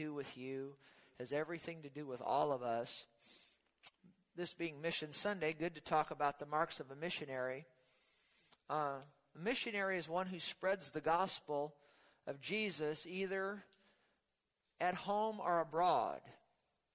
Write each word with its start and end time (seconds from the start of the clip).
do 0.00 0.14
with 0.14 0.38
you, 0.38 0.72
has 1.18 1.30
everything 1.30 1.82
to 1.82 1.90
do 1.90 2.06
with 2.06 2.22
all 2.22 2.52
of 2.52 2.62
us. 2.62 3.04
This 4.34 4.54
being 4.54 4.80
Mission 4.80 5.12
Sunday, 5.12 5.52
good 5.52 5.74
to 5.74 5.82
talk 5.82 6.10
about 6.10 6.38
the 6.38 6.46
marks 6.46 6.80
of 6.80 6.90
a 6.90 6.96
missionary. 6.96 7.66
Uh, 8.70 9.00
a 9.36 9.38
missionary 9.38 9.98
is 9.98 10.08
one 10.08 10.26
who 10.26 10.40
spreads 10.40 10.90
the 10.90 11.02
gospel 11.02 11.74
of 12.26 12.40
Jesus 12.40 13.06
either 13.06 13.62
at 14.80 14.94
home 14.94 15.38
or 15.38 15.60
abroad. 15.60 16.20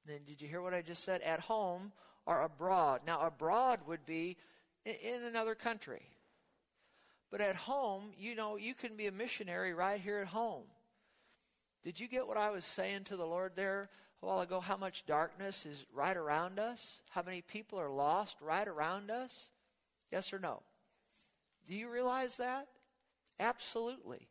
Then 0.07 0.21
did 0.25 0.41
you 0.41 0.47
hear 0.47 0.63
what 0.63 0.73
I 0.73 0.81
just 0.81 1.03
said? 1.03 1.21
At 1.21 1.41
home 1.41 1.91
or 2.25 2.41
abroad. 2.41 3.01
Now, 3.05 3.21
abroad 3.21 3.81
would 3.87 4.03
be 4.07 4.35
in 4.83 5.23
another 5.23 5.53
country. 5.53 6.09
But 7.29 7.41
at 7.41 7.55
home, 7.55 8.13
you 8.17 8.33
know, 8.33 8.55
you 8.55 8.73
can 8.73 8.95
be 8.95 9.05
a 9.05 9.11
missionary 9.11 9.75
right 9.75 10.01
here 10.01 10.17
at 10.17 10.27
home. 10.27 10.63
Did 11.85 11.99
you 11.99 12.07
get 12.07 12.27
what 12.27 12.35
I 12.35 12.49
was 12.49 12.65
saying 12.65 13.03
to 13.05 13.15
the 13.15 13.27
Lord 13.27 13.51
there 13.55 13.89
a 14.23 14.25
while 14.25 14.41
ago? 14.41 14.59
How 14.59 14.75
much 14.75 15.05
darkness 15.05 15.67
is 15.67 15.85
right 15.93 16.17
around 16.17 16.57
us? 16.57 16.99
How 17.11 17.21
many 17.21 17.43
people 17.43 17.79
are 17.79 17.91
lost 17.91 18.37
right 18.41 18.67
around 18.67 19.11
us? 19.11 19.51
Yes 20.11 20.33
or 20.33 20.39
no? 20.39 20.63
Do 21.67 21.75
you 21.75 21.87
realize 21.87 22.37
that? 22.37 22.67
Absolutely. 23.39 24.27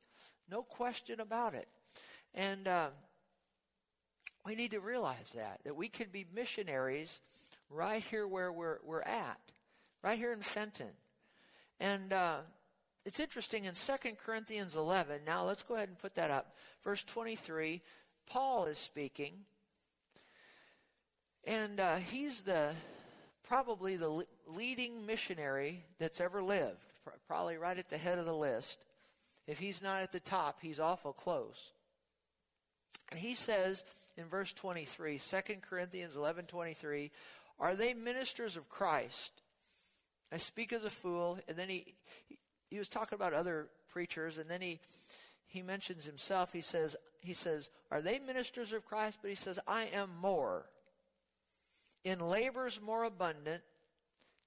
No 0.50 0.64
question 0.64 1.20
about 1.20 1.54
it. 1.54 1.68
And 2.34 2.66
uh, 2.66 2.88
we 4.44 4.56
need 4.56 4.72
to 4.72 4.80
realize 4.80 5.32
that, 5.36 5.60
that 5.64 5.76
we 5.76 5.88
could 5.88 6.10
be 6.10 6.26
missionaries 6.34 7.20
right 7.70 8.02
here 8.02 8.26
where 8.26 8.50
we're, 8.50 8.78
we're 8.84 9.02
at, 9.02 9.38
right 10.02 10.18
here 10.18 10.32
in 10.32 10.40
Fenton. 10.40 10.90
And 11.78 12.12
uh, 12.12 12.38
it's 13.04 13.20
interesting 13.20 13.66
in 13.66 13.74
2 13.74 13.92
Corinthians 14.24 14.74
11, 14.74 15.20
now 15.26 15.44
let's 15.44 15.62
go 15.62 15.74
ahead 15.74 15.88
and 15.88 15.98
put 15.98 16.14
that 16.14 16.30
up. 16.30 16.54
Verse 16.82 17.04
23, 17.04 17.82
Paul 18.26 18.66
is 18.66 18.78
speaking. 18.78 19.32
And 21.46 21.78
uh, 21.78 21.96
he's 21.96 22.42
the 22.42 22.70
probably 23.46 23.96
the 23.96 24.24
leading 24.46 25.04
missionary 25.04 25.84
that's 25.98 26.20
ever 26.20 26.42
lived, 26.42 26.86
probably 27.28 27.56
right 27.56 27.78
at 27.78 27.90
the 27.90 27.98
head 27.98 28.18
of 28.18 28.24
the 28.24 28.34
list. 28.34 28.78
If 29.46 29.58
he's 29.58 29.82
not 29.82 30.02
at 30.02 30.12
the 30.12 30.20
top, 30.20 30.60
he's 30.62 30.80
awful 30.80 31.12
close. 31.12 31.72
And 33.10 33.20
he 33.20 33.34
says 33.34 33.84
in 34.16 34.24
verse 34.24 34.52
23, 34.54 35.18
2 35.18 35.36
Corinthians 35.60 36.16
11 36.16 36.46
23, 36.46 37.10
Are 37.60 37.76
they 37.76 37.92
ministers 37.92 38.56
of 38.56 38.70
Christ? 38.70 39.42
I 40.32 40.38
speak 40.38 40.72
as 40.72 40.84
a 40.84 40.90
fool. 40.90 41.38
And 41.46 41.56
then 41.56 41.68
he, 41.68 41.94
he, 42.28 42.38
he 42.74 42.78
was 42.78 42.88
talking 42.88 43.14
about 43.14 43.32
other 43.32 43.68
preachers, 43.88 44.36
and 44.36 44.50
then 44.50 44.60
he, 44.60 44.80
he 45.46 45.62
mentions 45.62 46.04
himself. 46.04 46.52
He 46.52 46.60
says, 46.60 46.96
he 47.20 47.32
says, 47.32 47.70
Are 47.92 48.02
they 48.02 48.18
ministers 48.18 48.72
of 48.72 48.84
Christ? 48.84 49.18
But 49.22 49.30
he 49.30 49.36
says, 49.36 49.60
I 49.68 49.84
am 49.94 50.10
more. 50.20 50.66
In 52.02 52.18
labors 52.18 52.80
more 52.84 53.04
abundant. 53.04 53.62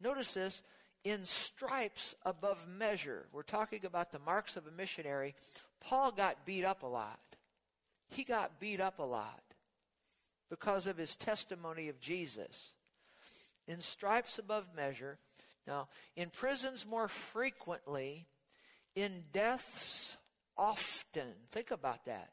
Notice 0.02 0.34
this 0.34 0.62
in 1.06 1.26
stripes 1.26 2.16
above 2.26 2.68
measure. 2.68 3.28
We're 3.32 3.44
talking 3.44 3.86
about 3.86 4.12
the 4.12 4.20
marks 4.20 4.58
of 4.58 4.68
a 4.68 4.72
missionary. 4.72 5.34
Paul 5.80 6.12
got 6.12 6.46
beat 6.46 6.66
up 6.66 6.84
a 6.84 6.88
lot. 6.88 7.20
He 8.10 8.26
got 8.26 8.60
beat 8.60 8.82
up 8.82 9.00
a 9.00 9.04
lot 9.04 9.42
because 10.50 10.86
of 10.86 10.98
his 10.98 11.16
testimony 11.16 11.88
of 11.88 12.02
Jesus. 12.02 12.74
In 13.70 13.80
stripes 13.80 14.38
above 14.38 14.66
measure. 14.76 15.18
Now, 15.68 15.90
in 16.16 16.30
prisons 16.30 16.86
more 16.86 17.08
frequently, 17.08 18.26
in 18.96 19.26
deaths 19.34 20.18
often. 20.58 21.34
Think 21.52 21.72
about 21.72 22.06
that. 22.06 22.32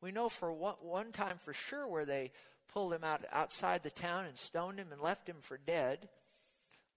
We 0.00 0.12
know 0.12 0.28
for 0.28 0.52
one, 0.52 0.76
one 0.80 1.12
time 1.12 1.38
for 1.44 1.52
sure 1.52 1.86
where 1.86 2.04
they 2.04 2.30
pulled 2.72 2.92
him 2.92 3.04
out 3.04 3.24
outside 3.32 3.82
the 3.82 3.90
town 3.90 4.26
and 4.26 4.38
stoned 4.38 4.78
him 4.78 4.92
and 4.92 5.00
left 5.00 5.28
him 5.28 5.38
for 5.40 5.58
dead. 5.58 6.08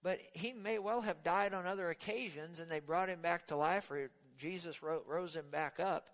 But 0.03 0.19
he 0.33 0.53
may 0.53 0.79
well 0.79 1.01
have 1.01 1.23
died 1.23 1.53
on 1.53 1.65
other 1.65 1.89
occasions 1.89 2.59
and 2.59 2.69
they 2.69 2.79
brought 2.79 3.09
him 3.09 3.21
back 3.21 3.47
to 3.47 3.55
life 3.55 3.89
or 3.91 4.09
Jesus 4.37 4.81
rose 4.81 5.35
him 5.35 5.45
back 5.51 5.79
up. 5.79 6.07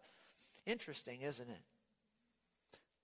Interesting, 0.65 1.21
isn't 1.21 1.49
it? 1.49 1.61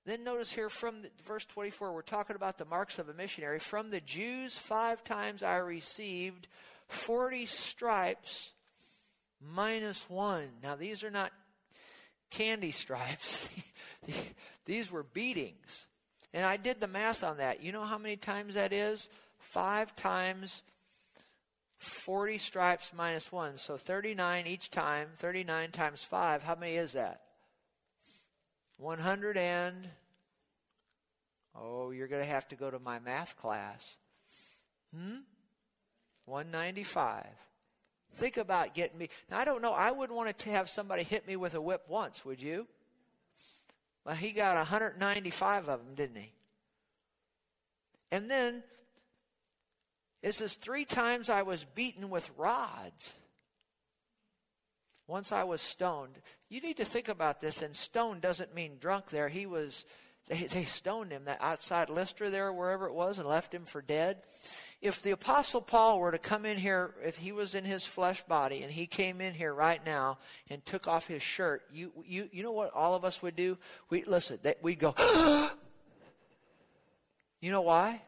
Then 0.05 0.23
notice 0.23 0.51
here 0.51 0.69
from 0.69 1.03
the, 1.03 1.09
verse 1.25 1.45
24, 1.45 1.93
we're 1.93 2.01
talking 2.01 2.35
about 2.35 2.57
the 2.57 2.65
marks 2.65 2.99
of 2.99 3.07
a 3.07 3.13
missionary. 3.13 3.59
From 3.59 3.89
the 3.89 4.01
Jews, 4.01 4.57
five 4.57 5.03
times 5.03 5.43
I 5.43 5.57
received 5.57 6.47
40 6.87 7.45
stripes 7.45 8.51
minus 9.41 10.09
one. 10.09 10.49
Now, 10.61 10.75
these 10.75 11.03
are 11.03 11.11
not 11.11 11.31
candy 12.29 12.71
stripes, 12.71 13.49
these 14.65 14.91
were 14.91 15.03
beatings. 15.03 15.87
And 16.33 16.43
I 16.43 16.57
did 16.57 16.79
the 16.79 16.87
math 16.87 17.23
on 17.23 17.37
that. 17.37 17.63
You 17.63 17.71
know 17.71 17.83
how 17.83 17.99
many 17.99 18.17
times 18.17 18.55
that 18.55 18.73
is? 18.73 19.09
Five 19.37 19.95
times 19.95 20.63
40 21.77 22.39
stripes 22.39 22.91
minus 22.95 23.31
1. 23.31 23.57
So 23.57 23.77
39 23.77 24.47
each 24.47 24.71
time. 24.71 25.09
39 25.15 25.71
times 25.71 26.03
5. 26.03 26.43
How 26.43 26.55
many 26.55 26.75
is 26.75 26.93
that? 26.93 27.22
100 28.83 29.37
and. 29.37 29.87
Oh, 31.55 31.91
you're 31.91 32.07
going 32.07 32.21
to 32.21 32.29
have 32.29 32.47
to 32.49 32.55
go 32.55 32.69
to 32.69 32.79
my 32.79 32.99
math 32.99 33.37
class. 33.37 33.97
Hmm? 34.93 35.19
195. 36.25 37.25
Think 38.15 38.37
about 38.37 38.75
getting 38.75 38.97
me. 38.97 39.09
Now, 39.29 39.39
I 39.39 39.45
don't 39.45 39.61
know. 39.61 39.71
I 39.71 39.91
wouldn't 39.91 40.15
want 40.15 40.37
to 40.37 40.49
have 40.49 40.69
somebody 40.69 41.03
hit 41.03 41.27
me 41.27 41.35
with 41.35 41.55
a 41.55 41.61
whip 41.61 41.83
once, 41.87 42.25
would 42.25 42.41
you? 42.41 42.67
Well, 44.05 44.15
he 44.15 44.31
got 44.31 44.57
195 44.57 45.69
of 45.69 45.85
them, 45.85 45.95
didn't 45.95 46.17
he? 46.17 46.33
And 48.11 48.29
then 48.29 48.63
it 50.21 50.35
says, 50.35 50.55
Three 50.55 50.85
times 50.85 51.29
I 51.29 51.43
was 51.43 51.63
beaten 51.63 52.09
with 52.09 52.29
rods. 52.37 53.15
Once 55.13 55.31
I 55.31 55.43
was 55.43 55.61
stoned. 55.61 56.17
You 56.49 56.59
need 56.59 56.77
to 56.77 56.85
think 56.85 57.07
about 57.07 57.39
this, 57.39 57.61
and 57.61 57.75
stoned 57.75 58.21
doesn't 58.21 58.55
mean 58.55 58.77
drunk 58.79 59.11
there. 59.11 59.29
He 59.29 59.45
was, 59.45 59.85
they, 60.27 60.47
they 60.47 60.63
stoned 60.63 61.11
him 61.11 61.25
that 61.25 61.37
outside 61.39 61.91
Lystra 61.91 62.31
there, 62.31 62.51
wherever 62.51 62.87
it 62.87 62.95
was, 62.95 63.19
and 63.19 63.29
left 63.29 63.53
him 63.53 63.65
for 63.65 63.79
dead. 63.79 64.23
If 64.81 65.03
the 65.03 65.11
Apostle 65.11 65.61
Paul 65.61 65.99
were 65.99 66.09
to 66.09 66.17
come 66.17 66.47
in 66.47 66.57
here, 66.57 66.95
if 67.05 67.17
he 67.17 67.31
was 67.31 67.53
in 67.53 67.63
his 67.63 67.85
flesh 67.85 68.23
body, 68.23 68.63
and 68.63 68.71
he 68.71 68.87
came 68.87 69.21
in 69.21 69.35
here 69.35 69.53
right 69.53 69.85
now 69.85 70.17
and 70.49 70.65
took 70.65 70.87
off 70.87 71.05
his 71.05 71.21
shirt, 71.21 71.61
you, 71.71 71.91
you, 72.03 72.27
you 72.31 72.41
know 72.41 72.51
what 72.51 72.73
all 72.73 72.95
of 72.95 73.05
us 73.05 73.21
would 73.21 73.35
do? 73.35 73.59
We, 73.91 74.05
listen, 74.05 74.39
we'd 74.63 74.79
go, 74.79 74.95
you 77.39 77.51
know 77.51 77.61
why? 77.61 78.01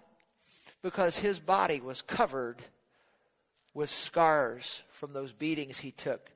because 0.81 1.17
his 1.19 1.39
body 1.39 1.79
was 1.79 2.01
covered 2.01 2.57
with 3.75 3.91
scars 3.91 4.81
from 4.91 5.13
those 5.13 5.31
beatings 5.33 5.79
he 5.79 5.91
took 5.91 6.31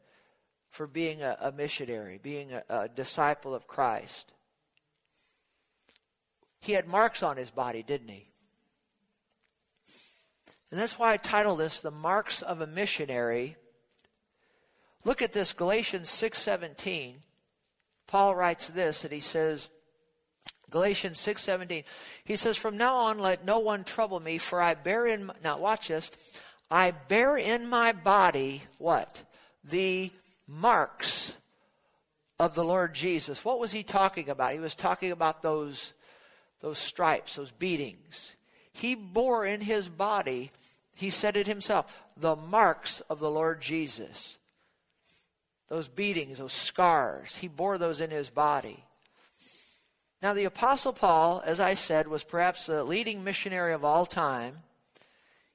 for 0.69 0.88
being 0.88 1.22
a, 1.22 1.38
a 1.41 1.52
missionary, 1.52 2.19
being 2.22 2.53
a, 2.53 2.63
a 2.69 2.88
disciple 2.88 3.56
of 3.56 3.68
Christ. 3.68 4.31
He 6.62 6.74
had 6.74 6.88
marks 6.88 7.24
on 7.24 7.38
his 7.38 7.50
body, 7.50 7.84
didn't 7.84 8.09
he? 8.09 8.30
And 10.72 10.80
that's 10.80 11.00
why 11.00 11.13
I 11.13 11.18
title 11.18 11.56
this 11.56 11.81
The 11.81 11.91
Marks 11.91 12.41
of 12.41 12.62
a 12.62 12.68
Missionary. 12.68 13.56
Look 15.03 15.22
at 15.22 15.34
this 15.34 15.53
Galatians 15.53 16.09
6:17. 16.09 17.16
Paul 18.07 18.36
writes 18.36 18.69
this 18.69 19.03
and 19.03 19.13
he 19.13 19.19
says 19.19 19.69
Galatians 20.69 21.19
6:17. 21.19 21.86
He 22.24 22.36
says, 22.36 22.57
"From 22.57 22.78
now 22.78 22.96
on 22.96 23.19
let 23.19 23.46
no 23.46 23.59
one 23.59 23.84
trouble 23.84 24.19
me, 24.19 24.38
for 24.38 24.62
I 24.62 24.74
bear 24.74 25.07
in 25.07 25.31
now 25.44 25.57
watch 25.57 25.88
this. 25.88 26.12
I 26.69 26.91
bear 26.91 27.38
in 27.38 27.68
my 27.68 27.91
body 27.91 28.63
what? 28.78 29.24
The 29.63 30.12
marks 30.50 31.38
of 32.40 32.56
the 32.56 32.64
Lord 32.64 32.94
Jesus." 32.94 33.46
What 33.46 33.60
was 33.60 33.72
he 33.72 33.84
talking 33.84 34.30
about? 34.30 34.54
He 34.54 34.60
was 34.60 34.76
talking 34.76 35.12
about 35.12 35.42
those 35.42 35.94
those 36.62 36.78
stripes, 36.78 37.36
those 37.36 37.51
beatings. 37.51 38.36
He 38.74 38.96
bore 38.96 39.46
in 39.46 39.62
his 39.62 39.88
body, 39.90 40.51
he 40.94 41.10
said 41.10 41.38
it 41.38 41.48
himself, 41.48 41.86
the 42.18 42.36
marks 42.36 43.01
of 43.01 43.19
the 43.19 43.31
Lord 43.31 43.62
Jesus. 43.62 44.38
Those 45.69 45.88
beatings, 45.88 46.40
those 46.40 46.54
scars, 46.54 47.38
he 47.38 47.48
bore 47.48 47.78
those 47.78 48.02
in 48.02 48.10
his 48.10 48.30
body. 48.30 48.84
Now, 50.22 50.34
the 50.34 50.45
Apostle 50.45 50.92
Paul, 50.92 51.42
as 51.45 51.62
I 51.62 51.75
said, 51.75 52.07
was 52.07 52.25
perhaps 52.25 52.66
the 52.66 52.84
leading 52.84 53.24
missionary 53.24 53.72
of 53.72 53.86
all 53.86 54.06
time. 54.06 54.63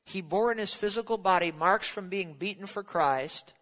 He 0.04 0.22
bore 0.22 0.52
in 0.52 0.58
his 0.58 0.72
physical 0.72 1.18
body 1.18 1.52
marks 1.52 1.88
from 1.88 2.08
being 2.08 2.32
beaten 2.32 2.66
for 2.66 2.82
Christ. 2.82 3.52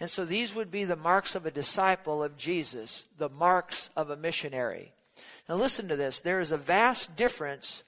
And 0.00 0.08
so 0.08 0.24
these 0.24 0.54
would 0.54 0.70
be 0.70 0.84
the 0.84 0.96
marks 0.96 1.34
of 1.34 1.44
a 1.44 1.50
disciple 1.50 2.22
of 2.22 2.36
Jesus, 2.36 3.04
the 3.16 3.28
marks 3.28 3.90
of 3.96 4.10
a 4.10 4.16
missionary. 4.16 4.92
Now, 5.48 5.56
listen 5.56 5.88
to 5.88 5.96
this. 5.96 6.20
There 6.20 6.40
is 6.40 6.52
a 6.52 6.56
vast 6.56 7.16
difference 7.16 7.82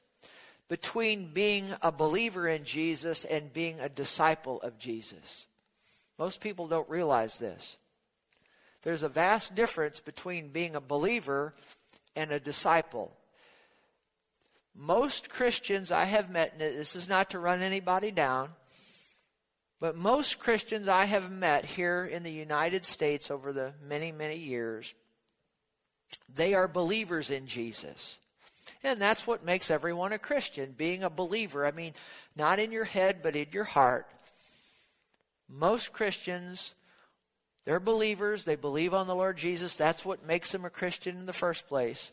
between 0.69 1.33
being 1.33 1.75
a 1.83 1.93
believer 1.93 2.49
in 2.49 2.65
Jesus 2.65 3.25
and 3.25 3.53
being 3.53 3.81
a 3.81 3.89
disciple 3.89 4.61
of 4.63 4.79
Jesus. 4.79 5.47
Most 6.19 6.41
people 6.41 6.69
don't 6.69 6.89
realize 6.89 7.39
this. 7.39 7.77
There's 8.83 9.03
a 9.03 9.09
vast 9.09 9.55
difference 9.55 10.01
between 10.01 10.49
being 10.49 10.75
a 10.75 10.81
believer 10.81 11.55
and 12.17 12.33
a 12.33 12.41
disciple. 12.41 13.13
Most 14.75 15.29
Christians 15.29 15.93
I 15.93 16.05
have 16.05 16.31
met, 16.31 16.59
this 16.59 16.97
is 16.97 17.09
not 17.09 17.31
to 17.31 17.39
run 17.39 17.63
anybody 17.63 18.11
down, 18.11 18.51
but 19.81 19.97
most 19.97 20.39
Christians 20.39 20.89
I 20.89 21.07
have 21.07 21.33
met 21.33 21.65
here 21.65 22.05
in 22.05 22.23
the 22.23 22.31
United 22.31 22.85
States 22.85 23.31
over 23.31 23.53
the 23.53 23.73
many, 23.83 24.13
many 24.13 24.37
years, 24.37 24.95
they 26.33 26.53
are 26.53 26.69
believers 26.69 27.31
in 27.31 27.47
Jesus. 27.47 28.19
And 28.83 29.01
that's 29.01 29.27
what 29.27 29.45
makes 29.45 29.71
everyone 29.71 30.13
a 30.13 30.19
Christian, 30.19 30.75
being 30.77 31.03
a 31.03 31.11
believer. 31.11 31.67
I 31.67 31.71
mean, 31.71 31.95
not 32.37 32.59
in 32.59 32.73
your 32.73 32.85
head, 32.85 33.21
but 33.23 33.37
in 33.37 33.47
your 33.53 33.65
heart. 33.65 34.07
Most 35.49 35.93
Christians, 35.93 36.75
they're 37.65 37.81
believers. 37.81 38.45
They 38.45 38.57
believe 38.57 38.95
on 38.95 39.07
the 39.07 39.15
Lord 39.15 39.37
Jesus. 39.37 39.77
That's 39.77 40.05
what 40.05 40.27
makes 40.27 40.53
them 40.53 40.65
a 40.65 40.71
Christian 40.71 41.17
in 41.17 41.27
the 41.27 41.33
first 41.33 41.69
place. 41.69 42.13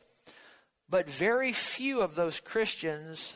But 0.90 1.10
very 1.10 1.52
few 1.52 2.02
of 2.02 2.16
those 2.16 2.40
Christians 2.40 3.36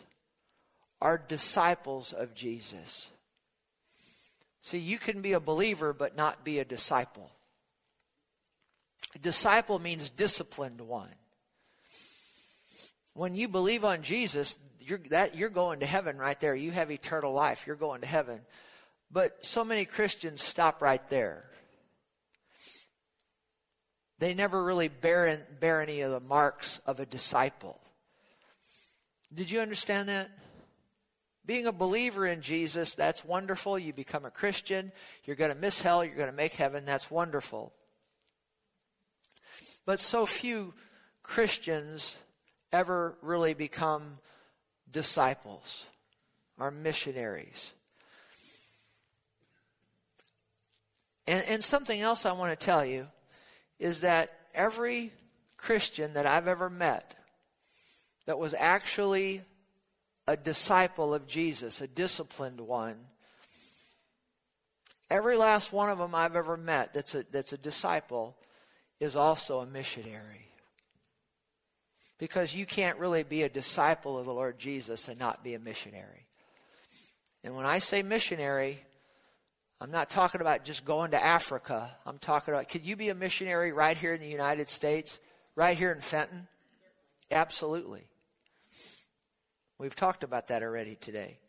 are 1.01 1.17
disciples 1.17 2.13
of 2.13 2.33
Jesus. 2.33 3.11
See, 4.61 4.77
you 4.77 4.97
can 4.97 5.21
be 5.21 5.33
a 5.33 5.39
believer 5.39 5.93
but 5.93 6.15
not 6.15 6.43
be 6.43 6.59
a 6.59 6.65
disciple. 6.65 7.31
A 9.15 9.19
disciple 9.19 9.79
means 9.79 10.09
disciplined 10.09 10.81
one. 10.81 11.09
When 13.13 13.35
you 13.35 13.47
believe 13.47 13.83
on 13.83 14.03
Jesus, 14.03 14.57
you're, 14.79 15.01
that, 15.09 15.35
you're 15.35 15.49
going 15.49 15.81
to 15.81 15.85
heaven 15.85 16.17
right 16.17 16.39
there. 16.39 16.55
You 16.55 16.71
have 16.71 16.91
eternal 16.91 17.33
life. 17.33 17.65
You're 17.67 17.75
going 17.75 18.01
to 18.01 18.07
heaven. 18.07 18.41
But 19.11 19.45
so 19.45 19.65
many 19.65 19.85
Christians 19.85 20.41
stop 20.41 20.81
right 20.81 21.07
there. 21.09 21.45
They 24.19 24.33
never 24.33 24.63
really 24.63 24.87
bear, 24.87 25.45
bear 25.59 25.81
any 25.81 26.01
of 26.01 26.11
the 26.11 26.19
marks 26.19 26.79
of 26.85 26.99
a 26.99 27.05
disciple. 27.05 27.81
Did 29.33 29.49
you 29.49 29.59
understand 29.59 30.09
that? 30.09 30.29
Being 31.45 31.65
a 31.65 31.71
believer 31.71 32.25
in 32.25 32.41
Jesus, 32.41 32.93
that's 32.93 33.25
wonderful. 33.25 33.79
You 33.79 33.93
become 33.93 34.25
a 34.25 34.31
Christian. 34.31 34.91
You're 35.25 35.35
going 35.35 35.53
to 35.53 35.59
miss 35.59 35.81
hell. 35.81 36.05
You're 36.05 36.15
going 36.15 36.29
to 36.29 36.35
make 36.35 36.53
heaven. 36.53 36.85
That's 36.85 37.09
wonderful. 37.09 37.73
But 39.85 39.99
so 39.99 40.25
few 40.25 40.73
Christians 41.23 42.15
ever 42.71 43.17
really 43.21 43.53
become 43.53 44.19
disciples 44.91 45.87
or 46.59 46.69
missionaries. 46.69 47.73
And, 51.27 51.43
and 51.47 51.63
something 51.63 51.99
else 52.01 52.25
I 52.25 52.33
want 52.33 52.57
to 52.57 52.65
tell 52.65 52.85
you 52.85 53.07
is 53.79 54.01
that 54.01 54.29
every 54.53 55.11
Christian 55.57 56.13
that 56.13 56.25
I've 56.25 56.47
ever 56.47 56.69
met 56.69 57.15
that 58.25 58.37
was 58.37 58.53
actually 58.57 59.41
a 60.31 60.37
disciple 60.37 61.13
of 61.13 61.27
Jesus, 61.27 61.81
a 61.81 61.87
disciplined 61.87 62.61
one, 62.61 62.95
every 65.09 65.35
last 65.35 65.73
one 65.73 65.89
of 65.89 65.97
them 65.97 66.15
I've 66.15 66.37
ever 66.37 66.55
met 66.55 66.93
that's 66.93 67.15
a, 67.15 67.25
that's 67.31 67.51
a 67.51 67.57
disciple 67.57 68.37
is 69.01 69.17
also 69.17 69.59
a 69.59 69.65
missionary. 69.65 70.47
Because 72.17 72.55
you 72.55 72.65
can't 72.65 72.97
really 72.97 73.23
be 73.23 73.43
a 73.43 73.49
disciple 73.49 74.17
of 74.17 74.25
the 74.25 74.33
Lord 74.33 74.57
Jesus 74.57 75.09
and 75.09 75.19
not 75.19 75.43
be 75.43 75.53
a 75.53 75.59
missionary. 75.59 76.27
And 77.43 77.53
when 77.53 77.65
I 77.65 77.79
say 77.79 78.01
missionary, 78.01 78.79
I'm 79.81 79.91
not 79.91 80.09
talking 80.09 80.39
about 80.39 80.63
just 80.63 80.85
going 80.85 81.11
to 81.11 81.21
Africa. 81.21 81.89
I'm 82.05 82.19
talking 82.19 82.53
about 82.53 82.69
could 82.69 82.85
you 82.85 82.95
be 82.95 83.09
a 83.09 83.15
missionary 83.15 83.73
right 83.73 83.97
here 83.97 84.13
in 84.13 84.21
the 84.21 84.29
United 84.29 84.69
States, 84.69 85.19
right 85.55 85.77
here 85.77 85.91
in 85.91 85.99
Fenton? 85.99 86.47
Absolutely. 87.29 88.05
We've 89.81 89.95
talked 89.95 90.23
about 90.23 90.49
that 90.49 90.61
already 90.61 90.93
today. 90.93 91.39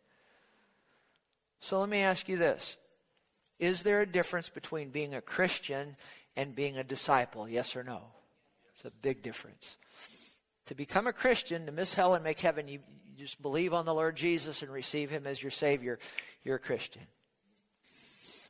So 1.59 1.79
let 1.79 1.87
me 1.87 1.99
ask 1.99 2.27
you 2.27 2.35
this 2.35 2.77
Is 3.59 3.83
there 3.83 4.01
a 4.01 4.07
difference 4.07 4.49
between 4.49 4.89
being 4.89 5.13
a 5.13 5.21
Christian 5.21 5.95
and 6.35 6.55
being 6.55 6.79
a 6.79 6.83
disciple? 6.83 7.47
Yes 7.47 7.75
or 7.75 7.83
no? 7.83 8.01
It's 8.71 8.85
a 8.85 8.89
big 8.89 9.21
difference. 9.21 9.77
To 10.65 10.73
become 10.73 11.05
a 11.05 11.13
Christian, 11.13 11.67
to 11.67 11.71
miss 11.71 11.93
hell 11.93 12.15
and 12.15 12.23
make 12.23 12.39
heaven, 12.39 12.67
you, 12.67 12.79
you 13.05 13.23
just 13.23 13.39
believe 13.39 13.71
on 13.71 13.85
the 13.85 13.93
Lord 13.93 14.15
Jesus 14.15 14.63
and 14.63 14.71
receive 14.71 15.11
Him 15.11 15.27
as 15.27 15.43
your 15.43 15.51
Savior. 15.51 15.99
You're 16.43 16.55
a 16.55 16.59
Christian. 16.59 17.03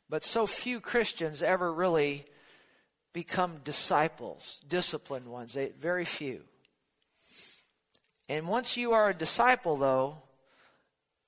But 0.08 0.24
so 0.24 0.46
few 0.46 0.80
Christians 0.80 1.42
ever 1.42 1.70
really 1.70 2.24
become 3.12 3.58
disciples, 3.64 4.62
disciplined 4.66 5.26
ones. 5.26 5.52
They, 5.52 5.72
very 5.78 6.06
few. 6.06 6.44
And 8.28 8.48
once 8.48 8.76
you 8.76 8.92
are 8.92 9.10
a 9.10 9.14
disciple, 9.14 9.76
though, 9.76 10.16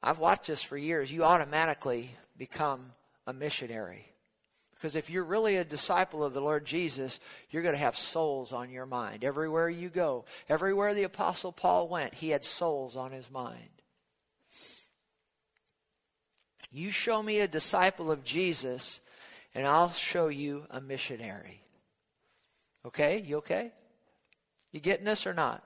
I've 0.02 0.18
watched 0.18 0.46
this 0.46 0.62
for 0.62 0.78
years, 0.78 1.12
you 1.12 1.24
automatically 1.24 2.10
become 2.36 2.92
a 3.26 3.32
missionary. 3.32 4.06
Because 4.74 4.94
if 4.94 5.10
you're 5.10 5.24
really 5.24 5.56
a 5.56 5.64
disciple 5.64 6.22
of 6.22 6.34
the 6.34 6.40
Lord 6.40 6.64
Jesus, 6.64 7.18
you're 7.50 7.62
going 7.62 7.74
to 7.74 7.80
have 7.80 7.96
souls 7.96 8.52
on 8.52 8.70
your 8.70 8.86
mind. 8.86 9.24
Everywhere 9.24 9.68
you 9.68 9.88
go, 9.88 10.26
everywhere 10.48 10.94
the 10.94 11.04
Apostle 11.04 11.50
Paul 11.50 11.88
went, 11.88 12.14
he 12.14 12.28
had 12.28 12.44
souls 12.44 12.96
on 12.96 13.10
his 13.10 13.30
mind. 13.30 13.70
You 16.70 16.90
show 16.90 17.22
me 17.22 17.40
a 17.40 17.48
disciple 17.48 18.10
of 18.10 18.22
Jesus, 18.22 19.00
and 19.54 19.66
I'll 19.66 19.92
show 19.92 20.28
you 20.28 20.66
a 20.70 20.80
missionary. 20.80 21.62
Okay? 22.84 23.22
You 23.22 23.38
okay? 23.38 23.72
You 24.72 24.80
getting 24.80 25.06
this 25.06 25.26
or 25.26 25.32
not? 25.32 25.64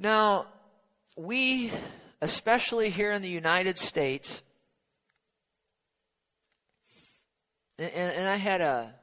Now, 0.00 0.46
we, 1.16 1.72
especially 2.22 2.88
here 2.88 3.10
in 3.10 3.20
the 3.20 3.28
United 3.28 3.78
States, 3.78 4.42
and, 7.80 7.90
and 7.92 8.28
I 8.28 8.36
had 8.36 8.60
a 8.60 8.94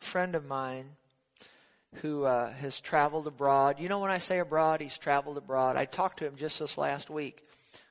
friend 0.00 0.34
of 0.34 0.46
mine 0.46 0.86
who 1.96 2.24
uh, 2.24 2.50
has 2.50 2.80
traveled 2.80 3.26
abroad. 3.26 3.78
You 3.78 3.90
know, 3.90 3.98
when 3.98 4.10
I 4.10 4.16
say 4.16 4.38
abroad, 4.38 4.80
he's 4.80 4.96
traveled 4.96 5.36
abroad. 5.36 5.76
I 5.76 5.84
talked 5.84 6.20
to 6.20 6.26
him 6.26 6.36
just 6.36 6.58
this 6.58 6.78
last 6.78 7.10
week 7.10 7.46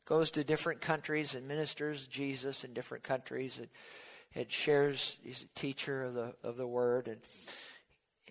goes 0.05 0.31
to 0.31 0.43
different 0.43 0.81
countries 0.81 1.35
and 1.35 1.47
ministers 1.47 2.07
Jesus 2.07 2.63
in 2.63 2.73
different 2.73 3.03
countries 3.03 3.59
and, 3.59 3.67
and 4.33 4.51
shares. 4.51 5.17
He's 5.23 5.43
a 5.43 5.59
teacher 5.59 6.03
of 6.03 6.15
the 6.15 6.33
of 6.43 6.57
the 6.57 6.67
word, 6.67 7.07
and, 7.07 7.21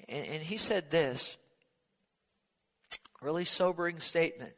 and 0.08 0.26
and 0.26 0.42
he 0.42 0.56
said 0.56 0.90
this 0.90 1.36
really 3.22 3.44
sobering 3.44 4.00
statement. 4.00 4.52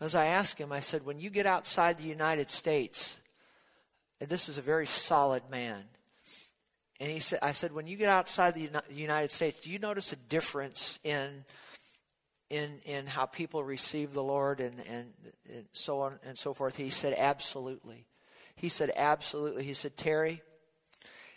As 0.00 0.14
I 0.14 0.26
asked 0.26 0.58
him, 0.58 0.72
I 0.72 0.80
said, 0.80 1.06
when 1.06 1.20
you 1.20 1.30
get 1.30 1.46
outside 1.46 1.98
the 1.98 2.04
United 2.04 2.50
States, 2.50 3.16
and 4.20 4.28
this 4.28 4.48
is 4.48 4.58
a 4.58 4.62
very 4.62 4.86
solid 4.86 5.42
man. 5.50 5.84
And 7.00 7.10
he 7.10 7.20
said, 7.20 7.40
I 7.42 7.52
said, 7.52 7.72
when 7.72 7.86
you 7.86 7.96
get 7.96 8.08
outside 8.08 8.54
the 8.54 8.70
United 8.90 9.30
States, 9.30 9.60
do 9.60 9.70
you 9.70 9.78
notice 9.78 10.12
a 10.12 10.16
difference 10.16 10.98
in 11.04 11.44
in 12.50 12.78
in 12.84 13.06
how 13.06 13.26
people 13.26 13.64
receive 13.64 14.12
the 14.12 14.22
Lord 14.22 14.60
and, 14.60 14.78
and, 14.88 15.12
and 15.52 15.64
so 15.72 16.00
on 16.00 16.18
and 16.24 16.38
so 16.38 16.54
forth? 16.54 16.76
He 16.76 16.90
said, 16.90 17.14
absolutely. 17.18 18.06
He 18.56 18.68
said, 18.68 18.92
absolutely. 18.96 19.64
He 19.64 19.74
said, 19.74 19.96
Terry, 19.96 20.42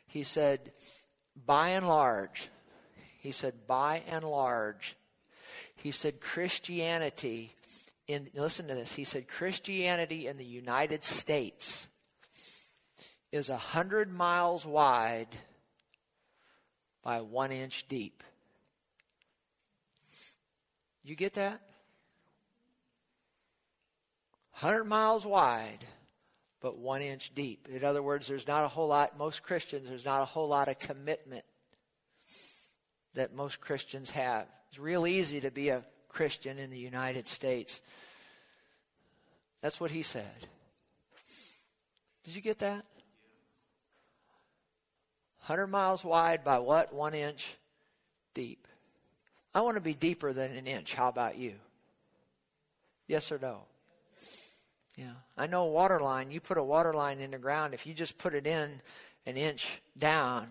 he 0.06 0.24
said, 0.24 0.72
by 1.46 1.70
and 1.70 1.88
large, 1.88 2.50
he 3.20 3.32
said, 3.32 3.68
by 3.68 4.04
and 4.08 4.24
large, 4.24 4.96
he 5.76 5.92
said, 5.92 6.22
Christianity 6.22 7.54
in, 8.08 8.30
listen 8.34 8.68
to 8.68 8.76
this, 8.76 8.94
he 8.94 9.04
said, 9.04 9.28
Christianity 9.28 10.28
in 10.28 10.38
the 10.38 10.46
United 10.46 11.04
States 11.04 11.88
is 13.32 13.50
a 13.50 13.58
hundred 13.58 14.12
miles 14.12 14.66
wide 14.66 15.28
by 17.04 17.22
one 17.22 17.52
inch 17.52 17.88
deep. 17.88 18.24
You 21.04 21.16
get 21.16 21.34
that? 21.34 21.62
100 24.60 24.86
miles 24.86 25.26
wide, 25.26 25.86
but 26.62 26.80
one 26.80 27.02
inch 27.02 27.34
deep. 27.36 27.68
In 27.72 27.84
other 27.84 28.02
words, 28.02 28.28
there's 28.28 28.48
not 28.48 28.66
a 28.66 28.68
whole 28.68 28.88
lot, 28.88 29.18
most 29.18 29.44
Christians, 29.44 29.88
there's 29.88 30.04
not 30.04 30.22
a 30.22 30.26
whole 30.26 30.48
lot 30.48 30.68
of 30.68 30.80
commitment 30.80 31.46
that 33.14 33.36
most 33.36 33.62
Christians 33.62 34.12
have. 34.12 34.48
It's 34.78 34.84
real 34.84 35.08
easy 35.08 35.42
to 35.42 35.50
be 35.50 35.70
a 35.70 35.82
Christian 36.08 36.60
in 36.60 36.70
the 36.70 36.78
United 36.78 37.26
States. 37.26 37.82
That's 39.60 39.82
what 39.82 39.90
he 39.90 40.04
said. 40.04 40.46
Did 42.24 42.36
you 42.36 42.44
get 42.44 42.60
that? 42.60 42.86
100 45.48 45.66
miles 45.66 46.06
wide 46.06 46.44
by 46.44 46.60
what? 46.60 46.94
One 46.94 47.16
inch 47.16 47.56
deep. 48.36 48.68
I 49.56 49.62
want 49.62 49.78
to 49.78 49.82
be 49.82 49.96
deeper 49.96 50.32
than 50.32 50.56
an 50.56 50.68
inch. 50.68 50.94
How 50.94 51.08
about 51.08 51.40
you? 51.40 51.56
Yes 53.08 53.32
or 53.32 53.40
no? 53.42 53.62
Yeah. 54.96 55.14
I 55.36 55.48
know 55.48 55.64
a 55.64 55.72
water 55.72 56.00
line, 56.00 56.30
you 56.30 56.40
put 56.40 56.60
a 56.60 56.64
water 56.64 56.94
line 56.94 57.20
in 57.20 57.32
the 57.32 57.40
ground, 57.40 57.74
if 57.74 57.88
you 57.88 57.96
just 57.96 58.20
put 58.20 58.36
it 58.36 58.46
in 58.46 58.80
an 59.26 59.38
inch 59.38 59.82
down, 59.98 60.50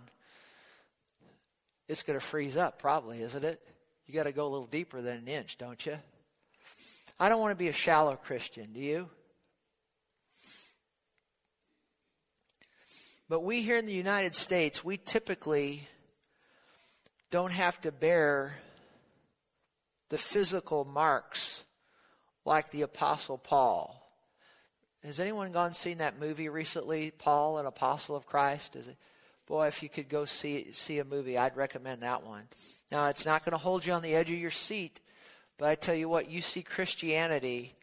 it's 1.86 2.02
going 2.02 2.18
to 2.18 2.26
freeze 2.26 2.56
up, 2.56 2.80
probably, 2.80 3.22
isn't 3.22 3.44
it? 3.44 3.62
You 4.06 4.14
got 4.14 4.24
to 4.24 4.32
go 4.32 4.46
a 4.46 4.48
little 4.48 4.66
deeper 4.66 5.02
than 5.02 5.18
an 5.18 5.28
inch, 5.28 5.58
don't 5.58 5.84
you? 5.84 5.96
I 7.18 7.28
don't 7.28 7.40
want 7.40 7.50
to 7.52 7.56
be 7.56 7.68
a 7.68 7.72
shallow 7.72 8.14
Christian, 8.14 8.72
do 8.72 8.80
you? 8.80 9.08
But 13.28 13.40
we 13.40 13.62
here 13.62 13.78
in 13.78 13.86
the 13.86 13.92
United 13.92 14.36
States, 14.36 14.84
we 14.84 14.96
typically 14.96 15.88
don't 17.32 17.50
have 17.50 17.80
to 17.80 17.90
bear 17.90 18.54
the 20.10 20.18
physical 20.18 20.84
marks 20.84 21.64
like 22.44 22.70
the 22.70 22.82
Apostle 22.82 23.38
Paul. 23.38 24.00
Has 25.02 25.18
anyone 25.18 25.50
gone 25.50 25.72
seen 25.72 25.98
that 25.98 26.20
movie 26.20 26.48
recently, 26.48 27.10
Paul, 27.10 27.58
an 27.58 27.66
Apostle 27.66 28.14
of 28.14 28.26
Christ? 28.26 28.76
Is 28.76 28.86
it, 28.86 28.96
boy, 29.46 29.66
if 29.66 29.82
you 29.82 29.88
could 29.88 30.08
go 30.08 30.24
see 30.24 30.72
see 30.72 30.98
a 30.98 31.04
movie, 31.04 31.38
I'd 31.38 31.56
recommend 31.56 32.02
that 32.02 32.24
one. 32.24 32.44
Now, 32.90 33.08
it's 33.08 33.26
not 33.26 33.44
going 33.44 33.52
to 33.52 33.58
hold 33.58 33.84
you 33.84 33.92
on 33.92 34.02
the 34.02 34.14
edge 34.14 34.30
of 34.30 34.38
your 34.38 34.50
seat, 34.50 35.00
but 35.58 35.68
I 35.68 35.74
tell 35.74 35.94
you 35.94 36.08
what, 36.08 36.30
you 36.30 36.40
see 36.40 36.62
Christianity 36.62 37.76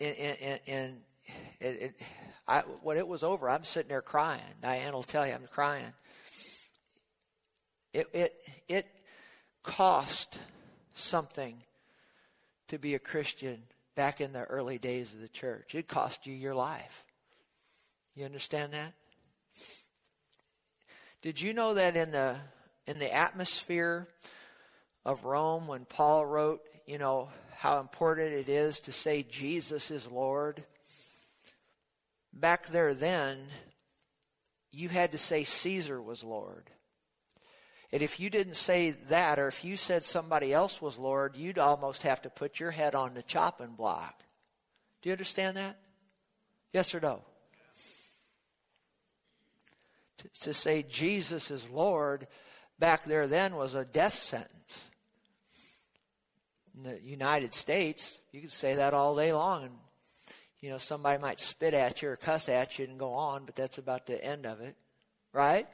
in, 0.00 0.14
in, 0.14 0.58
in, 0.66 0.96
it, 1.60 1.82
it, 1.82 2.00
I, 2.48 2.60
when 2.82 2.96
it 2.96 3.06
was 3.06 3.22
over, 3.22 3.48
I'm 3.48 3.64
sitting 3.64 3.90
there 3.90 4.02
crying. 4.02 4.40
Diane 4.60 4.92
will 4.92 5.02
tell 5.02 5.26
you 5.26 5.34
I'm 5.34 5.46
crying. 5.52 5.92
It, 7.92 8.08
it, 8.12 8.34
it 8.68 8.86
cost 9.62 10.38
something 10.94 11.62
to 12.68 12.78
be 12.78 12.94
a 12.94 12.98
Christian 12.98 13.62
back 13.94 14.20
in 14.20 14.32
the 14.32 14.44
early 14.44 14.78
days 14.78 15.12
of 15.12 15.20
the 15.20 15.28
church. 15.28 15.74
It 15.74 15.86
cost 15.86 16.26
you 16.26 16.34
your 16.34 16.54
life. 16.54 17.04
You 18.14 18.24
understand 18.24 18.72
that? 18.72 18.92
Did 21.22 21.40
you 21.40 21.52
know 21.52 21.74
that 21.74 21.96
in 21.96 22.10
the 22.10 22.36
in 22.86 22.98
the 22.98 23.14
atmosphere 23.14 24.08
of 25.04 25.24
Rome 25.24 25.66
when 25.66 25.84
Paul 25.84 26.26
wrote, 26.26 26.60
you 26.86 26.98
know, 26.98 27.28
how 27.56 27.78
important 27.78 28.32
it 28.32 28.48
is 28.48 28.80
to 28.80 28.92
say 28.92 29.22
Jesus 29.22 29.90
is 29.90 30.10
Lord? 30.10 30.64
Back 32.32 32.68
there 32.68 32.94
then, 32.94 33.38
you 34.72 34.88
had 34.88 35.12
to 35.12 35.18
say 35.18 35.44
Caesar 35.44 36.00
was 36.00 36.24
Lord. 36.24 36.70
And 37.92 38.02
if 38.02 38.20
you 38.20 38.30
didn't 38.30 38.54
say 38.54 38.92
that, 39.08 39.38
or 39.38 39.48
if 39.48 39.64
you 39.64 39.76
said 39.76 40.04
somebody 40.04 40.52
else 40.52 40.80
was 40.80 40.98
Lord, 40.98 41.36
you'd 41.36 41.58
almost 41.58 42.02
have 42.02 42.22
to 42.22 42.30
put 42.30 42.60
your 42.60 42.70
head 42.70 42.94
on 42.94 43.14
the 43.14 43.22
chopping 43.22 43.74
block. 43.74 44.22
Do 45.02 45.08
you 45.08 45.12
understand 45.12 45.56
that? 45.56 45.78
Yes 46.72 46.94
or 46.94 47.00
no? 47.00 47.22
To, 50.42 50.54
say 50.54 50.82
Jesus 50.82 51.50
is 51.50 51.68
Lord 51.70 52.26
back 52.78 53.04
there 53.04 53.26
then 53.26 53.56
was 53.56 53.74
a 53.74 53.84
death 53.84 54.18
sentence. 54.18 54.90
In 56.76 56.82
the 56.82 57.00
United 57.02 57.52
States, 57.52 58.20
you 58.32 58.40
could 58.40 58.52
say 58.52 58.76
that 58.76 58.94
all 58.94 59.14
day 59.14 59.32
long, 59.32 59.64
and 59.64 59.74
you 60.60 60.70
know 60.70 60.78
somebody 60.78 61.20
might 61.20 61.40
spit 61.40 61.74
at 61.74 62.00
you 62.00 62.10
or 62.10 62.16
cuss 62.16 62.48
at 62.48 62.78
you 62.78 62.86
and 62.86 62.98
go 62.98 63.12
on, 63.12 63.44
but 63.44 63.54
that's 63.56 63.78
about 63.78 64.06
the 64.06 64.24
end 64.24 64.46
of 64.46 64.60
it, 64.60 64.76
right? 65.32 65.66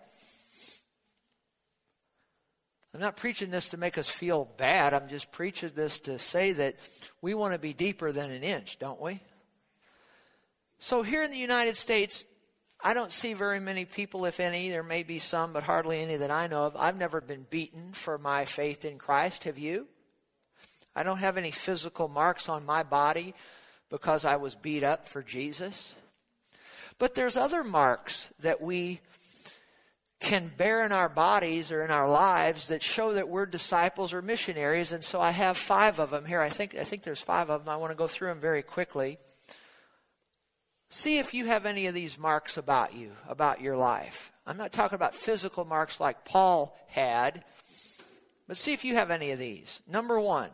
I'm 2.97 3.01
not 3.01 3.19
preaching 3.19 3.51
this 3.51 3.71
to 3.71 3.77
make 3.77 3.99
us 3.99 4.09
feel 4.09 4.49
bad. 4.57 4.95
I'm 4.95 5.09
just 5.09 5.31
preaching 5.31 5.73
this 5.75 6.01
to 6.01 6.19
say 6.19 6.53
that 6.53 6.77
we 7.21 7.35
want 7.35 7.53
to 7.53 7.59
be 7.59 7.75
deeper 7.75 8.11
than 8.11 8.31
an 8.31 8.43
inch, 8.43 8.79
don't 8.79 9.01
we? 9.01 9.21
So 10.79 11.03
here 11.03 11.23
in 11.23 11.31
the 11.31 11.37
United 11.37 11.77
States, 11.77 12.25
I 12.83 12.95
don't 12.95 13.11
see 13.11 13.33
very 13.33 13.59
many 13.59 13.85
people, 13.85 14.27
if 14.27 14.39
any. 14.39 14.71
There 14.71 14.83
may 14.83 15.03
be 15.03 15.19
some, 15.19 15.53
but 15.53 15.63
hardly 15.63 16.03
any 16.03 16.17
that 16.17 16.31
I 16.31 16.47
know 16.47 16.65
of. 16.65 16.77
I've 16.77 16.97
never 16.97 17.21
been 17.21 17.47
beaten 17.49 17.93
for 17.93 18.19
my 18.19 18.45
faith 18.45 18.85
in 18.85 18.99
Christ. 18.99 19.45
Have 19.45 19.59
you? 19.59 19.89
I 20.95 21.03
don't 21.03 21.19
have 21.19 21.37
any 21.37 21.51
physical 21.51 22.09
marks 22.09 22.49
on 22.49 22.65
my 22.65 22.83
body 22.83 23.35
because 23.91 24.25
I 24.25 24.37
was 24.37 24.55
beat 24.55 24.83
up 24.83 25.07
for 25.07 25.23
Jesus. 25.23 25.95
But 26.99 27.15
there's 27.15 27.37
other 27.37 27.63
marks 27.63 28.33
that 28.41 28.61
we 28.61 29.01
can 30.19 30.51
bear 30.57 30.85
in 30.85 30.93
our 30.93 31.11
bodies 31.11 31.71
or 31.71 31.85
in 31.85 31.91
our 31.91 32.09
lives 32.09 32.69
that 32.69 32.83
show 32.83 33.13
that 33.13 33.29
we're 33.29 33.47
disciples 33.47 34.15
or 34.15 34.23
missionaries. 34.23 34.93
And 34.93 35.05
so 35.05 35.21
I 35.21 35.31
have 35.31 35.59
five 35.59 35.99
of 35.99 36.11
them 36.11 36.25
here. 36.25 36.41
I 36.41 36.49
think, 36.49 36.75
I 36.75 36.85
think 36.85 37.03
there's 37.03 37.21
five 37.21 37.51
of 37.51 37.65
them. 37.65 37.73
I 37.73 37.77
want 37.77 37.93
to 37.93 37.97
go 37.97 38.07
through 38.07 38.29
them 38.29 38.41
very 38.41 38.63
quickly. 38.63 39.19
See 40.89 41.19
if 41.19 41.35
you 41.35 41.47
have 41.47 41.67
any 41.67 41.87
of 41.87 41.95
these 41.95 42.19
marks 42.19 42.57
about 42.57 42.95
you, 42.95 43.13
about 43.29 43.61
your 43.61 43.77
life. 43.77 44.33
I'm 44.47 44.57
not 44.57 44.73
talking 44.73 44.95
about 44.95 45.15
physical 45.15 45.65
marks 45.65 45.99
like 45.99 46.25
Paul 46.25 46.79
had, 46.89 47.45
but 48.47 48.57
see 48.57 48.73
if 48.73 48.85
you 48.85 48.95
have 48.95 49.11
any 49.11 49.33
of 49.33 49.39
these. 49.39 49.83
Number 49.89 50.21
one, 50.21 50.51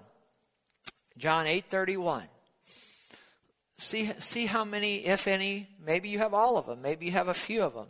John 1.19 1.47
8:31. 1.47 2.29
See, 3.77 4.11
see 4.21 4.47
how 4.47 4.65
many, 4.65 5.07
if 5.07 5.27
any, 5.27 5.69
maybe 5.85 6.09
you 6.09 6.19
have 6.19 6.35
all 6.35 6.57
of 6.57 6.67
them, 6.67 6.81
maybe 6.83 7.07
you 7.07 7.13
have 7.13 7.29
a 7.29 7.35
few 7.35 7.63
of 7.63 7.75
them. 7.75 7.89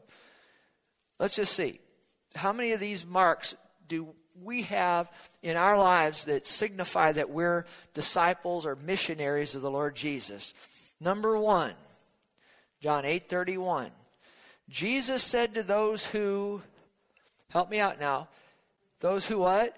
Let's 1.18 1.36
just 1.36 1.54
see. 1.54 1.80
How 2.34 2.52
many 2.52 2.72
of 2.72 2.80
these 2.80 3.06
marks 3.06 3.54
do 3.86 4.14
we 4.42 4.62
have 4.62 5.10
in 5.42 5.56
our 5.56 5.78
lives 5.78 6.24
that 6.24 6.46
signify 6.46 7.12
that 7.12 7.30
we're 7.30 7.66
disciples 7.92 8.64
or 8.64 8.74
missionaries 8.74 9.54
of 9.54 9.62
the 9.62 9.70
Lord 9.70 9.94
Jesus? 9.94 10.54
Number 10.98 11.38
one, 11.38 11.74
John 12.82 13.04
8 13.04 13.28
31. 13.28 13.92
Jesus 14.68 15.22
said 15.22 15.54
to 15.54 15.62
those 15.62 16.04
who, 16.04 16.62
help 17.48 17.70
me 17.70 17.78
out 17.78 18.00
now, 18.00 18.28
those 18.98 19.26
who 19.26 19.38
what? 19.38 19.76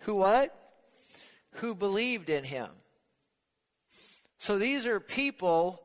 Who 0.00 0.16
what? 0.16 0.54
Who 1.52 1.74
believed 1.74 2.28
in 2.28 2.44
him. 2.44 2.68
So 4.38 4.58
these 4.58 4.86
are 4.86 5.00
people 5.00 5.82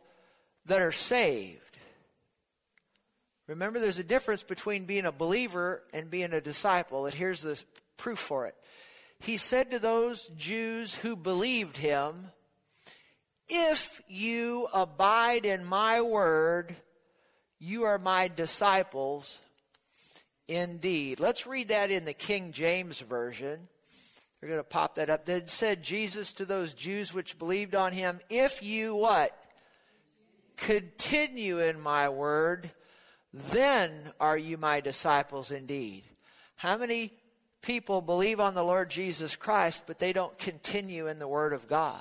that 0.65 0.81
are 0.81 0.91
saved. 0.91 1.77
Remember, 3.47 3.79
there's 3.79 3.99
a 3.99 4.03
difference 4.03 4.43
between 4.43 4.85
being 4.85 5.05
a 5.05 5.11
believer 5.11 5.81
and 5.93 6.11
being 6.11 6.33
a 6.33 6.41
disciple, 6.41 7.05
and 7.05 7.13
here's 7.13 7.41
the 7.41 7.61
proof 7.97 8.19
for 8.19 8.47
it. 8.47 8.55
He 9.19 9.37
said 9.37 9.71
to 9.71 9.79
those 9.79 10.29
Jews 10.35 10.95
who 10.95 11.15
believed 11.15 11.77
him, 11.77 12.31
If 13.53 14.01
you 14.07 14.69
abide 14.73 15.45
in 15.45 15.65
my 15.65 15.99
word, 15.99 16.73
you 17.59 17.83
are 17.83 17.97
my 17.97 18.29
disciples 18.29 19.39
indeed. 20.47 21.19
Let's 21.19 21.45
read 21.45 21.67
that 21.67 21.91
in 21.91 22.05
the 22.05 22.13
King 22.13 22.53
James 22.53 23.01
Version. 23.01 23.67
We're 24.41 24.47
going 24.47 24.61
to 24.61 24.63
pop 24.63 24.95
that 24.95 25.09
up. 25.09 25.25
Then 25.25 25.47
said 25.47 25.83
Jesus 25.83 26.31
to 26.35 26.45
those 26.45 26.73
Jews 26.73 27.13
which 27.13 27.37
believed 27.37 27.75
on 27.75 27.91
him, 27.91 28.21
If 28.29 28.63
you 28.63 28.95
what? 28.95 29.37
Continue 30.55 31.59
in 31.59 31.77
my 31.77 32.07
word, 32.07 32.71
then 33.33 34.13
are 34.17 34.37
you 34.37 34.57
my 34.57 34.79
disciples 34.79 35.51
indeed. 35.51 36.03
How 36.55 36.77
many 36.77 37.11
people 37.61 38.01
believe 38.01 38.39
on 38.39 38.53
the 38.53 38.63
Lord 38.63 38.89
Jesus 38.89 39.35
Christ, 39.35 39.83
but 39.87 39.99
they 39.99 40.13
don't 40.13 40.37
continue 40.37 41.07
in 41.07 41.19
the 41.19 41.27
Word 41.27 41.51
of 41.51 41.67
God? 41.67 41.99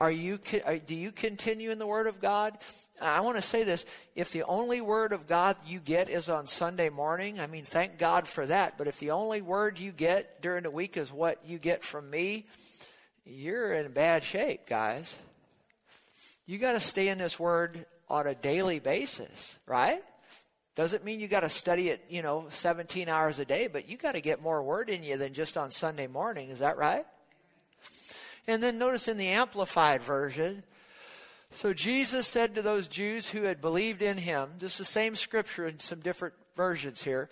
Are 0.00 0.10
you, 0.10 0.38
do 0.86 0.94
you 0.94 1.10
continue 1.10 1.72
in 1.72 1.78
the 1.78 1.86
Word 1.86 2.06
of 2.06 2.20
God? 2.20 2.56
I 3.00 3.20
want 3.20 3.36
to 3.36 3.42
say 3.42 3.64
this. 3.64 3.84
If 4.14 4.30
the 4.30 4.44
only 4.44 4.80
Word 4.80 5.12
of 5.12 5.26
God 5.26 5.56
you 5.66 5.80
get 5.80 6.08
is 6.08 6.28
on 6.28 6.46
Sunday 6.46 6.88
morning, 6.88 7.40
I 7.40 7.48
mean, 7.48 7.64
thank 7.64 7.98
God 7.98 8.28
for 8.28 8.46
that. 8.46 8.78
But 8.78 8.86
if 8.86 9.00
the 9.00 9.10
only 9.10 9.40
Word 9.40 9.80
you 9.80 9.90
get 9.90 10.40
during 10.40 10.62
the 10.62 10.70
week 10.70 10.96
is 10.96 11.12
what 11.12 11.44
you 11.44 11.58
get 11.58 11.82
from 11.82 12.08
me, 12.08 12.46
you're 13.24 13.72
in 13.72 13.90
bad 13.90 14.22
shape, 14.22 14.68
guys. 14.68 15.18
You 16.46 16.58
got 16.58 16.72
to 16.72 16.80
stay 16.80 17.08
in 17.08 17.18
this 17.18 17.38
Word 17.38 17.84
on 18.08 18.28
a 18.28 18.36
daily 18.36 18.78
basis, 18.78 19.58
right? 19.66 20.02
Doesn't 20.76 21.04
mean 21.04 21.18
you 21.18 21.26
got 21.26 21.40
to 21.40 21.48
study 21.48 21.88
it, 21.88 22.04
you 22.08 22.22
know, 22.22 22.46
17 22.50 23.08
hours 23.08 23.40
a 23.40 23.44
day, 23.44 23.66
but 23.66 23.88
you 23.88 23.96
got 23.96 24.12
to 24.12 24.20
get 24.20 24.40
more 24.40 24.62
word 24.62 24.90
in 24.90 25.02
you 25.02 25.16
than 25.16 25.34
just 25.34 25.58
on 25.58 25.72
Sunday 25.72 26.06
morning. 26.06 26.50
Is 26.50 26.60
that 26.60 26.76
right? 26.76 27.04
And 28.48 28.60
then 28.60 28.78
notice 28.78 29.06
in 29.06 29.16
the 29.16 29.28
Amplified 29.28 30.02
Version, 30.02 30.64
so 31.52 31.72
Jesus 31.72 32.26
said 32.26 32.56
to 32.56 32.62
those 32.62 32.88
Jews 32.88 33.30
who 33.30 33.44
had 33.44 33.60
believed 33.60 34.02
in 34.02 34.18
him, 34.18 34.54
just 34.58 34.78
the 34.78 34.84
same 34.84 35.14
scripture 35.14 35.66
in 35.66 35.78
some 35.78 36.00
different 36.00 36.34
versions 36.56 37.04
here. 37.04 37.30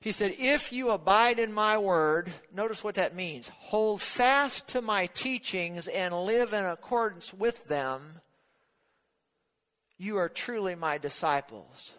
He 0.00 0.12
said, 0.12 0.36
If 0.38 0.72
you 0.72 0.90
abide 0.90 1.40
in 1.40 1.52
my 1.52 1.76
word, 1.76 2.30
notice 2.54 2.84
what 2.84 2.94
that 2.94 3.16
means. 3.16 3.50
Hold 3.58 4.00
fast 4.00 4.68
to 4.68 4.80
my 4.80 5.06
teachings 5.06 5.88
and 5.88 6.14
live 6.14 6.52
in 6.52 6.64
accordance 6.64 7.34
with 7.34 7.64
them 7.64 8.20
you 10.00 10.16
are 10.16 10.30
truly 10.30 10.74
my 10.74 10.96
disciples. 10.96 11.92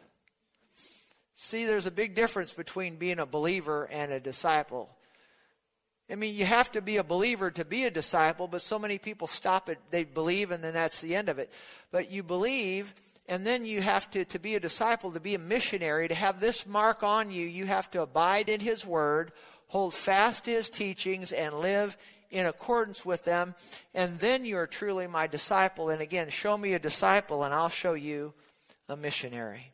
See, 1.36 1.68
there's 1.68 1.86
a 1.86 1.92
big 1.92 2.16
difference 2.16 2.52
between 2.52 2.96
being 2.96 3.20
a 3.20 3.28
believer 3.28 3.88
and 3.92 4.12
a 4.12 4.20
disciple. 4.20 4.90
I 6.10 6.16
mean, 6.16 6.36
you 6.36 6.46
have 6.46 6.72
to 6.72 6.82
be 6.82 6.98
a 6.98 7.04
believer 7.04 7.52
to 7.52 7.64
be 7.64 7.86
a 7.86 7.92
disciple, 7.92 8.48
but 8.48 8.62
so 8.62 8.80
many 8.80 8.98
people 8.98 9.28
stop 9.28 9.70
it. 9.70 9.80
they 9.92 10.04
believe 10.04 10.52
and 10.52 10.64
then 10.64 10.74
that's 10.74 11.02
the 11.02 11.16
end 11.16 11.30
of 11.30 11.40
it. 11.40 11.52
But 11.92 12.12
you 12.12 12.24
believe 12.24 12.94
And 13.28 13.46
then 13.46 13.66
you 13.66 13.82
have 13.82 14.10
to, 14.12 14.26
to 14.26 14.40
be 14.40 14.56
a 14.56 14.60
disciple, 14.60 15.12
to 15.12 15.20
be 15.20 15.36
a 15.36 15.40
missionary, 15.40 16.08
to 16.10 16.16
have 16.16 16.40
this 16.40 16.66
mark 16.66 17.04
on 17.04 17.32
you, 17.32 17.46
you 17.46 17.66
have 17.66 17.90
to 17.92 18.02
abide 18.02 18.50
in 18.50 18.60
His 18.60 18.86
Word, 18.86 19.32
hold 19.68 19.94
fast 19.94 20.46
to 20.46 20.52
His 20.52 20.70
teachings, 20.70 21.32
and 21.32 21.60
live 21.60 21.98
in 22.30 22.46
accordance 22.46 23.06
with 23.06 23.24
them. 23.24 23.56
And 23.94 24.20
then 24.20 24.44
you 24.44 24.58
are 24.58 24.68
truly 24.68 25.08
my 25.08 25.28
disciple. 25.28 25.90
And 25.90 26.02
again, 26.02 26.30
show 26.30 26.58
me 26.58 26.74
a 26.74 26.80
disciple, 26.80 27.44
and 27.44 27.54
I'll 27.54 27.70
show 27.70 27.94
you 27.94 28.34
a 28.90 28.98
missionary. 28.98 29.72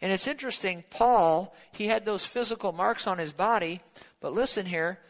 And 0.00 0.12
it's 0.12 0.26
interesting, 0.26 0.84
Paul, 0.90 1.54
he 1.72 1.86
had 1.88 2.04
those 2.04 2.24
physical 2.24 2.72
marks 2.72 3.06
on 3.06 3.18
his 3.18 3.32
body, 3.32 3.80
but 4.20 4.32
listen 4.32 4.66
here. 4.66 5.00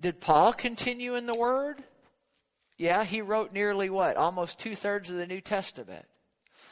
Did 0.00 0.20
Paul 0.20 0.52
continue 0.52 1.14
in 1.14 1.26
the 1.26 1.34
Word? 1.34 1.82
Yeah, 2.78 3.04
he 3.04 3.20
wrote 3.20 3.52
nearly 3.52 3.90
what? 3.90 4.16
Almost 4.16 4.58
two 4.58 4.74
thirds 4.74 5.10
of 5.10 5.16
the 5.16 5.26
New 5.26 5.42
Testament. 5.42 6.06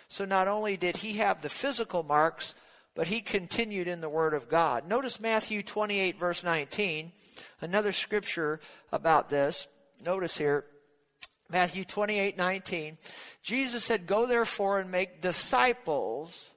So 0.09 0.25
not 0.25 0.49
only 0.49 0.79
did 0.79 0.97
he 0.99 1.15
have 1.15 1.43
the 1.43 1.51
physical 1.51 2.03
marks, 2.03 2.55
but 2.95 3.09
he 3.09 3.21
continued 3.21 3.87
in 3.87 4.01
the 4.01 4.09
Word 4.09 4.33
of 4.33 4.49
God. 4.49 4.89
Notice 4.89 5.21
Matthew 5.21 5.63
28, 5.63 6.19
verse 6.19 6.43
19, 6.43 7.13
another 7.61 7.93
scripture 7.93 8.59
about 8.91 9.29
this. 9.29 9.69
Notice 10.05 10.39
here, 10.39 10.65
Matthew 11.51 11.85
28, 11.85 12.39
19. 12.39 12.99
Jesus 13.43 13.85
said, 13.85 14.07
Go 14.07 14.27
therefore 14.27 14.81
and 14.81 14.91
make 14.91 15.21
disciples 15.21 16.51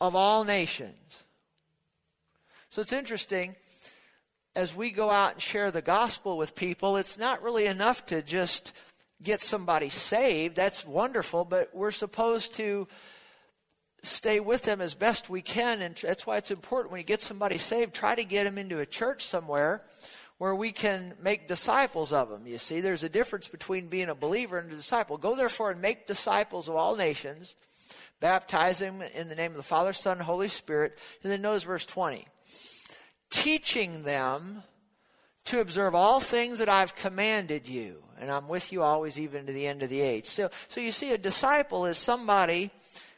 of 0.00 0.14
all 0.14 0.44
nations. 0.44 1.24
So 2.70 2.80
it's 2.80 2.92
interesting 2.92 3.56
as 4.58 4.74
we 4.74 4.90
go 4.90 5.08
out 5.08 5.34
and 5.34 5.40
share 5.40 5.70
the 5.70 5.80
gospel 5.80 6.36
with 6.36 6.56
people, 6.56 6.96
it's 6.96 7.16
not 7.16 7.44
really 7.44 7.66
enough 7.66 8.04
to 8.06 8.22
just 8.22 8.72
get 9.22 9.40
somebody 9.40 9.88
saved. 9.88 10.56
That's 10.56 10.84
wonderful, 10.84 11.44
but 11.44 11.70
we're 11.72 11.92
supposed 11.92 12.56
to 12.56 12.88
stay 14.02 14.40
with 14.40 14.62
them 14.62 14.80
as 14.80 14.96
best 14.96 15.30
we 15.30 15.42
can. 15.42 15.80
And 15.80 15.94
that's 15.94 16.26
why 16.26 16.38
it's 16.38 16.50
important 16.50 16.90
when 16.90 16.98
you 16.98 17.04
get 17.04 17.22
somebody 17.22 17.56
saved, 17.56 17.94
try 17.94 18.16
to 18.16 18.24
get 18.24 18.44
them 18.44 18.58
into 18.58 18.80
a 18.80 18.86
church 18.86 19.24
somewhere 19.24 19.84
where 20.38 20.56
we 20.56 20.72
can 20.72 21.14
make 21.22 21.46
disciples 21.46 22.12
of 22.12 22.28
them. 22.28 22.44
You 22.44 22.58
see, 22.58 22.80
there's 22.80 23.04
a 23.04 23.08
difference 23.08 23.46
between 23.46 23.86
being 23.86 24.08
a 24.08 24.14
believer 24.16 24.58
and 24.58 24.72
a 24.72 24.74
disciple. 24.74 25.18
Go 25.18 25.36
therefore 25.36 25.70
and 25.70 25.80
make 25.80 26.08
disciples 26.08 26.68
of 26.68 26.74
all 26.74 26.96
nations, 26.96 27.54
baptize 28.18 28.80
them 28.80 29.02
in 29.02 29.28
the 29.28 29.36
name 29.36 29.52
of 29.52 29.56
the 29.56 29.62
Father, 29.62 29.92
Son, 29.92 30.18
Holy 30.18 30.48
Spirit. 30.48 30.98
And 31.22 31.30
then 31.30 31.42
notice 31.42 31.62
verse 31.62 31.86
20 31.86 32.26
teaching 33.30 34.02
them 34.02 34.62
to 35.46 35.60
observe 35.60 35.94
all 35.94 36.20
things 36.20 36.58
that 36.58 36.68
I've 36.68 36.94
commanded 36.94 37.66
you. 37.66 38.02
And 38.20 38.30
I'm 38.30 38.48
with 38.48 38.72
you 38.72 38.82
always, 38.82 39.18
even 39.18 39.46
to 39.46 39.52
the 39.52 39.66
end 39.66 39.82
of 39.82 39.88
the 39.88 40.00
age. 40.00 40.26
So, 40.26 40.50
so 40.68 40.80
you 40.80 40.92
see, 40.92 41.12
a 41.12 41.18
disciple 41.18 41.86
is 41.86 41.96
somebody 41.96 42.70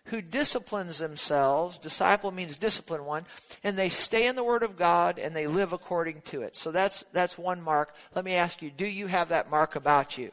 who 0.05 0.21
disciplines 0.21 0.99
themselves. 0.99 1.79
Disciple 1.79 2.31
means 2.31 2.57
discipline 2.57 3.05
one. 3.05 3.25
And 3.65 3.77
they 3.77 3.89
stay 3.89 4.27
in 4.27 4.37
the 4.37 4.45
Word 4.45 4.63
of 4.63 4.77
God 4.77 5.19
and 5.19 5.35
they 5.35 5.47
live 5.47 5.73
according 5.73 6.21
to 6.27 6.43
it. 6.43 6.57
So 6.57 6.71
that's, 6.71 7.05
that's 7.13 7.37
one 7.37 7.61
mark. 7.61 7.95
Let 8.15 8.25
me 8.25 8.35
ask 8.35 8.63
you, 8.63 8.71
do 8.71 8.87
you 8.87 9.09
have 9.09 9.31
that 9.31 9.51
mark 9.51 9.75
about 9.75 10.17
you? 10.17 10.33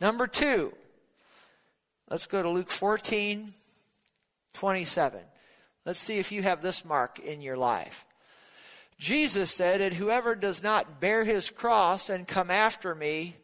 Number 0.00 0.26
two, 0.26 0.72
let's 2.08 2.26
go 2.26 2.42
to 2.42 2.48
Luke 2.48 2.70
14, 2.70 3.52
27. 4.54 5.20
Let's 5.84 5.98
see 5.98 6.18
if 6.18 6.32
you 6.32 6.42
have 6.42 6.62
this 6.62 6.84
mark 6.84 7.18
in 7.18 7.42
your 7.42 7.56
life. 7.56 8.05
Jesus 8.98 9.50
said, 9.50 9.80
And 9.80 9.94
whoever 9.94 10.34
does 10.34 10.62
not 10.62 11.00
bear 11.00 11.24
his 11.24 11.50
cross 11.50 12.08
and 12.08 12.26
come 12.26 12.50
after 12.50 12.94
me 12.94 13.36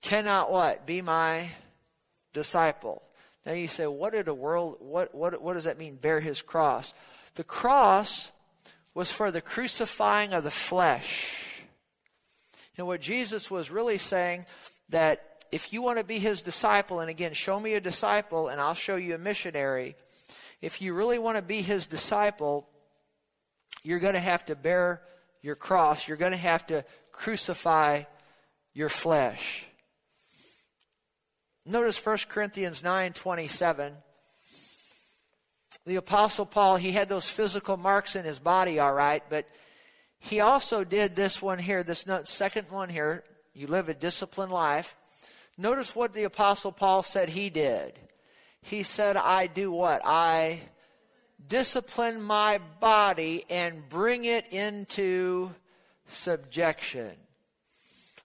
cannot 0.00 0.50
what? 0.50 0.86
Be 0.86 1.02
my 1.02 1.50
disciple. 2.32 3.02
Now 3.44 3.52
you 3.52 3.68
say, 3.68 3.86
what 3.86 4.12
did 4.12 4.28
a 4.28 4.34
world 4.34 4.76
what 4.80 5.14
what 5.14 5.40
what 5.42 5.54
does 5.54 5.64
that 5.64 5.78
mean, 5.78 5.96
bear 5.96 6.20
his 6.20 6.42
cross? 6.42 6.94
The 7.34 7.44
cross 7.44 8.30
was 8.94 9.10
for 9.10 9.30
the 9.30 9.40
crucifying 9.40 10.32
of 10.32 10.44
the 10.44 10.50
flesh. 10.50 11.64
And 12.76 12.86
what 12.86 13.00
Jesus 13.00 13.50
was 13.50 13.70
really 13.70 13.98
saying 13.98 14.46
that 14.90 15.44
if 15.50 15.72
you 15.72 15.82
want 15.82 15.98
to 15.98 16.04
be 16.04 16.18
his 16.18 16.42
disciple, 16.42 17.00
and 17.00 17.10
again, 17.10 17.34
show 17.34 17.58
me 17.60 17.74
a 17.74 17.80
disciple 17.80 18.48
and 18.48 18.60
I'll 18.60 18.74
show 18.74 18.96
you 18.96 19.14
a 19.14 19.18
missionary. 19.18 19.96
If 20.60 20.80
you 20.80 20.94
really 20.94 21.18
want 21.18 21.36
to 21.36 21.42
be 21.42 21.60
his 21.60 21.86
disciple, 21.86 22.68
you're 23.82 24.00
going 24.00 24.14
to 24.14 24.20
have 24.20 24.46
to 24.46 24.56
bear 24.56 25.02
your 25.42 25.56
cross. 25.56 26.06
You're 26.06 26.16
going 26.16 26.32
to 26.32 26.38
have 26.38 26.66
to 26.68 26.84
crucify 27.10 28.04
your 28.74 28.88
flesh. 28.88 29.66
Notice 31.64 32.04
1 32.04 32.18
Corinthians 32.28 32.82
9 32.82 33.12
27. 33.12 33.94
The 35.84 35.96
Apostle 35.96 36.46
Paul, 36.46 36.76
he 36.76 36.92
had 36.92 37.08
those 37.08 37.28
physical 37.28 37.76
marks 37.76 38.14
in 38.14 38.24
his 38.24 38.38
body, 38.38 38.78
all 38.78 38.92
right, 38.92 39.22
but 39.28 39.46
he 40.20 40.38
also 40.38 40.84
did 40.84 41.16
this 41.16 41.42
one 41.42 41.58
here, 41.58 41.82
this 41.82 42.06
second 42.24 42.70
one 42.70 42.88
here. 42.88 43.24
You 43.52 43.66
live 43.66 43.88
a 43.88 43.94
disciplined 43.94 44.52
life. 44.52 44.94
Notice 45.58 45.94
what 45.94 46.14
the 46.14 46.22
Apostle 46.22 46.70
Paul 46.70 47.02
said 47.02 47.28
he 47.28 47.50
did. 47.50 47.98
He 48.62 48.84
said, 48.84 49.16
I 49.16 49.48
do 49.48 49.72
what? 49.72 50.02
I 50.04 50.60
discipline 51.48 52.22
my 52.22 52.60
body 52.80 53.44
and 53.50 53.88
bring 53.88 54.24
it 54.24 54.52
into 54.52 55.52
subjection. 56.06 57.12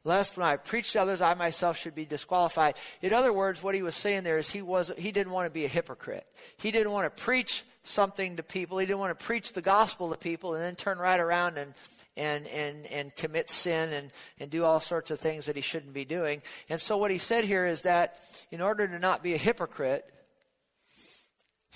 Lest 0.03 0.37
when 0.37 0.47
I 0.47 0.55
preach 0.55 0.93
to 0.93 1.01
others, 1.01 1.21
I 1.21 1.33
myself 1.33 1.77
should 1.77 1.93
be 1.93 2.05
disqualified. 2.05 2.75
In 3.01 3.11
other 3.11 3.33
words, 3.33 3.61
what 3.61 3.75
he 3.75 3.81
was 3.81 3.93
saying 3.93 4.23
there 4.23 4.37
is 4.37 4.49
he 4.49 4.61
was 4.61 4.89
he 4.97 5.11
didn't 5.11 5.33
want 5.33 5.47
to 5.47 5.49
be 5.49 5.65
a 5.65 5.67
hypocrite. 5.67 6.25
He 6.57 6.71
didn't 6.71 6.93
want 6.93 7.13
to 7.13 7.23
preach 7.23 7.65
something 7.83 8.37
to 8.37 8.43
people. 8.43 8.77
He 8.77 8.85
didn't 8.85 8.99
want 8.99 9.19
to 9.19 9.25
preach 9.25 9.51
the 9.51 9.61
gospel 9.61 10.09
to 10.09 10.17
people 10.17 10.53
and 10.53 10.63
then 10.63 10.75
turn 10.75 10.97
right 10.97 11.19
around 11.19 11.57
and 11.57 11.73
and 12.15 12.47
and 12.47 12.85
and 12.85 13.15
commit 13.17 13.49
sin 13.49 13.91
and 13.91 14.11
and 14.39 14.49
do 14.49 14.63
all 14.63 14.79
sorts 14.79 15.11
of 15.11 15.19
things 15.19 15.45
that 15.47 15.57
he 15.57 15.61
shouldn't 15.61 15.93
be 15.93 16.05
doing. 16.05 16.41
And 16.69 16.79
so 16.79 16.95
what 16.95 17.11
he 17.11 17.17
said 17.17 17.43
here 17.43 17.65
is 17.65 17.81
that 17.81 18.19
in 18.49 18.61
order 18.61 18.87
to 18.87 18.99
not 18.99 19.21
be 19.21 19.33
a 19.33 19.37
hypocrite, 19.37 20.09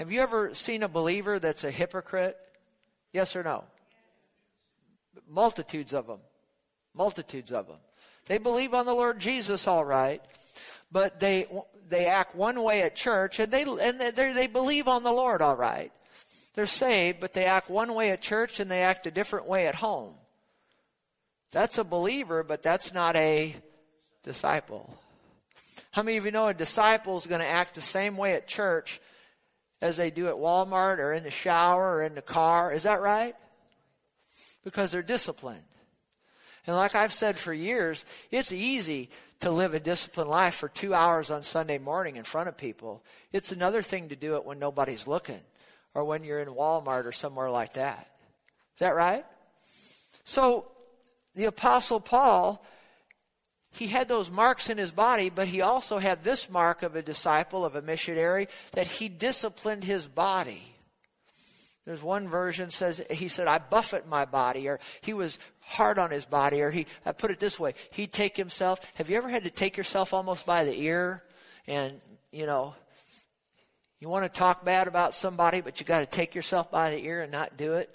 have 0.02 0.12
you 0.12 0.22
ever 0.22 0.56
seen 0.56 0.82
a 0.82 0.88
believer 0.88 1.38
that's 1.38 1.64
a 1.64 1.70
hypocrite? 1.70 2.36
Yes 3.14 3.36
or 3.36 3.44
no? 3.44 3.66
Yes. 5.14 5.24
Multitudes 5.30 5.94
of 5.94 6.08
them. 6.08 6.22
Multitudes 6.96 7.52
of 7.52 7.68
them. 7.68 7.78
They 8.26 8.40
believe 8.40 8.74
on 8.74 8.88
the 8.88 8.96
Lord 8.96 9.20
Jesus, 9.20 9.68
all 9.68 9.86
right, 9.86 10.20
but 10.92 11.20
they 11.20 11.46
they 11.88 12.08
act 12.08 12.36
one 12.36 12.64
way 12.64 12.82
at 12.82 12.96
church, 12.96 13.38
and 13.38 13.52
they 13.52 13.62
and 13.62 14.00
they 14.00 14.34
they 14.34 14.48
believe 14.48 14.88
on 14.88 15.04
the 15.04 15.12
Lord, 15.12 15.40
all 15.40 15.56
right. 15.56 15.92
They're 16.56 16.66
saved, 16.66 17.20
but 17.20 17.34
they 17.34 17.46
act 17.46 17.70
one 17.70 17.94
way 17.94 18.10
at 18.10 18.24
church 18.24 18.60
and 18.60 18.72
they 18.72 18.82
act 18.82 19.06
a 19.06 19.12
different 19.12 19.46
way 19.46 19.68
at 19.68 19.76
home. 19.76 20.16
That's 21.52 21.78
a 21.78 21.84
believer, 21.84 22.42
but 22.42 22.64
that's 22.64 22.92
not 22.92 23.16
a 23.16 23.56
disciple. 24.24 24.98
How 25.92 26.02
many 26.02 26.18
of 26.18 26.26
you 26.26 26.32
know 26.32 26.48
a 26.48 26.56
disciple 26.56 27.18
is 27.18 27.28
going 27.28 27.42
to 27.42 27.48
act 27.48 27.76
the 27.76 27.82
same 27.82 28.18
way 28.18 28.34
at 28.34 28.48
church 28.48 29.00
as 29.82 29.98
they 29.98 30.12
do 30.12 30.28
at 30.28 30.36
Walmart 30.36 31.00
or 31.00 31.13
in 31.13 31.24
the 31.24 31.32
shower 31.32 31.98
or 31.98 32.04
in 32.04 32.15
the 32.15 32.22
car. 32.22 32.72
Is 32.72 32.84
that 32.84 33.02
right? 33.02 33.36
Because 34.63 34.91
they're 34.91 35.02
disciplined. 35.02 35.63
And 36.67 36.76
like 36.76 36.94
I've 36.94 37.13
said 37.13 37.38
for 37.38 37.54
years, 37.54 38.06
it's 38.30 38.52
easy 38.52 39.10
to 39.39 39.50
live 39.50 39.74
a 39.74 39.80
disciplined 39.80 40.30
life 40.30 40.56
for 40.56 40.70
two 40.70 40.94
hours 40.94 41.32
on 41.32 41.41
Sunday 41.41 41.80
morning 41.80 42.15
in 42.15 42.24
front 42.24 42.48
of 42.48 42.58
people. 42.58 43.04
It's 43.34 43.52
another 43.52 43.82
thing 43.82 44.10
to 44.10 44.15
do 44.15 44.36
it 44.36 44.46
when 44.46 44.60
nobody's 44.60 45.08
looking 45.08 45.39
or 45.96 46.04
when 46.04 46.24
you're 46.24 46.39
in 46.39 46.50
Walmart 46.50 47.06
or 47.06 47.12
somewhere 47.12 47.50
like 47.50 47.74
that. 47.74 48.08
Is 48.76 48.80
that 48.80 48.96
right? 48.96 49.26
So 50.24 50.67
the 51.34 51.46
Apostle 51.46 52.00
Paul 52.00 52.63
he 53.72 53.88
had 53.88 54.08
those 54.08 54.30
marks 54.30 54.70
in 54.70 54.78
his 54.78 54.92
body, 54.92 55.30
but 55.30 55.48
he 55.48 55.62
also 55.62 55.98
had 55.98 56.24
this 56.24 56.50
mark 56.50 56.84
of 56.84 56.96
a 56.96 57.02
disciple, 57.02 57.64
of 57.64 57.76
a 57.76 57.82
missionary, 57.82 58.48
that 58.74 58.88
he 58.88 59.08
disciplined 59.08 59.84
his 59.84 60.08
body. 60.08 60.76
There's 61.86 62.04
one 62.04 62.28
version 62.28 62.70
says 62.70 63.04
he 63.10 63.28
said, 63.28 63.48
I 63.48 63.58
buffet 63.58 64.08
my 64.08 64.26
body, 64.26 64.68
or 64.68 64.80
he 65.02 65.14
was 65.14 65.40
hard 65.62 65.98
on 65.98 66.12
his 66.12 66.26
body, 66.26 66.62
or 66.62 66.70
he 66.70 66.86
I 67.06 67.12
put 67.12 67.32
it 67.32 67.40
this 67.40 67.60
way, 67.60 67.74
he'd 67.92 68.12
take 68.12 68.38
himself. 68.38 68.80
Have 68.96 69.10
you 69.10 69.18
ever 69.18 69.30
had 69.30 69.46
to 69.46 69.50
take 69.50 69.78
yourself 69.78 70.14
almost 70.14 70.46
by 70.46 70.64
the 70.66 70.80
ear? 70.80 71.24
And, 71.66 72.00
you 72.32 72.46
know, 72.46 72.76
you 74.00 74.10
want 74.10 74.32
to 74.32 74.40
talk 74.40 74.66
bad 74.66 74.88
about 74.88 75.16
somebody, 75.16 75.62
but 75.62 75.80
you 75.80 75.86
got 75.86 76.00
to 76.00 76.06
take 76.06 76.36
yourself 76.36 76.70
by 76.70 76.92
the 76.92 77.04
ear 77.04 77.22
and 77.22 77.32
not 77.32 77.56
do 77.56 77.76
it? 77.76 77.90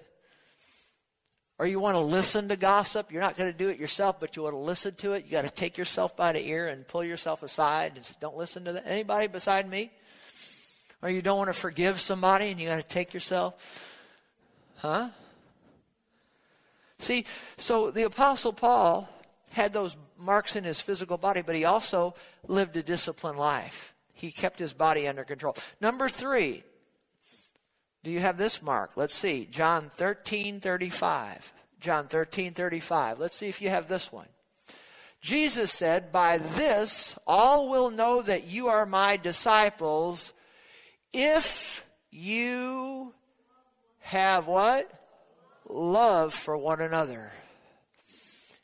Or 1.58 1.66
you 1.66 1.80
want 1.80 1.94
to 1.94 2.00
listen 2.00 2.48
to 2.48 2.56
gossip, 2.56 3.10
you're 3.10 3.22
not 3.22 3.36
going 3.36 3.50
to 3.50 3.56
do 3.56 3.68
it 3.68 3.78
yourself, 3.78 4.20
but 4.20 4.36
you 4.36 4.42
want 4.42 4.54
to 4.54 4.58
listen 4.58 4.94
to 4.96 5.12
it, 5.12 5.24
you 5.24 5.30
got 5.30 5.42
to 5.42 5.50
take 5.50 5.78
yourself 5.78 6.16
by 6.16 6.32
the 6.32 6.46
ear 6.46 6.68
and 6.68 6.86
pull 6.86 7.02
yourself 7.02 7.42
aside 7.42 7.92
and 7.96 8.04
say, 8.04 8.14
don't 8.20 8.36
listen 8.36 8.64
to 8.64 8.72
that. 8.72 8.86
anybody 8.86 9.26
beside 9.26 9.68
me. 9.68 9.90
Or 11.02 11.08
you 11.08 11.22
don't 11.22 11.38
want 11.38 11.48
to 11.48 11.58
forgive 11.58 12.00
somebody 12.00 12.50
and 12.50 12.60
you 12.60 12.68
got 12.68 12.76
to 12.76 12.82
take 12.82 13.14
yourself. 13.14 13.54
Huh? 14.78 15.08
See, 16.98 17.24
so 17.56 17.90
the 17.90 18.02
Apostle 18.02 18.52
Paul 18.52 19.08
had 19.50 19.72
those 19.72 19.96
marks 20.18 20.56
in 20.56 20.64
his 20.64 20.80
physical 20.80 21.16
body, 21.16 21.42
but 21.42 21.54
he 21.54 21.64
also 21.64 22.14
lived 22.46 22.76
a 22.76 22.82
disciplined 22.82 23.38
life. 23.38 23.94
He 24.12 24.30
kept 24.30 24.58
his 24.58 24.72
body 24.72 25.06
under 25.06 25.24
control. 25.24 25.56
Number 25.80 26.08
three, 26.08 26.64
do 28.06 28.12
you 28.12 28.20
have 28.20 28.38
this 28.38 28.62
mark? 28.62 28.92
Let's 28.94 29.16
see. 29.16 29.48
John 29.50 29.90
13 29.90 30.60
35. 30.60 31.52
John 31.80 32.06
13 32.06 32.52
35. 32.52 33.18
Let's 33.18 33.36
see 33.36 33.48
if 33.48 33.60
you 33.60 33.68
have 33.68 33.88
this 33.88 34.12
one. 34.12 34.28
Jesus 35.20 35.72
said, 35.72 36.12
By 36.12 36.38
this 36.38 37.18
all 37.26 37.68
will 37.68 37.90
know 37.90 38.22
that 38.22 38.46
you 38.46 38.68
are 38.68 38.86
my 38.86 39.16
disciples 39.16 40.32
if 41.12 41.84
you 42.12 43.12
have 43.98 44.46
what? 44.46 44.88
Love 45.68 46.32
for 46.32 46.56
one 46.56 46.80
another. 46.80 47.32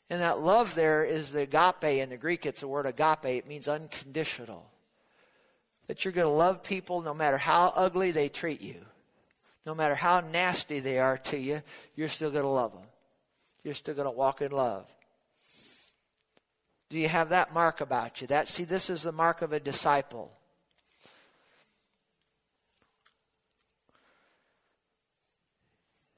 And 0.09 0.21
that 0.21 0.39
love 0.39 0.73
there 0.73 1.03
is 1.03 1.33
the 1.33 1.41
agape. 1.41 1.83
In 1.83 2.11
the 2.11 2.15
Greek, 2.15 2.45
it's 2.45 2.61
the 2.61 2.69
word 2.69 2.85
agape. 2.85 3.25
It 3.25 3.47
means 3.49 3.67
unconditional. 3.67 4.69
That 5.87 6.05
you're 6.05 6.13
going 6.13 6.27
to 6.27 6.33
love 6.33 6.63
people 6.63 7.01
no 7.01 7.13
matter 7.13 7.37
how 7.37 7.73
ugly 7.75 8.11
they 8.11 8.29
treat 8.29 8.61
you. 8.61 8.85
No 9.65 9.73
matter 9.73 9.95
how 9.95 10.19
nasty 10.19 10.79
they 10.79 10.99
are 10.99 11.17
to 11.17 11.37
you, 11.37 11.61
you're 11.95 12.09
still 12.09 12.31
going 12.31 12.43
to 12.43 12.49
love 12.49 12.73
them. 12.73 12.87
You're 13.63 13.73
still 13.73 13.95
going 13.95 14.05
to 14.05 14.11
walk 14.11 14.41
in 14.41 14.51
love. 14.51 14.85
Do 16.89 16.99
you 16.99 17.07
have 17.07 17.29
that 17.29 17.53
mark 17.53 17.81
about 17.81 18.21
you? 18.21 18.27
That 18.27 18.47
see, 18.47 18.65
this 18.65 18.89
is 18.89 19.03
the 19.03 19.11
mark 19.11 19.41
of 19.41 19.53
a 19.53 19.59
disciple. 19.59 20.31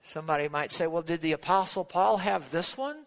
Somebody 0.04 0.50
might 0.50 0.72
say, 0.72 0.88
well, 0.88 1.02
did 1.02 1.22
the 1.22 1.32
Apostle 1.32 1.84
Paul 1.84 2.18
have 2.18 2.52
this 2.52 2.78
one? 2.78 2.98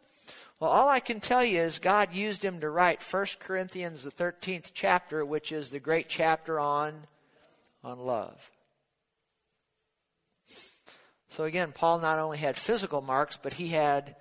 Well, 0.61 0.71
all 0.71 0.89
I 0.89 0.99
can 0.99 1.21
tell 1.21 1.45
you 1.45 1.61
is 1.61 1.79
God 1.79 2.13
used 2.13 2.45
him 2.45 2.61
to 2.61 2.71
write 2.71 3.03
1 3.03 3.27
Corinthians, 3.39 4.03
the 4.03 4.11
13th 4.11 4.73
chapter, 4.75 5.25
which 5.25 5.53
is 5.53 5.71
the 5.71 5.79
great 5.79 6.09
chapter 6.09 6.59
on, 6.59 7.07
on 7.85 7.99
love. 7.99 8.51
So 11.29 11.45
again, 11.45 11.73
Paul 11.73 11.99
not 11.99 12.19
only 12.19 12.39
had 12.39 12.57
physical 12.57 13.01
marks, 13.01 13.39
but 13.41 13.55
he 13.55 13.69
had 13.69 14.17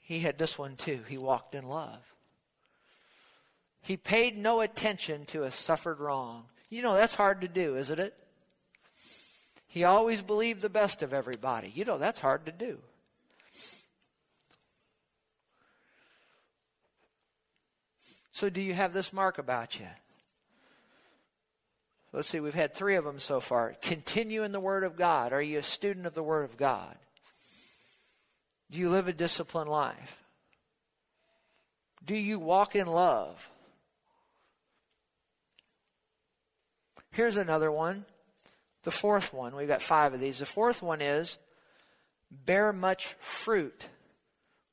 he 0.00 0.20
had 0.20 0.38
this 0.38 0.58
one 0.58 0.76
too. 0.76 1.00
He 1.08 1.18
walked 1.18 1.54
in 1.54 1.68
love. 1.68 2.00
He 3.82 3.96
paid 3.96 4.36
no 4.36 4.60
attention 4.60 5.24
to 5.26 5.44
a 5.44 5.50
suffered 5.50 6.00
wrong. 6.00 6.44
You 6.68 6.82
know, 6.82 6.94
that's 6.94 7.14
hard 7.14 7.40
to 7.42 7.48
do, 7.48 7.76
isn't 7.76 7.98
it? 7.98 8.14
He 9.66 9.84
always 9.84 10.20
believed 10.20 10.62
the 10.62 10.68
best 10.68 11.02
of 11.02 11.12
everybody. 11.12 11.70
You 11.72 11.84
know, 11.84 11.96
that's 11.96 12.18
hard 12.18 12.46
to 12.46 12.52
do. 12.52 12.78
So, 18.32 18.50
do 18.50 18.60
you 18.60 18.74
have 18.74 18.92
this 18.92 19.12
mark 19.12 19.38
about 19.38 19.78
you? 19.78 19.86
Let's 22.12 22.28
see, 22.28 22.40
we've 22.40 22.54
had 22.54 22.74
three 22.74 22.96
of 22.96 23.04
them 23.04 23.20
so 23.20 23.38
far. 23.40 23.74
Continue 23.80 24.42
in 24.42 24.52
the 24.52 24.60
Word 24.60 24.82
of 24.82 24.96
God. 24.96 25.32
Are 25.32 25.42
you 25.42 25.58
a 25.58 25.62
student 25.62 26.06
of 26.06 26.14
the 26.14 26.22
Word 26.22 26.44
of 26.44 26.56
God? 26.56 26.96
Do 28.70 28.78
you 28.78 28.90
live 28.90 29.06
a 29.06 29.12
disciplined 29.12 29.70
life? 29.70 30.22
Do 32.04 32.14
you 32.14 32.38
walk 32.38 32.74
in 32.74 32.86
love? 32.86 33.50
Here's 37.12 37.36
another 37.36 37.70
one. 37.70 38.04
The 38.82 38.90
fourth 38.90 39.32
one, 39.32 39.54
we've 39.54 39.68
got 39.68 39.82
five 39.82 40.14
of 40.14 40.20
these. 40.20 40.38
The 40.38 40.46
fourth 40.46 40.82
one 40.82 41.00
is 41.02 41.36
bear 42.30 42.72
much 42.72 43.14
fruit. 43.18 43.86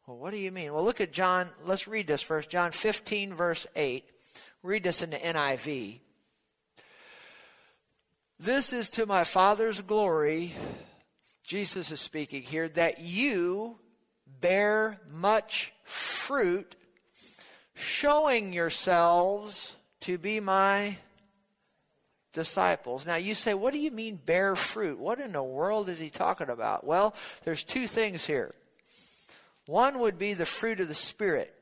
Well, 0.05 0.17
what 0.17 0.31
do 0.31 0.39
you 0.39 0.51
mean? 0.51 0.73
Well, 0.73 0.85
look 0.85 1.01
at 1.01 1.11
John. 1.11 1.49
Let's 1.65 1.87
read 1.87 2.07
this 2.07 2.21
first. 2.21 2.49
John 2.49 2.71
15, 2.71 3.33
verse 3.33 3.67
8. 3.75 4.05
Read 4.63 4.83
this 4.83 5.01
in 5.01 5.09
the 5.09 5.17
NIV. 5.17 5.99
This 8.39 8.71
is 8.71 8.91
to 8.91 9.07
my 9.07 9.23
Father's 9.23 9.81
glory, 9.81 10.53
Jesus 11.43 11.91
is 11.91 11.99
speaking 11.99 12.43
here, 12.43 12.69
that 12.69 12.99
you 12.99 13.79
bear 14.39 14.99
much 15.11 15.73
fruit, 15.83 16.75
showing 17.73 18.53
yourselves 18.53 19.75
to 20.01 20.19
be 20.19 20.39
my 20.39 20.97
disciples. 22.31 23.07
Now 23.07 23.15
you 23.15 23.33
say, 23.33 23.55
what 23.55 23.73
do 23.73 23.79
you 23.79 23.89
mean 23.89 24.19
bear 24.23 24.55
fruit? 24.55 24.99
What 24.99 25.19
in 25.19 25.31
the 25.31 25.41
world 25.41 25.89
is 25.89 25.97
he 25.97 26.11
talking 26.11 26.49
about? 26.49 26.85
Well, 26.85 27.15
there's 27.43 27.63
two 27.63 27.87
things 27.87 28.27
here. 28.27 28.53
One 29.65 29.99
would 29.99 30.19
be 30.19 30.35
the 30.35 30.45
fruit 30.45 30.79
of 30.79 30.87
the 30.87 30.93
Spirit, 30.93 31.56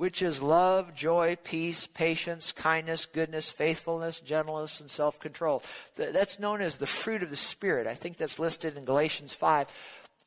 which 0.00 0.22
is 0.22 0.42
love, 0.42 0.94
joy, 0.94 1.36
peace, 1.44 1.86
patience, 1.86 2.52
kindness, 2.52 3.04
goodness, 3.04 3.50
faithfulness, 3.50 4.22
gentleness, 4.22 4.80
and 4.80 4.90
self 4.90 5.20
control. 5.20 5.62
That's 5.94 6.38
known 6.38 6.62
as 6.62 6.78
the 6.78 6.86
fruit 6.86 7.22
of 7.22 7.28
the 7.28 7.36
Spirit. 7.36 7.86
I 7.86 7.94
think 7.94 8.16
that's 8.16 8.38
listed 8.38 8.78
in 8.78 8.86
Galatians 8.86 9.34
5. 9.34 9.66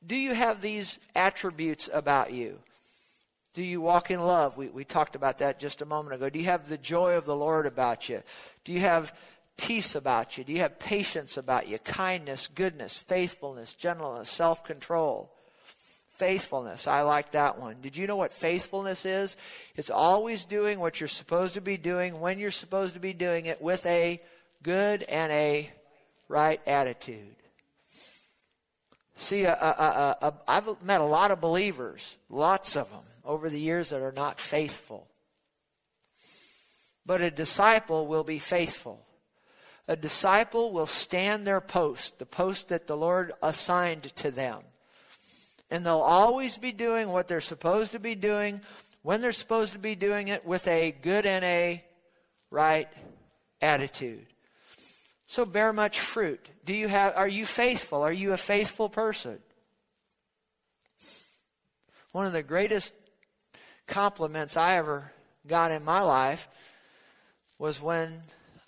Do 0.05 0.15
you 0.15 0.35
have 0.35 0.61
these 0.61 0.99
attributes 1.15 1.89
about 1.91 2.31
you? 2.31 2.59
Do 3.55 3.63
you 3.63 3.81
walk 3.81 4.11
in 4.11 4.19
love? 4.19 4.57
We, 4.57 4.67
we 4.67 4.83
talked 4.83 5.15
about 5.15 5.39
that 5.39 5.59
just 5.59 5.81
a 5.81 5.87
moment 5.87 6.13
ago. 6.13 6.29
Do 6.29 6.37
you 6.37 6.45
have 6.45 6.69
the 6.69 6.77
joy 6.77 7.13
of 7.15 7.25
the 7.25 7.35
Lord 7.35 7.65
about 7.65 8.07
you? 8.09 8.21
Do 8.65 8.73
you 8.73 8.81
have 8.81 9.11
peace 9.57 9.95
about 9.95 10.37
you? 10.37 10.43
Do 10.43 10.53
you 10.53 10.59
have 10.59 10.77
patience 10.77 11.35
about 11.35 11.67
you? 11.67 11.79
Kindness, 11.79 12.45
goodness, 12.45 12.95
faithfulness, 12.95 13.73
gentleness, 13.73 14.29
self 14.29 14.63
control. 14.63 15.32
Faithfulness. 16.15 16.87
I 16.87 17.01
like 17.01 17.31
that 17.31 17.59
one. 17.59 17.77
Did 17.81 17.97
you 17.97 18.05
know 18.05 18.15
what 18.15 18.33
faithfulness 18.33 19.05
is? 19.05 19.35
It's 19.75 19.89
always 19.89 20.45
doing 20.45 20.79
what 20.79 20.99
you're 20.99 21.07
supposed 21.07 21.55
to 21.55 21.61
be 21.61 21.77
doing 21.77 22.19
when 22.19 22.37
you're 22.39 22.51
supposed 22.51 22.93
to 22.93 22.99
be 22.99 23.13
doing 23.13 23.47
it 23.47 23.61
with 23.61 23.85
a 23.85 24.21
good 24.61 25.03
and 25.03 25.31
a 25.31 25.71
right 26.29 26.61
attitude. 26.67 27.35
See, 29.15 29.45
uh, 29.45 29.55
uh, 29.55 30.15
uh, 30.21 30.31
I've 30.47 30.83
met 30.83 31.01
a 31.01 31.05
lot 31.05 31.31
of 31.31 31.39
believers, 31.39 32.17
lots 32.29 32.75
of 32.75 32.89
them 32.89 33.03
over 33.23 33.49
the 33.49 33.59
years 33.59 33.89
that 33.89 34.01
are 34.01 34.11
not 34.11 34.39
faithful. 34.39 35.07
But 37.05 37.21
a 37.21 37.31
disciple 37.31 38.07
will 38.07 38.23
be 38.23 38.39
faithful. 38.39 39.05
A 39.87 39.95
disciple 39.95 40.71
will 40.71 40.85
stand 40.85 41.45
their 41.45 41.61
post, 41.61 42.19
the 42.19 42.25
post 42.25 42.69
that 42.69 42.87
the 42.87 42.95
Lord 42.95 43.33
assigned 43.41 44.15
to 44.17 44.31
them. 44.31 44.61
And 45.69 45.85
they'll 45.85 45.97
always 45.97 46.57
be 46.57 46.71
doing 46.71 47.09
what 47.09 47.27
they're 47.27 47.41
supposed 47.41 47.93
to 47.93 47.99
be 47.99 48.15
doing 48.15 48.61
when 49.01 49.21
they're 49.21 49.31
supposed 49.31 49.73
to 49.73 49.79
be 49.79 49.95
doing 49.95 50.27
it 50.27 50.45
with 50.45 50.67
a 50.67 50.91
good 50.91 51.25
and 51.25 51.43
a 51.43 51.83
right 52.49 52.87
attitude. 53.61 54.25
So 55.25 55.45
bear 55.45 55.73
much 55.73 55.99
fruit. 55.99 56.49
Do 56.65 56.73
you 56.73 56.87
have 56.87 57.17
are 57.17 57.27
you 57.27 57.45
faithful? 57.45 58.03
Are 58.03 58.11
you 58.11 58.33
a 58.33 58.37
faithful 58.37 58.89
person? 58.89 59.39
One 62.11 62.27
of 62.27 62.33
the 62.33 62.43
greatest 62.43 62.93
compliments 63.87 64.55
I 64.55 64.75
ever 64.75 65.11
got 65.47 65.71
in 65.71 65.83
my 65.83 66.01
life 66.01 66.47
was 67.57 67.81
when 67.81 68.21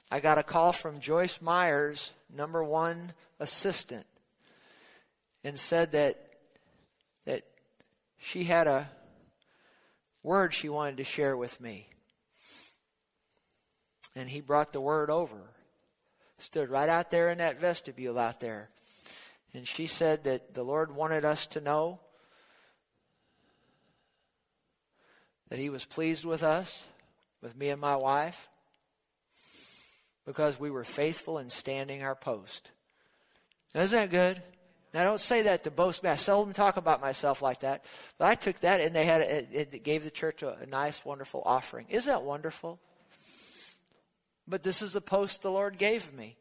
I 0.10 0.19
got 0.19 0.38
a 0.38 0.43
call 0.43 0.71
from 0.71 0.99
Joyce 0.99 1.41
Meyer's, 1.41 2.13
number 2.36 2.63
one 2.63 3.13
assistant, 3.39 4.05
and 5.43 5.60
said 5.60 5.91
that 5.91 6.24
she 8.17 8.45
had 8.45 8.67
a 8.67 8.89
word 10.23 10.54
she 10.54 10.69
wanted 10.69 10.97
to 10.97 11.04
share 11.04 11.38
with 11.38 11.62
me. 11.62 11.88
And 14.15 14.30
he 14.30 14.41
brought 14.41 14.73
the 14.73 14.82
word 14.82 15.10
over. 15.10 15.51
Stood 16.38 16.69
right 16.69 16.89
out 16.89 17.12
there 17.12 17.30
in 17.30 17.38
that 17.38 17.60
vestibule 17.60 18.17
out 18.17 18.39
there. 18.39 18.69
And 19.54 19.67
she 19.67 19.88
said 19.88 20.25
that 20.25 20.54
the 20.54 20.63
Lord 20.63 20.93
wanted 20.95 21.23
us 21.23 21.47
to 21.47 21.62
know 21.62 21.99
that 25.49 25.60
he 25.60 25.69
was 25.69 25.86
pleased 25.86 26.25
with 26.25 26.43
us, 26.43 26.88
with 27.41 27.56
me 27.56 27.69
and 27.69 27.80
my 27.80 27.95
wife, 27.95 28.49
because 30.25 30.60
we 30.60 30.71
were 30.71 30.84
faithful 30.84 31.38
in 31.38 31.49
standing 31.49 32.04
our 32.04 32.15
post. 32.15 32.71
Isn't 33.73 33.97
that 33.97 34.10
good? 34.10 34.41
Now, 34.95 35.01
I 35.01 35.03
don't 35.03 35.19
say 35.19 35.41
that 35.41 35.65
to 35.65 35.71
boast 35.71 36.03
me. 36.03 36.10
I 36.10 36.15
seldom 36.15 36.53
talk 36.53 36.77
about 36.77 37.01
myself 37.01 37.41
like 37.41 37.60
that. 37.60 37.84
But 38.17 38.29
I 38.29 38.36
took 38.36 38.62
that 38.62 38.79
and 38.79 38.95
they 38.95 39.03
had 39.03 39.19
it, 39.19 39.73
it 39.73 39.84
gave 39.84 40.05
the 40.05 40.10
church 40.10 40.41
a, 40.41 40.58
a 40.58 40.65
nice, 40.65 41.03
wonderful 41.03 41.43
offering. 41.45 41.88
Isn't 41.89 42.10
that 42.10 42.23
wonderful? 42.23 42.79
But 44.47 44.63
this 44.63 44.81
is 44.81 44.93
the 44.93 45.01
post 45.01 45.41
the 45.41 45.51
Lord 45.51 45.77
gave 45.77 46.13
me. 46.13 46.38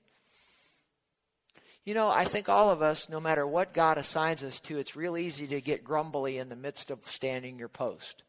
You 1.85 1.95
know, 1.95 2.09
I 2.09 2.27
think 2.27 2.49
all 2.49 2.71
of 2.71 2.81
us, 2.81 3.09
no 3.09 3.19
matter 3.19 3.45
what 3.45 3.75
God 3.75 3.99
assigns 3.99 4.45
us 4.45 4.61
to, 4.61 4.79
it's 4.79 4.95
real 4.95 5.17
easy 5.17 5.49
to 5.49 5.61
get 5.61 5.83
grumbly 5.83 6.39
in 6.39 6.49
the 6.49 6.55
midst 6.55 6.93
of 6.93 7.01
standing 7.07 7.59
your 7.59 7.69
post. 7.69 8.23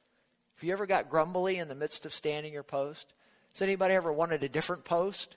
Have 0.56 0.64
you 0.64 0.74
ever 0.74 0.88
got 0.88 1.08
grumbly 1.08 1.60
in 1.60 1.68
the 1.68 1.76
midst 1.76 2.04
of 2.04 2.12
standing 2.12 2.52
your 2.52 2.64
post? 2.64 3.14
Has 3.54 3.62
anybody 3.62 3.94
ever 3.94 4.12
wanted 4.12 4.42
a 4.42 4.50
different 4.50 4.86
post? 4.86 5.36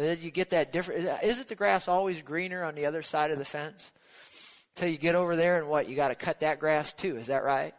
You 0.00 0.30
get 0.30 0.50
that 0.50 0.72
different? 0.72 1.22
Isn't 1.22 1.48
the 1.48 1.54
grass 1.54 1.86
always 1.86 2.22
greener 2.22 2.64
on 2.64 2.74
the 2.74 2.86
other 2.86 3.02
side 3.02 3.30
of 3.30 3.38
the 3.38 3.44
fence? 3.44 3.92
Until 4.74 4.88
you 4.88 4.98
get 4.98 5.14
over 5.14 5.36
there 5.36 5.58
and 5.58 5.68
what? 5.68 5.88
You 5.88 5.96
got 5.96 6.08
to 6.08 6.14
cut 6.14 6.40
that 6.40 6.58
grass 6.58 6.92
too. 6.92 7.16
Is 7.16 7.26
that 7.26 7.44
right? 7.44 7.74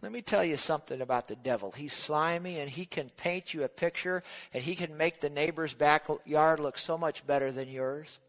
Let 0.00 0.12
me 0.12 0.22
tell 0.22 0.44
you 0.44 0.56
something 0.56 1.00
about 1.00 1.26
the 1.28 1.36
devil. 1.36 1.72
He's 1.72 1.92
slimy 1.92 2.60
and 2.60 2.70
he 2.70 2.86
can 2.86 3.08
paint 3.10 3.52
you 3.52 3.64
a 3.64 3.68
picture 3.68 4.22
and 4.54 4.62
he 4.62 4.74
can 4.74 4.96
make 4.96 5.20
the 5.20 5.30
neighbor's 5.30 5.74
backyard 5.74 6.60
look 6.60 6.78
so 6.78 6.96
much 6.96 7.26
better 7.26 7.50
than 7.50 7.68
yours. 7.68 8.20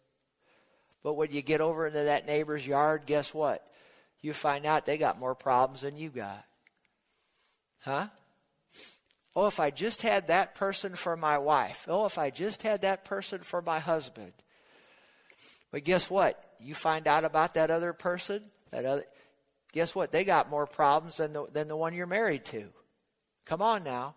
But 1.03 1.13
when 1.13 1.31
you 1.31 1.41
get 1.41 1.61
over 1.61 1.87
into 1.87 2.03
that 2.03 2.25
neighbor's 2.25 2.65
yard, 2.65 3.03
guess 3.05 3.33
what? 3.33 3.65
You 4.21 4.33
find 4.33 4.65
out 4.65 4.85
they 4.85 4.97
got 4.97 5.19
more 5.19 5.35
problems 5.35 5.81
than 5.81 5.95
you 5.95 6.09
got. 6.09 6.43
Huh? 7.81 8.07
Oh, 9.35 9.47
if 9.47 9.59
I 9.59 9.69
just 9.69 10.01
had 10.01 10.27
that 10.27 10.55
person 10.55 10.95
for 10.95 11.15
my 11.15 11.37
wife. 11.37 11.85
Oh, 11.87 12.05
if 12.05 12.17
I 12.17 12.29
just 12.29 12.63
had 12.63 12.81
that 12.81 13.05
person 13.05 13.41
for 13.41 13.61
my 13.61 13.79
husband. 13.79 14.33
But 15.71 15.83
guess 15.83 16.09
what? 16.09 16.43
You 16.59 16.73
find 16.73 17.07
out 17.07 17.23
about 17.23 17.53
that 17.53 17.69
other 17.69 17.93
person, 17.93 18.43
that 18.71 18.85
other 18.85 19.05
guess 19.71 19.93
what? 19.93 20.11
They 20.11 20.23
got 20.23 20.49
more 20.49 20.65
problems 20.65 21.17
than 21.17 21.33
the, 21.33 21.45
than 21.51 21.67
the 21.67 21.77
one 21.77 21.93
you're 21.93 22.07
married 22.07 22.45
to. 22.45 22.65
Come 23.45 23.61
on 23.61 23.83
now. 23.83 24.15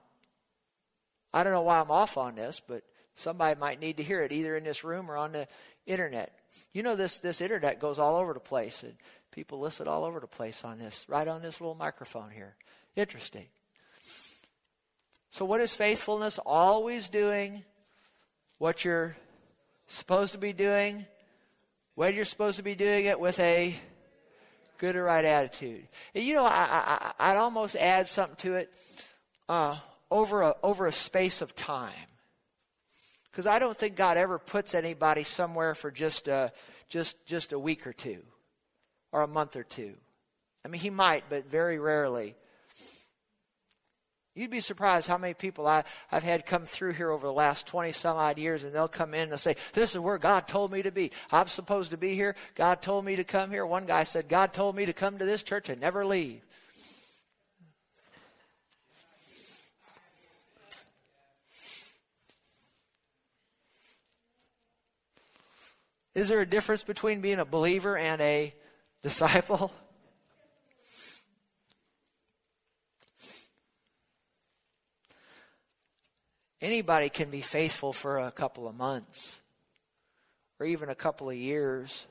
I 1.33 1.45
don't 1.45 1.53
know 1.53 1.63
why 1.63 1.81
I'm 1.81 1.91
off 1.91 2.17
on 2.17 2.35
this, 2.35 2.61
but 2.67 2.83
somebody 3.15 3.59
might 3.59 3.81
need 3.81 3.99
to 3.99 4.03
hear 4.03 4.23
it 4.23 4.33
either 4.33 4.57
in 4.57 4.65
this 4.65 4.85
room 4.85 5.11
or 5.11 5.17
on 5.17 5.33
the 5.33 5.49
internet. 5.87 6.39
You 6.73 6.83
know 6.83 6.97
this 6.97 7.19
this 7.19 7.41
internet 7.41 7.81
goes 7.81 7.99
all 7.99 8.17
over 8.17 8.35
the 8.35 8.41
place 8.41 8.83
and 8.83 8.95
people 9.31 9.59
listen 9.59 9.89
all 9.89 10.05
over 10.05 10.21
the 10.21 10.27
place 10.27 10.65
on 10.65 10.79
this, 10.79 11.07
right 11.09 11.27
on 11.27 11.43
this 11.43 11.61
little 11.61 11.75
microphone 11.75 12.31
here. 12.31 12.57
Interesting. 12.97 13.47
So 15.33 15.47
what 15.47 15.63
is 15.63 15.75
faithfulness? 15.75 16.39
Always 16.45 17.09
doing 17.09 17.65
what 18.59 18.85
you're 18.85 19.17
supposed 19.87 20.33
to 20.33 20.39
be 20.39 20.53
doing, 20.53 21.07
when 21.95 22.15
you're 22.15 22.27
supposed 22.27 22.59
to 22.59 22.63
be 22.63 22.75
doing 22.75 23.07
it 23.07 23.19
with 23.19 23.41
a 23.41 23.75
good 24.77 24.95
or 24.95 25.05
right 25.05 25.25
attitude. 25.25 25.89
And 26.15 26.23
you 26.23 26.35
know, 26.35 26.45
I, 26.45 27.15
I, 27.19 27.33
would 27.33 27.39
almost 27.39 27.77
add 27.77 28.09
something 28.09 28.37
to 28.41 28.57
it 28.57 28.75
uh, 29.49 29.77
over 30.11 30.43
a 30.43 30.55
over 30.63 30.87
a 30.87 30.93
space 30.93 31.41
of 31.41 31.57
time, 31.57 31.93
because 33.31 33.47
I 33.47 33.59
don't 33.59 33.77
think 33.77 33.97
God 33.97 34.19
ever 34.19 34.39
puts 34.39 34.75
anybody 34.75 35.25
somewhere 35.25 35.75
for 35.75 35.91
just 35.91 36.29
a, 36.29 36.53
just 36.91 37.25
just 37.25 37.55
a 37.55 37.59
week 37.59 37.87
or 37.87 37.95
two, 37.95 38.19
or 39.13 39.23
a 39.23 39.27
month 39.27 39.57
or 39.57 39.65
two. 39.65 39.95
I 40.63 40.69
mean, 40.69 40.83
He 40.83 40.91
might, 40.91 41.25
but 41.31 41.51
very 41.51 41.79
rarely. 41.79 42.35
You'd 44.35 44.51
be 44.51 44.61
surprised 44.61 45.09
how 45.09 45.19
many 45.19 45.35
people 45.35 45.67
I, 45.67 45.85
I've 46.11 46.23
had 46.23 46.47
come 46.47 46.65
through 46.65 46.93
here 46.93 47.11
over 47.11 47.27
the 47.27 47.33
last 47.33 47.67
20 47.67 47.93
some 47.93 48.17
odd 48.17 48.39
years, 48.39 48.65
and 48.65 48.73
they'll 48.73 48.89
come 48.89 49.13
in 49.13 49.31
and 49.31 49.39
say, 49.39 49.57
This 49.75 49.91
is 49.91 49.99
where 49.99 50.17
God 50.17 50.49
told 50.49 50.73
me 50.73 50.81
to 50.83 50.91
be. 50.91 51.11
I'm 51.31 51.49
supposed 51.49 51.91
to 51.91 51.99
be 51.99 52.15
here. 52.15 52.35
God 52.55 52.81
told 52.81 53.05
me 53.05 53.17
to 53.17 53.25
come 53.25 53.51
here. 53.51 53.67
One 53.67 53.85
guy 53.85 54.05
said, 54.05 54.29
God 54.29 54.55
told 54.55 54.75
me 54.75 54.87
to 54.87 54.95
come 54.95 55.19
to 55.19 55.27
this 55.27 55.43
church 55.43 55.69
and 55.69 55.83
never 55.83 56.07
leave. 56.07 56.41
Is 66.15 66.29
there 66.29 66.41
a 66.41 66.47
difference 66.47 66.83
between 66.83 67.21
being 67.21 67.39
a 67.39 67.45
believer 67.45 67.99
and 67.99 68.21
a 68.23 68.55
disciple? 69.03 69.75
Anybody 76.63 77.09
can 77.09 77.29
be 77.29 77.41
faithful 77.41 77.93
for 77.93 78.19
a 78.21 78.31
couple 78.31 78.69
of 78.69 78.77
months 78.77 79.43
or 80.61 80.67
even 80.67 80.89
a 80.89 80.95
couple 80.95 81.29
of 81.29 81.35
years. 81.35 82.07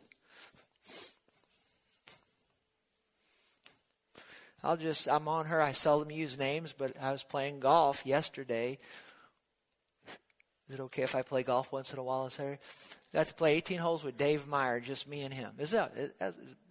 I'll 4.61 4.75
just, 4.75 5.07
I'm 5.07 5.29
on 5.29 5.45
her. 5.45 5.61
I 5.61 5.71
seldom 5.71 6.11
use 6.11 6.37
names, 6.37 6.73
but 6.77 7.01
I 7.01 7.13
was 7.13 7.23
playing 7.23 7.61
golf 7.61 8.05
yesterday. 8.05 8.77
Is 10.67 10.75
it 10.75 10.81
okay 10.81 11.03
if 11.03 11.15
I 11.15 11.21
play 11.21 11.43
golf 11.43 11.71
once 11.71 11.93
in 11.93 11.99
a 11.99 12.03
while? 12.03 12.29
I 12.37 12.59
got 13.13 13.27
to 13.27 13.33
play 13.33 13.55
18 13.55 13.79
holes 13.79 14.03
with 14.03 14.17
Dave 14.17 14.47
Meyer, 14.47 14.81
just 14.81 15.07
me 15.07 15.21
and 15.21 15.33
him. 15.33 15.51
Is 15.59 15.71
that, 15.71 15.93
is, 15.95 16.11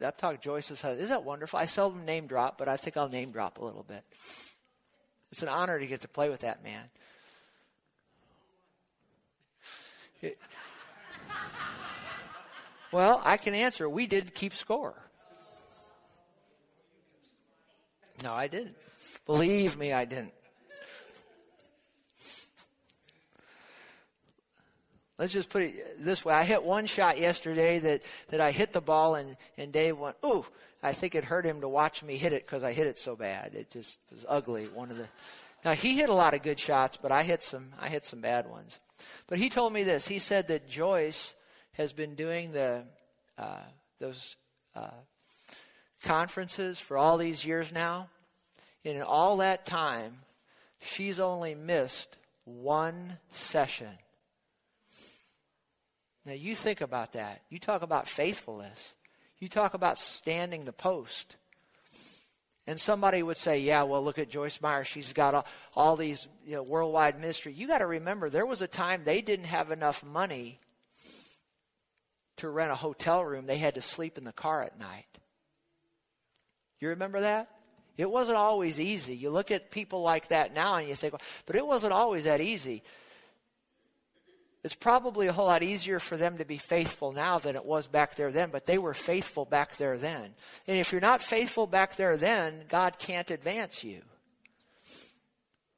that 0.00 0.18
talk 0.18 0.42
Joyce's 0.42 0.82
husband. 0.82 1.02
Is 1.02 1.08
that 1.08 1.24
wonderful? 1.24 1.58
I 1.58 1.64
seldom 1.64 2.04
name 2.04 2.26
drop, 2.26 2.58
but 2.58 2.68
I 2.68 2.76
think 2.76 2.98
I'll 2.98 3.08
name 3.08 3.30
drop 3.30 3.56
a 3.56 3.64
little 3.64 3.84
bit. 3.84 4.04
It's 5.32 5.42
an 5.42 5.48
honor 5.48 5.78
to 5.78 5.86
get 5.86 6.02
to 6.02 6.08
play 6.08 6.28
with 6.28 6.40
that 6.40 6.62
man. 6.62 6.90
well, 12.92 13.20
I 13.24 13.36
can 13.36 13.54
answer. 13.54 13.88
We 13.88 14.06
did 14.06 14.34
keep 14.34 14.54
score. 14.54 14.94
No, 18.22 18.32
I 18.34 18.48
didn't. 18.48 18.76
Believe 19.26 19.78
me, 19.78 19.92
I 19.92 20.04
didn't. 20.04 20.32
Let's 25.18 25.34
just 25.34 25.50
put 25.50 25.62
it 25.62 26.02
this 26.02 26.24
way. 26.24 26.32
I 26.32 26.44
hit 26.44 26.62
one 26.62 26.86
shot 26.86 27.18
yesterday 27.18 27.78
that, 27.80 28.02
that 28.30 28.40
I 28.40 28.52
hit 28.52 28.72
the 28.72 28.80
ball 28.80 29.16
and, 29.16 29.36
and 29.58 29.70
Dave 29.70 29.98
went, 29.98 30.16
ooh, 30.24 30.46
I 30.82 30.94
think 30.94 31.14
it 31.14 31.24
hurt 31.24 31.44
him 31.44 31.60
to 31.60 31.68
watch 31.68 32.02
me 32.02 32.16
hit 32.16 32.32
it 32.32 32.46
because 32.46 32.62
I 32.62 32.72
hit 32.72 32.86
it 32.86 32.98
so 32.98 33.16
bad. 33.16 33.54
It 33.54 33.70
just 33.70 33.98
was 34.10 34.24
ugly. 34.26 34.64
One 34.64 34.90
of 34.90 34.96
the, 34.96 35.08
now 35.64 35.72
he 35.72 35.96
hit 35.96 36.08
a 36.08 36.14
lot 36.14 36.34
of 36.34 36.42
good 36.42 36.58
shots, 36.58 36.98
but 37.00 37.12
I 37.12 37.22
hit 37.22 37.42
some, 37.42 37.70
I 37.80 37.88
hit 37.88 38.04
some 38.04 38.20
bad 38.20 38.48
ones. 38.48 38.78
But 39.26 39.38
he 39.38 39.48
told 39.48 39.72
me 39.72 39.82
this. 39.82 40.08
He 40.08 40.18
said 40.18 40.48
that 40.48 40.68
Joyce 40.68 41.34
has 41.72 41.92
been 41.92 42.14
doing 42.14 42.52
the 42.52 42.84
uh, 43.38 43.62
those 43.98 44.36
uh, 44.74 44.90
conferences 46.02 46.80
for 46.80 46.96
all 46.96 47.16
these 47.16 47.44
years 47.44 47.72
now. 47.72 48.08
And 48.84 48.96
in 48.96 49.02
all 49.02 49.38
that 49.38 49.66
time, 49.66 50.20
she's 50.80 51.20
only 51.20 51.54
missed 51.54 52.16
one 52.44 53.18
session. 53.30 53.98
Now, 56.24 56.32
you 56.32 56.54
think 56.54 56.80
about 56.80 57.12
that. 57.12 57.42
You 57.48 57.58
talk 57.58 57.82
about 57.82 58.08
faithfulness. 58.08 58.94
You 59.38 59.48
talk 59.48 59.74
about 59.74 59.98
standing 59.98 60.64
the 60.64 60.72
post. 60.72 61.36
And 62.66 62.78
somebody 62.78 63.22
would 63.22 63.36
say, 63.36 63.60
yeah, 63.60 63.82
well, 63.82 64.04
look 64.04 64.18
at 64.18 64.28
Joyce 64.28 64.60
Meyer. 64.60 64.84
She's 64.84 65.12
got 65.12 65.34
all, 65.34 65.46
all 65.74 65.96
these 65.96 66.28
you 66.44 66.52
know, 66.52 66.62
worldwide 66.62 67.18
ministry. 67.18 67.52
You 67.52 67.66
got 67.66 67.78
to 67.78 67.86
remember, 67.86 68.30
there 68.30 68.46
was 68.46 68.62
a 68.62 68.68
time 68.68 69.02
they 69.04 69.22
didn't 69.22 69.46
have 69.46 69.70
enough 69.70 70.04
money 70.04 70.60
to 72.36 72.48
rent 72.48 72.70
a 72.70 72.76
hotel 72.76 73.24
room. 73.24 73.46
They 73.46 73.58
had 73.58 73.74
to 73.74 73.82
sleep 73.82 74.18
in 74.18 74.24
the 74.24 74.32
car 74.32 74.62
at 74.62 74.78
night. 74.78 75.06
You 76.80 76.90
remember 76.90 77.20
that? 77.20 77.48
It 77.96 78.10
wasn't 78.10 78.38
always 78.38 78.80
easy. 78.80 79.14
You 79.16 79.30
look 79.30 79.50
at 79.50 79.70
people 79.70 80.02
like 80.02 80.28
that 80.28 80.54
now 80.54 80.76
and 80.76 80.88
you 80.88 80.94
think, 80.94 81.14
but 81.44 81.56
it 81.56 81.66
wasn't 81.66 81.92
always 81.92 82.24
that 82.24 82.40
easy. 82.40 82.82
It's 84.62 84.74
probably 84.74 85.26
a 85.26 85.32
whole 85.32 85.46
lot 85.46 85.62
easier 85.62 85.98
for 85.98 86.18
them 86.18 86.36
to 86.36 86.44
be 86.44 86.58
faithful 86.58 87.12
now 87.12 87.38
than 87.38 87.56
it 87.56 87.64
was 87.64 87.86
back 87.86 88.14
there 88.16 88.30
then, 88.30 88.50
but 88.50 88.66
they 88.66 88.76
were 88.76 88.92
faithful 88.92 89.46
back 89.46 89.76
there 89.76 89.96
then. 89.96 90.34
And 90.66 90.76
if 90.76 90.92
you're 90.92 91.00
not 91.00 91.22
faithful 91.22 91.66
back 91.66 91.96
there 91.96 92.18
then, 92.18 92.64
God 92.68 92.98
can't 92.98 93.30
advance 93.30 93.82
you. 93.82 94.02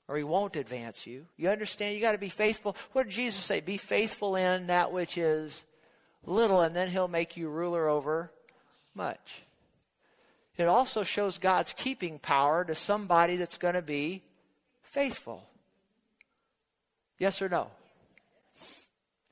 Or 0.08 0.16
he 0.16 0.24
won't 0.24 0.56
advance 0.56 1.06
you. 1.06 1.26
You 1.36 1.50
understand? 1.50 1.94
You 1.94 2.00
got 2.00 2.12
to 2.12 2.18
be 2.18 2.28
faithful. 2.28 2.76
What 2.92 3.04
did 3.04 3.12
Jesus 3.12 3.44
say? 3.44 3.60
Be 3.60 3.76
faithful 3.76 4.34
in 4.34 4.66
that 4.66 4.92
which 4.92 5.16
is 5.16 5.64
little, 6.24 6.60
and 6.60 6.74
then 6.74 6.88
he'll 6.88 7.06
make 7.06 7.36
you 7.36 7.48
ruler 7.48 7.88
over 7.88 8.32
much. 8.94 9.42
It 10.56 10.66
also 10.66 11.04
shows 11.04 11.38
God's 11.38 11.72
keeping 11.72 12.18
power 12.18 12.64
to 12.64 12.74
somebody 12.74 13.36
that's 13.36 13.58
going 13.58 13.74
to 13.74 13.82
be 13.82 14.22
faithful. 14.82 15.48
Yes 17.18 17.40
or 17.40 17.48
no? 17.48 17.70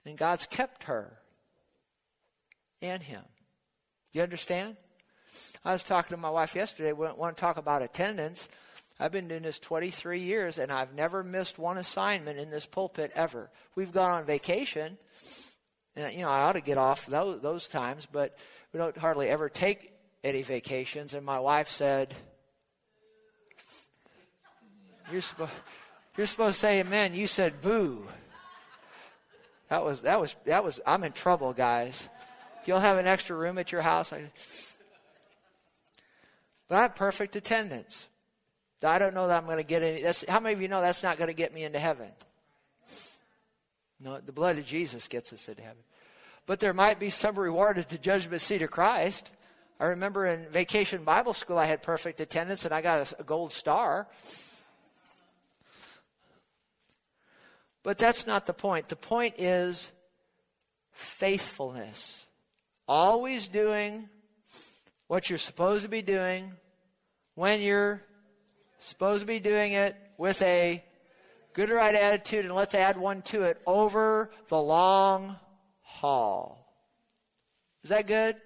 And 0.04 0.16
God's 0.16 0.46
kept 0.46 0.84
her 0.84 1.18
and 2.80 3.02
him. 3.02 3.22
You 4.12 4.22
understand? 4.22 4.76
I 5.64 5.72
was 5.72 5.82
talking 5.82 6.16
to 6.16 6.20
my 6.20 6.30
wife 6.30 6.54
yesterday. 6.54 6.92
We 6.92 7.06
want 7.06 7.36
to 7.36 7.40
talk 7.40 7.56
about 7.56 7.82
attendance. 7.82 8.48
I've 8.98 9.12
been 9.12 9.28
doing 9.28 9.42
this 9.42 9.58
23 9.58 10.20
years, 10.20 10.58
and 10.58 10.70
I've 10.70 10.94
never 10.94 11.22
missed 11.22 11.58
one 11.58 11.78
assignment 11.78 12.38
in 12.38 12.50
this 12.50 12.66
pulpit 12.66 13.12
ever. 13.14 13.50
We've 13.74 13.92
gone 13.92 14.10
on 14.10 14.24
vacation, 14.24 14.98
and 15.96 16.12
you 16.12 16.20
know 16.20 16.28
I 16.28 16.42
ought 16.42 16.52
to 16.52 16.60
get 16.60 16.76
off 16.76 17.06
those, 17.06 17.40
those 17.40 17.68
times, 17.68 18.06
but 18.10 18.36
we 18.72 18.78
don't 18.78 18.96
hardly 18.96 19.28
ever 19.28 19.48
take 19.48 19.92
any 20.22 20.42
vacations. 20.42 21.14
And 21.14 21.24
my 21.24 21.38
wife 21.38 21.68
said, 21.68 22.14
"You're, 25.10 25.22
you're 26.16 26.26
supposed 26.26 26.54
to 26.54 26.60
say 26.60 26.80
amen." 26.80 27.14
You 27.14 27.26
said 27.26 27.62
boo. 27.62 28.06
That 29.70 29.84
was 29.84 30.02
that 30.02 30.20
was 30.20 30.36
that 30.44 30.64
was. 30.64 30.80
I'm 30.84 31.04
in 31.04 31.12
trouble, 31.12 31.52
guys. 31.52 32.08
If 32.60 32.68
you'll 32.68 32.80
have 32.80 32.98
an 32.98 33.06
extra 33.06 33.36
room 33.36 33.56
at 33.56 33.72
your 33.72 33.82
house, 33.82 34.12
I, 34.12 34.24
but 36.68 36.78
I 36.78 36.82
have 36.82 36.96
perfect 36.96 37.36
attendance. 37.36 38.08
I 38.82 38.98
don't 38.98 39.14
know 39.14 39.28
that 39.28 39.36
I'm 39.36 39.44
going 39.44 39.58
to 39.58 39.62
get 39.62 39.82
any. 39.82 40.02
That's, 40.02 40.24
how 40.28 40.40
many 40.40 40.54
of 40.54 40.62
you 40.62 40.68
know 40.68 40.80
that's 40.80 41.02
not 41.02 41.18
going 41.18 41.28
to 41.28 41.34
get 41.34 41.54
me 41.54 41.64
into 41.64 41.78
heaven? 41.78 42.08
No, 44.00 44.18
the 44.18 44.32
blood 44.32 44.58
of 44.58 44.64
Jesus 44.64 45.06
gets 45.08 45.32
us 45.32 45.48
into 45.48 45.62
heaven. 45.62 45.82
But 46.46 46.60
there 46.60 46.72
might 46.72 46.98
be 46.98 47.10
some 47.10 47.38
reward 47.38 47.78
at 47.78 47.90
the 47.90 47.98
judgment 47.98 48.40
seat 48.40 48.62
of 48.62 48.70
Christ. 48.70 49.30
I 49.78 49.86
remember 49.86 50.26
in 50.26 50.46
vacation 50.48 51.04
Bible 51.04 51.34
school, 51.34 51.58
I 51.58 51.66
had 51.66 51.82
perfect 51.82 52.20
attendance 52.20 52.64
and 52.64 52.74
I 52.74 52.80
got 52.80 53.12
a, 53.12 53.20
a 53.20 53.24
gold 53.24 53.52
star. 53.52 54.08
But 57.82 57.98
that's 57.98 58.26
not 58.26 58.46
the 58.46 58.52
point. 58.52 58.88
The 58.88 58.96
point 58.96 59.34
is 59.38 59.90
faithfulness. 60.92 62.26
Always 62.86 63.48
doing 63.48 64.08
what 65.06 65.30
you're 65.30 65.38
supposed 65.38 65.84
to 65.84 65.88
be 65.88 66.02
doing 66.02 66.52
when 67.34 67.60
you're 67.60 68.02
supposed 68.78 69.20
to 69.20 69.26
be 69.26 69.40
doing 69.40 69.72
it 69.72 69.96
with 70.18 70.40
a 70.42 70.84
good 71.52 71.70
right 71.70 71.94
attitude, 71.94 72.44
and 72.44 72.54
let's 72.54 72.74
add 72.74 72.96
one 72.96 73.22
to 73.22 73.42
it 73.42 73.60
over 73.66 74.30
the 74.48 74.58
long 74.58 75.36
haul. 75.82 76.58
Is 77.82 77.90
that 77.90 78.06
good? 78.06 78.36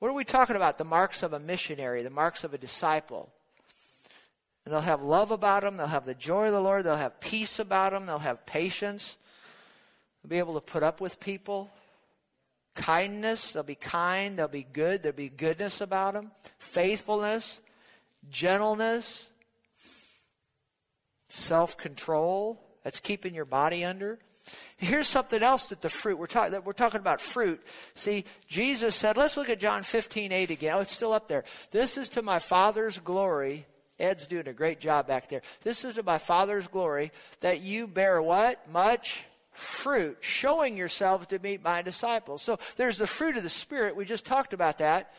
What 0.00 0.08
are 0.08 0.14
we 0.14 0.24
talking 0.24 0.56
about? 0.56 0.78
The 0.78 0.84
marks 0.84 1.22
of 1.22 1.32
a 1.32 1.38
missionary, 1.38 2.02
the 2.02 2.10
marks 2.10 2.42
of 2.42 2.54
a 2.54 2.58
disciple. 2.58 3.32
And 4.70 4.76
they'll 4.76 4.82
have 4.82 5.02
love 5.02 5.32
about 5.32 5.64
them, 5.64 5.78
they'll 5.78 5.88
have 5.88 6.04
the 6.04 6.14
joy 6.14 6.46
of 6.46 6.52
the 6.52 6.60
Lord, 6.60 6.86
they'll 6.86 6.94
have 6.94 7.18
peace 7.18 7.58
about 7.58 7.90
them, 7.90 8.06
they'll 8.06 8.20
have 8.20 8.46
patience, 8.46 9.18
they'll 10.22 10.30
be 10.30 10.38
able 10.38 10.54
to 10.54 10.60
put 10.60 10.84
up 10.84 11.00
with 11.00 11.18
people. 11.18 11.72
Kindness, 12.76 13.52
they'll 13.52 13.64
be 13.64 13.74
kind, 13.74 14.38
they'll 14.38 14.46
be 14.46 14.62
good, 14.62 15.02
there'll 15.02 15.16
be 15.16 15.28
goodness 15.28 15.80
about 15.80 16.14
them. 16.14 16.30
Faithfulness, 16.60 17.60
gentleness, 18.30 19.28
self 21.28 21.76
control. 21.76 22.62
That's 22.84 23.00
keeping 23.00 23.34
your 23.34 23.46
body 23.46 23.84
under. 23.84 24.20
Here's 24.76 25.08
something 25.08 25.42
else 25.42 25.70
that 25.70 25.80
the 25.80 25.90
fruit, 25.90 26.16
we're, 26.16 26.26
talking 26.26 26.52
that 26.52 26.64
we're 26.64 26.74
talking 26.74 27.00
about 27.00 27.20
fruit. 27.20 27.60
See, 27.96 28.24
Jesus 28.46 28.94
said, 28.94 29.16
let's 29.16 29.36
look 29.36 29.48
at 29.48 29.58
John 29.58 29.82
15, 29.82 30.30
8 30.30 30.50
again. 30.50 30.74
Oh, 30.76 30.80
it's 30.80 30.92
still 30.92 31.12
up 31.12 31.26
there. 31.26 31.42
This 31.72 31.98
is 31.98 32.08
to 32.10 32.22
my 32.22 32.38
Father's 32.38 33.00
glory. 33.00 33.66
Ed's 34.00 34.26
doing 34.26 34.48
a 34.48 34.52
great 34.52 34.80
job 34.80 35.06
back 35.06 35.28
there. 35.28 35.42
This 35.62 35.84
is 35.84 35.94
to 35.94 36.02
my 36.02 36.18
Father's 36.18 36.66
glory 36.66 37.12
that 37.40 37.60
you 37.60 37.86
bear 37.86 38.20
what? 38.20 38.70
Much 38.70 39.24
fruit, 39.52 40.18
showing 40.20 40.76
yourselves 40.76 41.26
to 41.28 41.38
be 41.38 41.58
my 41.58 41.82
disciples. 41.82 42.42
So 42.42 42.58
there's 42.76 42.98
the 42.98 43.06
fruit 43.06 43.36
of 43.36 43.42
the 43.42 43.48
Spirit. 43.48 43.96
We 43.96 44.04
just 44.04 44.24
talked 44.24 44.52
about 44.52 44.78
that. 44.78 45.12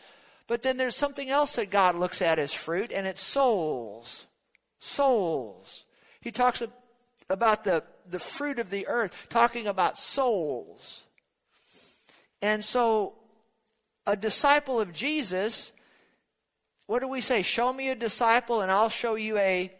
But 0.46 0.62
then 0.62 0.76
there's 0.76 0.96
something 0.96 1.30
else 1.30 1.56
that 1.56 1.70
God 1.70 1.94
looks 1.94 2.20
at 2.20 2.38
as 2.38 2.52
fruit, 2.52 2.90
and 2.92 3.06
it's 3.06 3.22
souls. 3.22 4.26
Souls. 4.78 5.84
He 6.20 6.32
talks 6.32 6.62
about 7.30 7.64
the, 7.64 7.84
the 8.08 8.18
fruit 8.18 8.58
of 8.58 8.68
the 8.68 8.86
earth, 8.88 9.28
talking 9.30 9.66
about 9.66 9.98
souls. 9.98 11.04
And 12.40 12.64
so, 12.64 13.14
a 14.06 14.16
disciple 14.16 14.80
of 14.80 14.92
Jesus, 14.92 15.72
what 16.86 17.00
do 17.00 17.08
we 17.08 17.20
say? 17.20 17.42
Show 17.42 17.72
me 17.72 17.88
a 17.88 17.94
disciple 17.94 18.60
and 18.60 18.70
I'll 18.70 18.88
show 18.88 19.14
you 19.14 19.38
a 19.38 19.72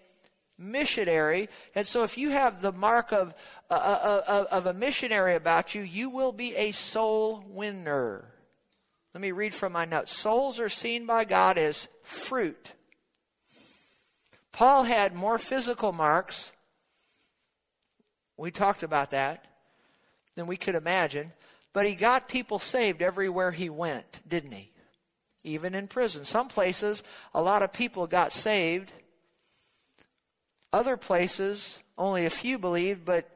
missionary. 0.58 1.48
And 1.74 1.86
so, 1.86 2.04
if 2.04 2.16
you 2.16 2.30
have 2.30 2.62
the 2.62 2.72
mark 2.72 3.12
of, 3.12 3.34
uh, 3.70 3.74
uh, 3.74 4.22
uh 4.26 4.44
of 4.50 4.66
a 4.66 4.74
missionary 4.74 5.34
about 5.34 5.74
you, 5.74 5.82
you 5.82 6.10
will 6.10 6.32
be 6.32 6.54
a 6.56 6.72
soul 6.72 7.44
winner. 7.46 8.24
Let 9.14 9.20
me 9.20 9.32
read 9.32 9.54
from 9.54 9.72
my 9.72 9.84
notes. 9.84 10.16
Souls 10.16 10.58
are 10.60 10.68
seen 10.68 11.06
by 11.06 11.24
God 11.24 11.58
as 11.58 11.88
fruit. 12.02 12.72
Paul 14.52 14.84
had 14.84 15.14
more 15.14 15.38
physical 15.38 15.92
marks 15.92 16.52
we 18.42 18.50
talked 18.50 18.82
about 18.82 19.12
that 19.12 19.44
than 20.34 20.48
we 20.48 20.56
could 20.56 20.74
imagine. 20.74 21.32
But 21.72 21.86
he 21.86 21.94
got 21.94 22.28
people 22.28 22.58
saved 22.58 23.00
everywhere 23.00 23.52
he 23.52 23.70
went, 23.70 24.20
didn't 24.26 24.50
he? 24.50 24.71
Even 25.44 25.74
in 25.74 25.88
prison. 25.88 26.24
Some 26.24 26.48
places, 26.48 27.02
a 27.34 27.42
lot 27.42 27.62
of 27.62 27.72
people 27.72 28.06
got 28.06 28.32
saved. 28.32 28.92
Other 30.72 30.96
places, 30.96 31.82
only 31.98 32.24
a 32.24 32.30
few 32.30 32.58
believed, 32.58 33.04
but 33.04 33.28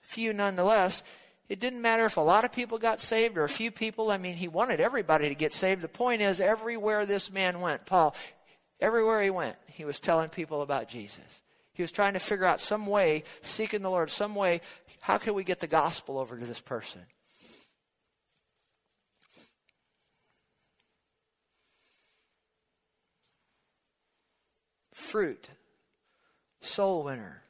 few 0.00 0.32
nonetheless. 0.32 1.04
It 1.48 1.60
didn't 1.60 1.82
matter 1.82 2.04
if 2.06 2.16
a 2.16 2.20
lot 2.20 2.44
of 2.44 2.52
people 2.52 2.78
got 2.78 3.00
saved 3.00 3.36
or 3.36 3.44
a 3.44 3.48
few 3.48 3.70
people. 3.70 4.10
I 4.10 4.18
mean, 4.18 4.34
he 4.34 4.48
wanted 4.48 4.80
everybody 4.80 5.28
to 5.28 5.34
get 5.34 5.52
saved. 5.52 5.82
The 5.82 5.88
point 5.88 6.22
is, 6.22 6.40
everywhere 6.40 7.06
this 7.06 7.30
man 7.30 7.60
went, 7.60 7.86
Paul, 7.86 8.14
everywhere 8.80 9.22
he 9.22 9.30
went, 9.30 9.56
he 9.66 9.84
was 9.84 10.00
telling 10.00 10.28
people 10.28 10.62
about 10.62 10.88
Jesus. 10.88 11.42
He 11.72 11.82
was 11.82 11.92
trying 11.92 12.12
to 12.14 12.18
figure 12.20 12.44
out 12.44 12.60
some 12.60 12.86
way, 12.86 13.24
seeking 13.42 13.82
the 13.82 13.90
Lord, 13.90 14.10
some 14.10 14.34
way, 14.34 14.60
how 15.00 15.18
can 15.18 15.34
we 15.34 15.44
get 15.44 15.60
the 15.60 15.66
gospel 15.66 16.18
over 16.18 16.38
to 16.38 16.46
this 16.46 16.60
person? 16.60 17.02
Fruit, 25.10 25.48
soul 26.60 27.02
winner. 27.02 27.42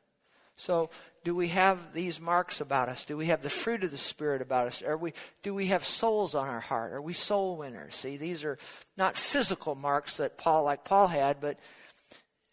So, 0.56 0.88
do 1.24 1.34
we 1.34 1.48
have 1.48 1.92
these 1.92 2.18
marks 2.18 2.62
about 2.62 2.88
us? 2.88 3.04
Do 3.04 3.18
we 3.18 3.26
have 3.26 3.42
the 3.42 3.50
fruit 3.50 3.84
of 3.84 3.90
the 3.90 3.98
Spirit 3.98 4.40
about 4.40 4.66
us? 4.66 4.82
Are 4.82 4.96
we, 4.96 5.12
do 5.42 5.52
we 5.52 5.66
have 5.66 5.84
souls 5.84 6.34
on 6.34 6.48
our 6.48 6.60
heart? 6.60 6.94
Are 6.94 7.02
we 7.02 7.12
soul 7.12 7.58
winners? 7.58 7.94
See, 7.94 8.16
these 8.16 8.44
are 8.44 8.56
not 8.96 9.18
physical 9.18 9.74
marks 9.74 10.16
that 10.16 10.38
Paul, 10.38 10.64
like 10.64 10.86
Paul 10.86 11.08
had, 11.08 11.38
but, 11.38 11.58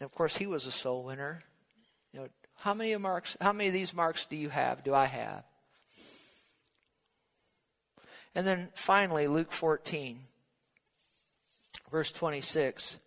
of 0.02 0.13
course, 0.13 0.36
he 0.36 0.46
was 0.46 0.65
a 0.65 0.72
soul 0.72 1.06
winner. 1.06 1.41
You 2.12 2.20
know, 2.20 2.28
how 2.58 2.74
many 2.74 2.93
marks? 2.98 3.38
How 3.39 3.54
many 3.54 3.67
of 3.67 3.74
these 3.74 3.93
marks 3.93 4.26
do 4.26 4.36
you 4.36 4.50
have? 4.50 4.84
Do 4.84 4.93
I 4.93 5.06
have? 5.06 5.46
And 8.36 8.46
then 8.46 8.67
finally, 8.74 9.28
Luke 9.28 9.54
14, 9.54 10.20
verse 11.89 12.12
26. 12.12 13.00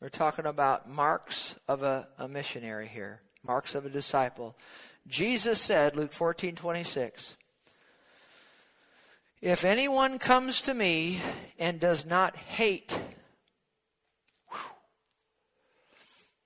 We're 0.00 0.08
talking 0.08 0.46
about 0.46 0.88
marks 0.88 1.56
of 1.68 1.82
a, 1.82 2.08
a 2.18 2.28
missionary 2.28 2.88
here, 2.88 3.22
marks 3.42 3.74
of 3.74 3.86
a 3.86 3.90
disciple. 3.90 4.56
Jesus 5.06 5.60
said, 5.60 5.96
Luke 5.96 6.12
14, 6.12 6.54
26, 6.54 7.36
If 9.40 9.64
anyone 9.64 10.18
comes 10.18 10.62
to 10.62 10.74
me 10.74 11.20
and 11.58 11.80
does 11.80 12.04
not 12.04 12.36
hate 12.36 12.98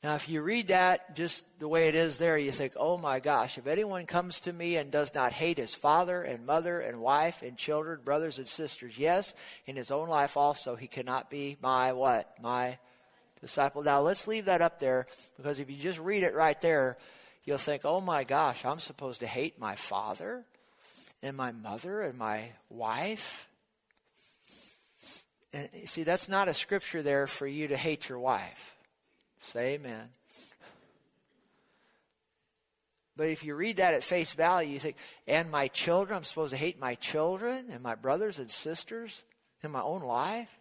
Now, 0.02 0.14
if 0.14 0.30
you 0.30 0.40
read 0.40 0.68
that 0.68 1.14
just 1.14 1.44
the 1.58 1.68
way 1.68 1.88
it 1.88 1.94
is 1.94 2.16
there, 2.16 2.38
you 2.38 2.52
think, 2.52 2.72
oh 2.76 2.96
my 2.96 3.20
gosh, 3.20 3.58
if 3.58 3.66
anyone 3.66 4.06
comes 4.06 4.40
to 4.40 4.52
me 4.52 4.76
and 4.76 4.90
does 4.90 5.14
not 5.14 5.32
hate 5.32 5.58
his 5.58 5.74
father 5.74 6.22
and 6.22 6.46
mother 6.46 6.80
and 6.80 7.02
wife 7.02 7.42
and 7.42 7.54
children, 7.54 8.00
brothers 8.02 8.38
and 8.38 8.48
sisters, 8.48 8.98
yes, 8.98 9.34
in 9.66 9.76
his 9.76 9.90
own 9.90 10.08
life 10.08 10.38
also, 10.38 10.74
he 10.74 10.86
cannot 10.86 11.28
be 11.28 11.58
my 11.60 11.92
what? 11.92 12.32
My 12.40 12.78
disciple. 13.40 13.83
Now, 13.83 14.00
let's 14.00 14.26
leave 14.26 14.46
that 14.46 14.62
up 14.62 14.79
there 14.79 15.07
because 15.37 15.61
if 15.61 15.70
you 15.70 15.76
just 15.76 15.98
read 15.98 16.22
it 16.22 16.35
right 16.35 16.61
there, 16.61 16.96
you'll 17.44 17.59
think, 17.59 17.83
oh 17.85 18.00
my 18.00 18.24
gosh, 18.24 18.64
I'm 18.64 18.81
supposed 18.81 19.20
to 19.20 19.26
hate 19.26 19.59
my 19.59 19.76
father 19.76 20.44
and 21.22 21.37
my 21.37 21.53
mother 21.53 22.03
and 22.03 22.18
my 22.18 22.50
wife. 22.68 23.48
And 25.53 25.68
see, 25.87 26.05
that's 26.05 26.29
not 26.29 26.48
a 26.48 26.55
scripture 26.55 27.03
there 27.03 27.26
for 27.26 27.46
you 27.46 27.68
to 27.68 27.76
hate 27.76 28.09
your 28.09 28.18
wife. 28.18 28.76
Say 29.40 29.74
amen. 29.74 30.11
But 33.16 33.29
if 33.29 33.44
you 33.44 33.55
read 33.55 33.79
that 33.79 33.94
at 33.94 34.05
face 34.05 34.33
value, 34.33 34.72
you 34.72 34.79
think, 34.79 34.96
and 35.26 35.50
my 35.50 35.68
children, 35.68 36.16
I'm 36.16 36.24
supposed 36.24 36.53
to 36.53 36.57
hate 36.57 36.81
my 36.81 36.94
children 36.94 37.66
and 37.70 37.83
my 37.83 37.94
brothers 37.94 38.38
and 38.38 38.50
sisters 38.50 39.24
in 39.62 39.70
my 39.70 39.83
own 39.83 40.03
life? 40.03 40.60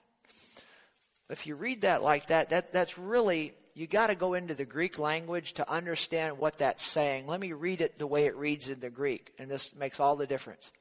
If 1.30 1.46
you 1.46 1.56
read 1.56 1.82
that 1.82 2.04
like 2.04 2.28
that, 2.28 2.50
that 2.50 2.74
that's 2.74 2.98
really, 2.98 3.54
you 3.76 3.88
got 3.88 4.08
to 4.08 4.16
go 4.16 4.34
into 4.34 4.56
the 4.56 4.66
Greek 4.66 4.98
language 4.98 5.54
to 5.54 5.72
understand 5.72 6.38
what 6.38 6.58
that's 6.58 6.84
saying. 6.84 7.28
Let 7.28 7.40
me 7.40 7.54
read 7.54 7.82
it 7.82 8.00
the 8.00 8.08
way 8.08 8.26
it 8.26 8.36
reads 8.36 8.70
in 8.70 8.80
the 8.80 8.90
Greek, 8.90 9.34
and 9.38 9.50
this 9.50 9.76
makes 9.76 10.00
all 10.00 10.16
the 10.16 10.28
difference. 10.28 10.72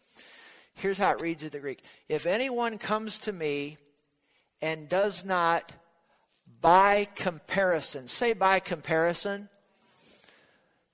Here's 0.74 0.98
how 0.98 1.12
it 1.12 1.20
reads 1.20 1.42
in 1.42 1.50
the 1.50 1.58
Greek 1.58 1.82
If 2.08 2.26
anyone 2.26 2.78
comes 2.78 3.18
to 3.20 3.32
me 3.32 3.78
and 4.60 4.88
does 4.88 5.24
not 5.24 5.72
by 6.60 7.06
comparison. 7.14 8.08
Say 8.08 8.32
by 8.32 8.60
comparison. 8.60 9.48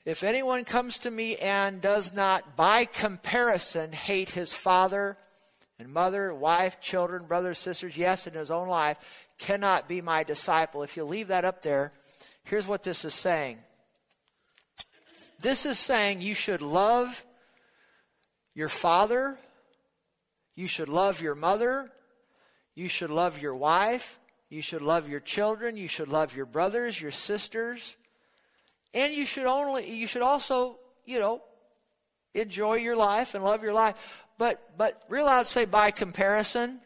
If 0.05 0.23
anyone 0.23 0.65
comes 0.65 0.99
to 1.01 1.11
me 1.11 1.37
and 1.37 1.81
does 1.81 2.13
not, 2.13 2.57
by 2.57 2.85
comparison, 2.85 3.93
hate 3.93 4.31
his 4.31 4.53
father 4.53 5.17
and 5.79 5.89
mother, 5.93 6.35
wife, 6.35 6.79
children, 6.81 7.25
brothers, 7.25 7.59
sisters, 7.59 7.97
yes, 7.97 8.27
in 8.27 8.35
his 8.35 8.51
own 8.51 8.69
life, 8.69 8.99
cannot 9.39 9.89
be 9.89 10.01
my 10.01 10.23
disciple. 10.23 10.83
If 10.83 10.97
you 10.97 11.05
leave 11.05 11.29
that 11.29 11.45
up 11.45 11.63
there, 11.63 11.93
here's 12.45 12.67
what 12.67 12.83
this 12.83 13.05
is 13.05 13.15
saying. 13.15 13.59
This 15.41 15.67
is 15.67 15.79
saying 15.79 16.21
you 16.21 16.35
should 16.35 16.63
love 16.63 17.25
your 18.55 18.69
father, 18.69 19.39
you 20.55 20.69
should 20.69 20.89
love 20.89 21.21
your 21.21 21.35
mother, 21.35 21.91
you 22.75 22.89
should 22.89 23.11
love 23.11 23.43
your 23.43 23.55
wife, 23.55 24.19
you 24.55 24.63
should 24.63 24.83
love 24.83 25.09
your 25.09 25.19
children. 25.19 25.77
You 25.77 25.89
should 25.89 26.07
love 26.07 26.37
your 26.37 26.47
brothers, 26.47 27.01
your 27.01 27.11
sisters. 27.11 27.97
And 28.95 29.13
you 29.13 29.27
should 29.27 29.47
only, 29.47 29.93
you 29.93 30.07
should 30.07 30.23
also, 30.23 30.79
you 31.05 31.19
know, 31.19 31.43
enjoy 32.35 32.75
your 32.75 32.95
life 32.95 33.35
and 33.35 33.43
love 33.43 33.65
your 33.65 33.73
life. 33.73 33.97
But, 34.39 34.79
but 34.79 35.03
real 35.09 35.27
loud 35.27 35.49
say 35.49 35.65
by 35.65 35.91
comparison. 35.91 36.81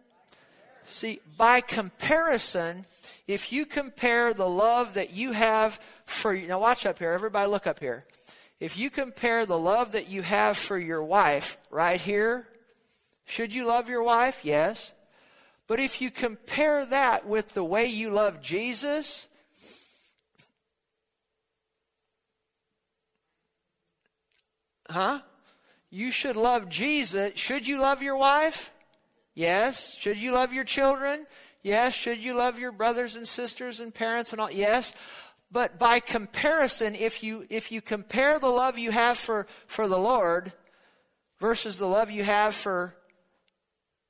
See, 0.91 1.21
by 1.37 1.61
comparison, 1.61 2.87
if 3.27 3.53
you 3.53 3.67
compare 3.67 4.33
the 4.33 4.49
love 4.49 4.95
that 4.95 5.13
you 5.13 5.33
have 5.33 5.79
for, 6.07 6.35
now 6.35 6.61
watch 6.61 6.87
up 6.87 6.99
here, 6.99 7.13
everybody 7.13 7.49
look 7.51 7.67
up 7.67 7.79
here. 7.79 8.05
If 8.59 8.79
you 8.79 8.91
compare 8.91 9.45
the 9.45 9.59
love 9.59 9.93
that 9.93 10.09
you 10.09 10.23
have 10.23 10.57
for 10.57 10.79
your 10.79 11.03
wife 11.03 11.59
right 11.71 12.01
here, 12.01 12.49
should 13.27 13.53
you 13.53 13.67
love 13.67 13.89
your 13.89 14.03
wife? 14.03 14.41
Yes. 14.43 14.93
But 15.67 15.79
if 15.79 16.01
you 16.01 16.11
compare 16.11 16.87
that 16.87 17.27
with 17.27 17.53
the 17.53 17.63
way 17.63 17.85
you 17.87 18.11
love 18.11 18.41
Jesus, 18.41 19.29
huh? 24.89 25.21
You 25.91 26.11
should 26.11 26.37
love 26.37 26.71
Jesus. 26.71 27.33
Should 27.37 27.69
you 27.69 27.79
love 27.79 28.03
your 28.03 28.17
wife? 28.17 28.73
Yes. 29.39 29.95
Should 29.95 30.19
you 30.19 30.33
love 30.33 30.53
your 30.53 30.65
children? 30.65 31.25
Yes. 31.63 31.95
Should 31.95 32.19
you 32.19 32.35
love 32.35 32.59
your 32.59 32.73
brothers 32.73 33.15
and 33.15 33.27
sisters 33.27 33.79
and 33.79 33.95
parents 33.95 34.33
and 34.33 34.41
all? 34.41 34.51
Yes. 34.51 34.93
But 35.53 35.79
by 35.79 36.01
comparison, 36.01 36.97
if 36.97 37.23
you, 37.23 37.47
if 37.49 37.71
you 37.71 37.81
compare 37.81 38.41
the 38.41 38.49
love 38.49 38.79
you 38.79 38.91
have 38.91 39.17
for, 39.17 39.47
for 39.69 39.87
the 39.87 39.97
Lord 39.97 40.53
versus 41.39 41.79
the 41.79 41.87
love 41.87 42.11
you 42.11 42.25
have 42.25 42.53
for 42.53 42.97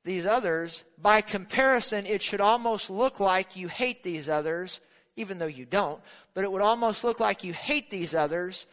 these 0.03 0.25
others, 0.25 0.85
by 0.97 1.21
comparison, 1.21 2.07
it 2.07 2.23
should 2.23 2.41
almost 2.41 2.89
look 2.89 3.21
like 3.21 3.55
you 3.55 3.69
hate 3.69 4.03
these 4.03 4.31
others, 4.31 4.81
even 5.15 5.37
though 5.37 5.45
you 5.45 5.67
don't, 5.67 6.01
but 6.33 6.43
it 6.43 6.51
would 6.51 6.63
almost 6.63 7.05
look 7.05 7.21
like 7.21 7.45
you 7.45 7.53
hate 7.53 7.91
these 7.91 8.15
others 8.15 8.67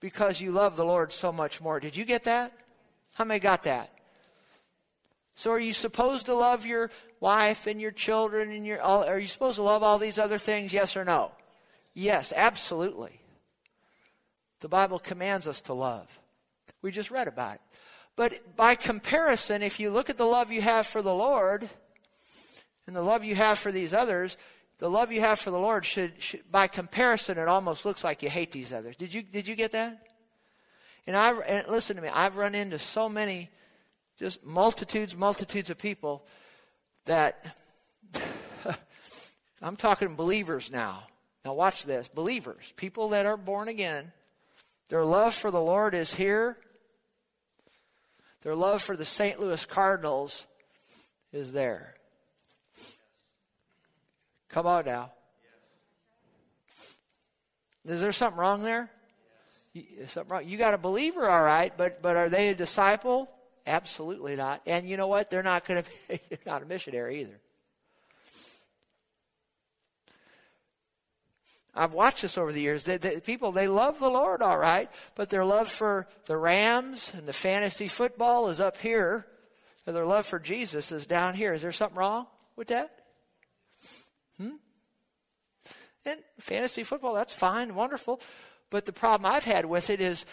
because 0.00 0.40
you 0.40 0.50
love 0.50 0.74
the 0.74 0.84
Lord 0.84 1.12
so 1.12 1.30
much 1.30 1.60
more. 1.60 1.78
Did 1.78 1.96
you 1.96 2.04
get 2.04 2.24
that? 2.24 2.50
How 3.14 3.24
many 3.24 3.38
got 3.38 3.62
that? 3.62 3.93
So 5.34 5.50
are 5.50 5.60
you 5.60 5.72
supposed 5.72 6.26
to 6.26 6.34
love 6.34 6.64
your 6.64 6.90
wife 7.20 7.66
and 7.66 7.80
your 7.80 7.90
children 7.90 8.50
and 8.50 8.64
your 8.66 8.80
are 8.80 9.18
you 9.18 9.26
supposed 9.26 9.56
to 9.56 9.62
love 9.62 9.82
all 9.82 9.98
these 9.98 10.18
other 10.18 10.38
things 10.38 10.72
yes 10.72 10.96
or 10.96 11.04
no? 11.04 11.32
Yes, 11.94 12.32
absolutely. 12.34 13.20
The 14.60 14.68
Bible 14.68 14.98
commands 14.98 15.46
us 15.46 15.60
to 15.62 15.74
love. 15.74 16.20
We 16.82 16.90
just 16.90 17.10
read 17.10 17.28
about 17.28 17.56
it. 17.56 17.60
But 18.16 18.56
by 18.56 18.76
comparison, 18.76 19.62
if 19.62 19.80
you 19.80 19.90
look 19.90 20.08
at 20.08 20.18
the 20.18 20.24
love 20.24 20.52
you 20.52 20.62
have 20.62 20.86
for 20.86 21.02
the 21.02 21.14
Lord 21.14 21.68
and 22.86 22.94
the 22.94 23.02
love 23.02 23.24
you 23.24 23.34
have 23.34 23.58
for 23.58 23.72
these 23.72 23.92
others, 23.92 24.36
the 24.78 24.90
love 24.90 25.10
you 25.10 25.20
have 25.20 25.40
for 25.40 25.50
the 25.50 25.58
Lord 25.58 25.84
should, 25.84 26.20
should 26.20 26.50
by 26.50 26.66
comparison, 26.66 27.38
it 27.38 27.48
almost 27.48 27.84
looks 27.84 28.04
like 28.04 28.22
you 28.22 28.28
hate 28.28 28.52
these 28.52 28.72
others. 28.72 28.96
Did 28.96 29.12
you, 29.12 29.22
did 29.22 29.48
you 29.48 29.54
get 29.54 29.72
that? 29.72 30.06
And 31.06 31.16
I, 31.16 31.32
and 31.32 31.68
listen 31.68 31.96
to 31.96 32.02
me, 32.02 32.08
I've 32.08 32.36
run 32.36 32.54
into 32.54 32.78
so 32.78 33.08
many, 33.08 33.50
just 34.18 34.44
multitudes, 34.44 35.16
multitudes 35.16 35.70
of 35.70 35.78
people 35.78 36.26
that, 37.04 37.56
I'm 39.62 39.76
talking 39.76 40.16
believers 40.16 40.70
now. 40.70 41.04
Now 41.44 41.54
watch 41.54 41.84
this. 41.84 42.08
Believers, 42.08 42.72
people 42.76 43.10
that 43.10 43.26
are 43.26 43.36
born 43.36 43.68
again, 43.68 44.12
their 44.88 45.04
love 45.04 45.34
for 45.34 45.50
the 45.50 45.60
Lord 45.60 45.94
is 45.94 46.14
here 46.14 46.58
their 48.44 48.54
love 48.54 48.82
for 48.82 48.94
the 48.94 49.06
St. 49.06 49.40
Louis 49.40 49.64
Cardinals 49.64 50.46
is 51.32 51.52
there. 51.52 51.94
Come 54.50 54.66
on 54.66 54.84
now. 54.84 55.12
Is 57.86 58.02
there 58.02 58.12
something 58.12 58.38
wrong 58.38 58.62
there? 58.62 58.90
Something 60.06 60.30
wrong? 60.30 60.46
You 60.46 60.58
got 60.58 60.74
a 60.74 60.78
believer, 60.78 61.28
all 61.28 61.42
right, 61.42 61.74
but 61.76 62.02
but 62.02 62.16
are 62.16 62.28
they 62.28 62.48
a 62.48 62.54
disciple? 62.54 63.28
Absolutely 63.66 64.36
not. 64.36 64.60
And 64.66 64.88
you 64.88 64.96
know 64.96 65.06
what? 65.06 65.30
They're 65.30 65.42
not 65.42 65.66
going 65.66 65.82
to 65.82 65.90
be. 66.08 66.20
They're 66.28 66.38
not 66.46 66.62
a 66.62 66.66
missionary 66.66 67.20
either. 67.22 67.40
I've 71.76 71.92
watched 71.92 72.22
this 72.22 72.38
over 72.38 72.52
the 72.52 72.60
years. 72.60 72.84
The, 72.84 73.20
people, 73.24 73.50
they 73.50 73.66
love 73.66 73.98
the 73.98 74.08
Lord, 74.08 74.42
all 74.42 74.58
right, 74.58 74.88
but 75.16 75.28
their 75.28 75.44
love 75.44 75.68
for 75.68 76.06
the 76.26 76.36
Rams 76.36 77.12
and 77.16 77.26
the 77.26 77.32
fantasy 77.32 77.88
football 77.88 78.48
is 78.48 78.60
up 78.60 78.76
here, 78.76 79.26
and 79.84 79.96
their 79.96 80.06
love 80.06 80.26
for 80.26 80.38
Jesus 80.38 80.92
is 80.92 81.04
down 81.06 81.34
here. 81.34 81.52
Is 81.52 81.62
there 81.62 81.72
something 81.72 81.98
wrong 81.98 82.26
with 82.54 82.68
that? 82.68 83.00
Hmm? 84.38 84.56
And 86.06 86.20
fantasy 86.38 86.84
football, 86.84 87.14
that's 87.14 87.32
fine, 87.32 87.74
wonderful. 87.74 88.20
But 88.70 88.86
the 88.86 88.92
problem 88.92 89.30
I've 89.30 89.44
had 89.44 89.64
with 89.64 89.90
it 89.90 90.00
is 90.00 90.26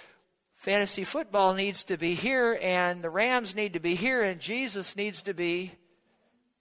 fantasy 0.62 1.04
football 1.04 1.56
needs 1.56 1.86
to 1.86 1.98
be 1.98 2.14
here, 2.14 2.56
and 2.62 3.04
the 3.04 3.10
Rams 3.10 3.56
need 3.56 3.74
to 3.74 3.80
be 3.80 3.96
here, 3.96 4.22
and 4.22 4.40
Jesus 4.40 4.96
needs 4.96 5.24
to 5.24 5.34
be 5.34 5.72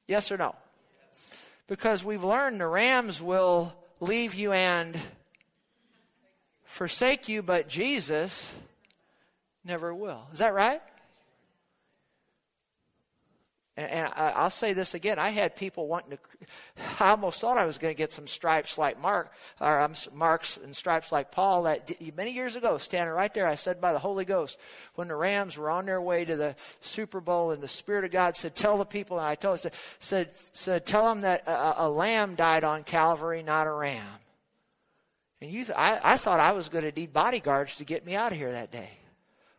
yes 0.09 0.33
or 0.33 0.39
no? 0.39 0.55
Because 1.67 2.03
we've 2.03 2.25
learned 2.25 2.63
the 2.63 2.67
Rams 2.67 3.21
will 3.21 3.75
leave 4.01 4.35
you 4.35 4.53
and 4.53 4.99
forsake 6.65 7.29
you, 7.29 7.43
but 7.43 7.69
Jesus 7.69 8.51
never 9.67 9.95
will. 9.95 10.23
Is 10.33 10.39
that 10.39 10.55
right? 10.55 10.81
And, 13.77 14.13
I, 14.15 14.43
will 14.43 14.51
say 14.51 14.73
this 14.73 14.95
again. 14.95 15.19
I 15.19 15.31
had 15.31 15.57
people 15.57 15.87
wanting 15.87 16.19
to. 16.19 16.19
I 17.05 17.11
almost 17.11 17.41
thought 17.41 17.57
I 17.57 17.65
was 17.65 17.79
going 17.79 17.95
to 17.95 17.97
get 17.99 18.13
some 18.13 18.27
stripes 18.27 18.77
like 18.77 19.01
Mark, 19.01 19.33
or 19.61 19.81
um, 19.81 19.95
marks 20.13 20.57
and 20.57 20.75
stripes 20.75 21.13
like 21.13 21.31
Paul. 21.31 21.63
That 21.63 21.91
many 22.17 22.33
years 22.33 22.57
ago, 22.57 22.79
standing 22.79 23.15
right 23.15 23.33
there, 23.33 23.47
I 23.47 23.55
said 23.55 23.81
by 23.81 23.93
the 23.93 23.99
Holy 23.99 24.25
Ghost, 24.25 24.59
when 24.97 25.09
the 25.09 25.15
Rams 25.15 25.57
were 25.57 25.71
on 25.71 25.87
their 25.87 26.03
way 26.03 26.25
to 26.25 26.37
the 26.37 26.57
Super 26.81 27.21
Bowl, 27.21 27.53
and 27.53 27.63
the 27.63 27.69
Spirit 27.69 28.05
of 28.05 28.11
God 28.11 28.37
said, 28.37 28.55
"Tell 28.55 28.77
the 28.77 28.85
people." 28.85 29.19
And 29.19 29.27
I 29.27 29.35
told 29.35 29.61
said 29.61 29.73
said, 29.99 30.31
said 30.53 30.85
"Tell 30.85 31.09
them 31.09 31.23
that 31.23 31.47
a, 31.47 31.87
a 31.87 31.89
lamb 31.89 32.35
died 32.35 32.65
on 32.65 32.85
Calvary, 32.85 33.43
not 33.43 33.67
a 33.67 33.73
ram." 33.73 34.05
And 35.41 35.51
you, 35.51 35.65
th- 35.65 35.79
I, 35.79 36.01
I 36.03 36.17
thought 36.17 36.41
I 36.41 36.53
was 36.53 36.69
going 36.69 36.85
to 36.85 36.93
need 36.93 37.13
bodyguards 37.13 37.77
to 37.77 37.85
get 37.85 38.05
me 38.05 38.15
out 38.15 38.33
of 38.33 38.39
here 38.39 38.53
that 38.53 38.71
day. 38.71 38.91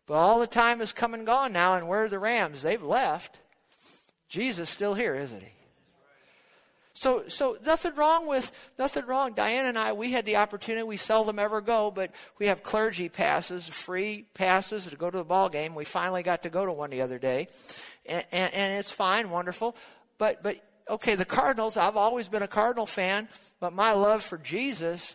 But 0.06 0.14
all 0.14 0.38
the 0.38 0.46
time 0.46 0.78
has 0.78 0.92
come 0.92 1.14
and 1.14 1.26
gone 1.26 1.52
now, 1.52 1.74
and 1.74 1.88
where 1.88 2.04
are 2.04 2.08
the 2.08 2.18
Rams? 2.18 2.62
They've 2.62 2.82
left. 2.82 3.38
Jesus 4.32 4.70
still 4.70 4.94
here, 4.94 5.14
isn't 5.14 5.42
he? 5.42 5.52
So, 6.94 7.24
so 7.28 7.58
nothing 7.66 7.94
wrong 7.96 8.26
with, 8.26 8.50
nothing 8.78 9.04
wrong. 9.04 9.34
Diane 9.34 9.66
and 9.66 9.76
I, 9.78 9.92
we 9.92 10.10
had 10.10 10.24
the 10.24 10.36
opportunity, 10.36 10.82
we 10.84 10.96
seldom 10.96 11.38
ever 11.38 11.60
go, 11.60 11.90
but 11.90 12.12
we 12.38 12.46
have 12.46 12.62
clergy 12.62 13.10
passes, 13.10 13.68
free 13.68 14.24
passes 14.32 14.86
to 14.86 14.96
go 14.96 15.10
to 15.10 15.18
the 15.18 15.24
ball 15.24 15.50
game. 15.50 15.74
We 15.74 15.84
finally 15.84 16.22
got 16.22 16.44
to 16.44 16.48
go 16.48 16.64
to 16.64 16.72
one 16.72 16.88
the 16.88 17.02
other 17.02 17.18
day. 17.18 17.48
And, 18.06 18.24
and, 18.32 18.54
and 18.54 18.78
it's 18.78 18.90
fine, 18.90 19.28
wonderful. 19.28 19.76
But, 20.16 20.42
but, 20.42 20.56
okay, 20.88 21.14
the 21.14 21.26
Cardinals, 21.26 21.76
I've 21.76 21.98
always 21.98 22.28
been 22.28 22.42
a 22.42 22.48
Cardinal 22.48 22.86
fan, 22.86 23.28
but 23.60 23.74
my 23.74 23.92
love 23.92 24.22
for 24.22 24.38
Jesus, 24.38 25.14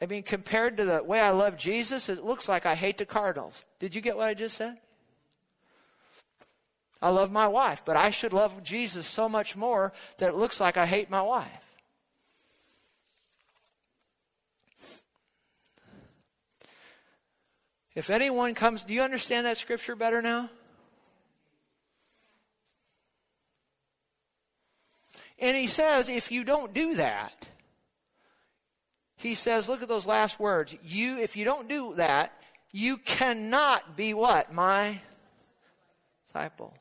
I 0.00 0.06
mean, 0.06 0.22
compared 0.22 0.76
to 0.76 0.84
the 0.84 1.02
way 1.02 1.18
I 1.18 1.30
love 1.30 1.56
Jesus, 1.56 2.08
it 2.08 2.24
looks 2.24 2.48
like 2.48 2.66
I 2.66 2.76
hate 2.76 2.98
the 2.98 3.04
Cardinals. 3.04 3.64
Did 3.80 3.96
you 3.96 4.00
get 4.00 4.16
what 4.16 4.28
I 4.28 4.34
just 4.34 4.56
said? 4.56 4.78
I 7.04 7.10
love 7.10 7.30
my 7.30 7.46
wife, 7.46 7.82
but 7.84 7.98
I 7.98 8.08
should 8.08 8.32
love 8.32 8.62
Jesus 8.62 9.06
so 9.06 9.28
much 9.28 9.56
more 9.56 9.92
that 10.16 10.30
it 10.30 10.36
looks 10.36 10.58
like 10.58 10.78
I 10.78 10.86
hate 10.86 11.10
my 11.10 11.20
wife. 11.20 11.76
If 17.94 18.08
anyone 18.08 18.54
comes, 18.54 18.84
do 18.84 18.94
you 18.94 19.02
understand 19.02 19.44
that 19.44 19.58
scripture 19.58 19.94
better 19.94 20.22
now? 20.22 20.48
And 25.38 25.54
he 25.54 25.66
says, 25.66 26.08
if 26.08 26.32
you 26.32 26.42
don't 26.42 26.72
do 26.72 26.94
that, 26.94 27.34
he 29.16 29.34
says, 29.34 29.68
look 29.68 29.82
at 29.82 29.88
those 29.88 30.06
last 30.06 30.40
words. 30.40 30.74
You, 30.82 31.18
if 31.18 31.36
you 31.36 31.44
don't 31.44 31.68
do 31.68 31.96
that, 31.96 32.32
you 32.72 32.96
cannot 32.96 33.94
be 33.94 34.14
what? 34.14 34.54
My 34.54 35.00
disciple. 36.28 36.72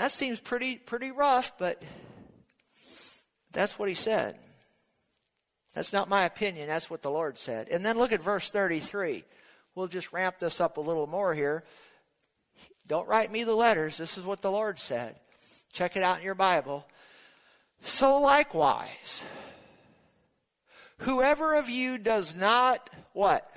That 0.00 0.12
seems 0.12 0.40
pretty, 0.40 0.76
pretty 0.76 1.10
rough, 1.10 1.58
but 1.58 1.82
that's 3.52 3.78
what 3.78 3.90
he 3.90 3.94
said. 3.94 4.34
That's 5.74 5.92
not 5.92 6.08
my 6.08 6.24
opinion. 6.24 6.68
That's 6.68 6.88
what 6.88 7.02
the 7.02 7.10
Lord 7.10 7.36
said. 7.36 7.68
And 7.68 7.84
then 7.84 7.98
look 7.98 8.10
at 8.10 8.22
verse 8.22 8.50
33. 8.50 9.24
We'll 9.74 9.88
just 9.88 10.10
ramp 10.14 10.36
this 10.38 10.58
up 10.58 10.78
a 10.78 10.80
little 10.80 11.06
more 11.06 11.34
here. 11.34 11.64
Don't 12.86 13.06
write 13.08 13.30
me 13.30 13.44
the 13.44 13.54
letters. 13.54 13.98
This 13.98 14.16
is 14.16 14.24
what 14.24 14.40
the 14.40 14.50
Lord 14.50 14.78
said. 14.78 15.16
Check 15.70 15.98
it 15.98 16.02
out 16.02 16.16
in 16.16 16.24
your 16.24 16.34
Bible. 16.34 16.86
So 17.82 18.22
likewise, 18.22 19.22
whoever 21.00 21.56
of 21.56 21.68
you 21.68 21.98
does 21.98 22.34
not 22.34 22.88
what? 23.12 23.54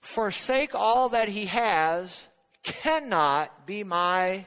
Forsake 0.00 0.76
all 0.76 1.08
that 1.08 1.28
he 1.28 1.46
has 1.46 2.27
cannot 2.62 3.66
be 3.66 3.84
my 3.84 4.44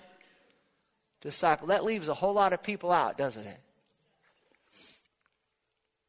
disciple. 1.22 1.68
That 1.68 1.84
leaves 1.84 2.08
a 2.08 2.14
whole 2.14 2.34
lot 2.34 2.54
of 2.54 2.64
people 2.64 2.92
out, 2.92 3.18
doesn't 3.18 3.46
it? 3.46 3.60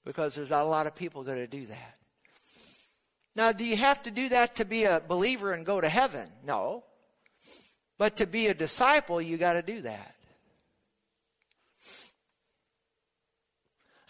Because 0.04 0.34
there's 0.34 0.50
not 0.50 0.62
a 0.62 0.68
lot 0.68 0.86
of 0.86 0.94
people 0.94 1.22
going 1.22 1.38
to 1.38 1.46
do 1.46 1.66
that. 1.66 1.96
Now, 3.34 3.52
do 3.52 3.64
you 3.64 3.76
have 3.76 4.02
to 4.02 4.10
do 4.10 4.28
that 4.30 4.56
to 4.56 4.64
be 4.64 4.84
a 4.84 5.00
believer 5.00 5.52
and 5.52 5.64
go 5.64 5.80
to 5.80 5.88
heaven? 5.88 6.28
No. 6.44 6.84
But 7.98 8.16
to 8.16 8.26
be 8.26 8.48
a 8.48 8.54
disciple, 8.54 9.22
you 9.22 9.38
got 9.38 9.54
to 9.54 9.62
do 9.62 9.82
that. 9.82 10.16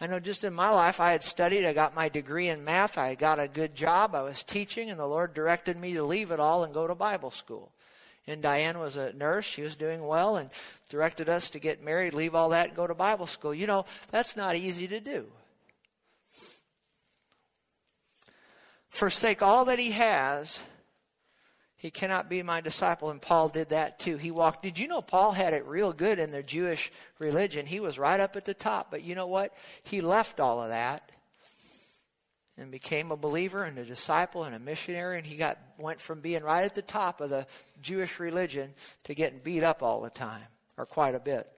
I 0.01 0.09
know 0.09 0.19
just 0.19 0.43
in 0.43 0.53
my 0.53 0.71
life, 0.71 0.99
I 0.99 1.13
had 1.13 1.23
studied, 1.23 1.65
I 1.65 1.73
got 1.73 1.95
my 1.95 2.09
degree 2.09 2.49
in 2.49 2.65
math, 2.65 2.99
I 2.99 3.15
got 3.15 3.39
a 3.39 3.47
good 3.47 3.77
job, 3.77 4.17
I 4.17 4.23
was 4.23 4.43
teaching, 4.43 4.91
and 4.91 4.99
the 4.99 5.07
Lord 5.07 5.33
directed 5.33 5.77
me 5.77 5.93
to 5.93 6.03
leave 6.03 6.33
it 6.33 6.41
all 6.41 6.65
and 6.65 6.75
go 6.75 6.89
to 6.89 6.95
Bible 6.97 7.31
school. 7.31 7.73
And 8.27 8.41
Diane 8.41 8.79
was 8.79 8.97
a 8.97 9.13
nurse, 9.13 9.45
she 9.45 9.63
was 9.63 9.75
doing 9.75 10.07
well, 10.07 10.37
and 10.37 10.51
directed 10.89 11.29
us 11.29 11.51
to 11.51 11.59
get 11.59 11.83
married, 11.83 12.15
leave 12.15 12.35
all 12.35 12.51
that, 12.51 12.69
and 12.69 12.77
go 12.77 12.87
to 12.87 12.95
Bible 12.95 13.27
school. 13.27 13.53
You 13.53 13.67
know, 13.67 13.85
that's 14.11 14.37
not 14.37 14.55
easy 14.55 14.87
to 14.89 15.01
do. 15.01 15.27
Forsake 18.91 19.43
all 19.43 19.65
that 19.65 19.79
he 19.79 19.93
has 19.93 20.63
he 21.83 21.91
cannot 21.91 22.31
be 22.31 22.45
my 22.45 22.61
disciple. 22.61 23.11
And 23.11 23.21
Paul 23.21 23.49
did 23.49 23.71
that 23.71 23.99
too. 23.99 24.17
He 24.17 24.31
walked. 24.31 24.63
Did 24.63 24.79
you 24.79 24.87
know 24.87 25.03
Paul 25.03 25.33
had 25.33 25.53
it 25.53 25.67
real 25.67 25.93
good 25.93 26.21
in 26.21 26.31
their 26.31 26.41
Jewish 26.41 26.93
religion? 27.19 27.67
He 27.67 27.81
was 27.81 27.99
right 27.99 28.21
up 28.21 28.37
at 28.37 28.45
the 28.45 28.55
top. 28.55 28.93
But 28.93 29.03
you 29.03 29.17
know 29.17 29.27
what? 29.27 29.53
He 29.83 30.01
left 30.01 30.39
all 30.39 30.63
of 30.63 30.69
that 30.69 31.11
and 32.57 32.71
became 32.71 33.11
a 33.11 33.17
believer 33.17 33.65
and 33.65 33.77
a 33.81 33.85
disciple 33.85 34.45
and 34.45 34.55
a 34.55 34.61
missionary. 34.61 35.19
And 35.19 35.27
he 35.27 35.35
got 35.35 35.59
went 35.77 36.01
from 36.01 36.21
being 36.21 36.45
right 36.45 36.65
at 36.65 36.77
the 36.77 36.83
top 36.83 37.21
of 37.21 37.31
the 37.31 37.49
Jewish 37.83 38.19
religion 38.19 38.75
to 39.05 39.15
getting 39.15 39.41
beat 39.41 39.63
up 39.63 39.83
all 39.83 40.01
the 40.01 40.11
time, 40.11 40.47
or 40.77 40.87
quite 40.87 41.15
a 41.15 41.21
bit. 41.21 41.49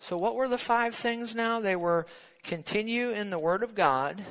So, 0.00 0.16
what 0.16 0.34
were 0.34 0.48
the 0.48 0.58
five 0.58 0.94
things 0.94 1.34
now? 1.34 1.60
They 1.60 1.76
were 1.76 2.06
continue 2.42 3.10
in 3.10 3.30
the 3.30 3.38
Word 3.38 3.62
of 3.62 3.74
God 3.74 4.22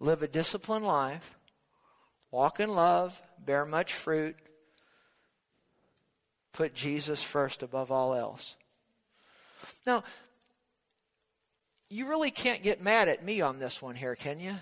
live 0.00 0.22
a 0.22 0.28
disciplined 0.28 0.84
life, 0.84 1.34
walk 2.30 2.60
in 2.60 2.70
love, 2.70 3.20
bear 3.38 3.64
much 3.64 3.92
fruit, 3.92 4.36
put 6.52 6.74
Jesus 6.74 7.22
first 7.22 7.62
above 7.62 7.90
all 7.90 8.14
else. 8.14 8.56
Now, 9.86 10.04
you 11.88 12.08
really 12.08 12.30
can't 12.30 12.62
get 12.62 12.82
mad 12.82 13.08
at 13.08 13.24
me 13.24 13.40
on 13.40 13.58
this 13.58 13.80
one 13.80 13.94
here, 13.94 14.16
can 14.16 14.40
you? 14.40 14.56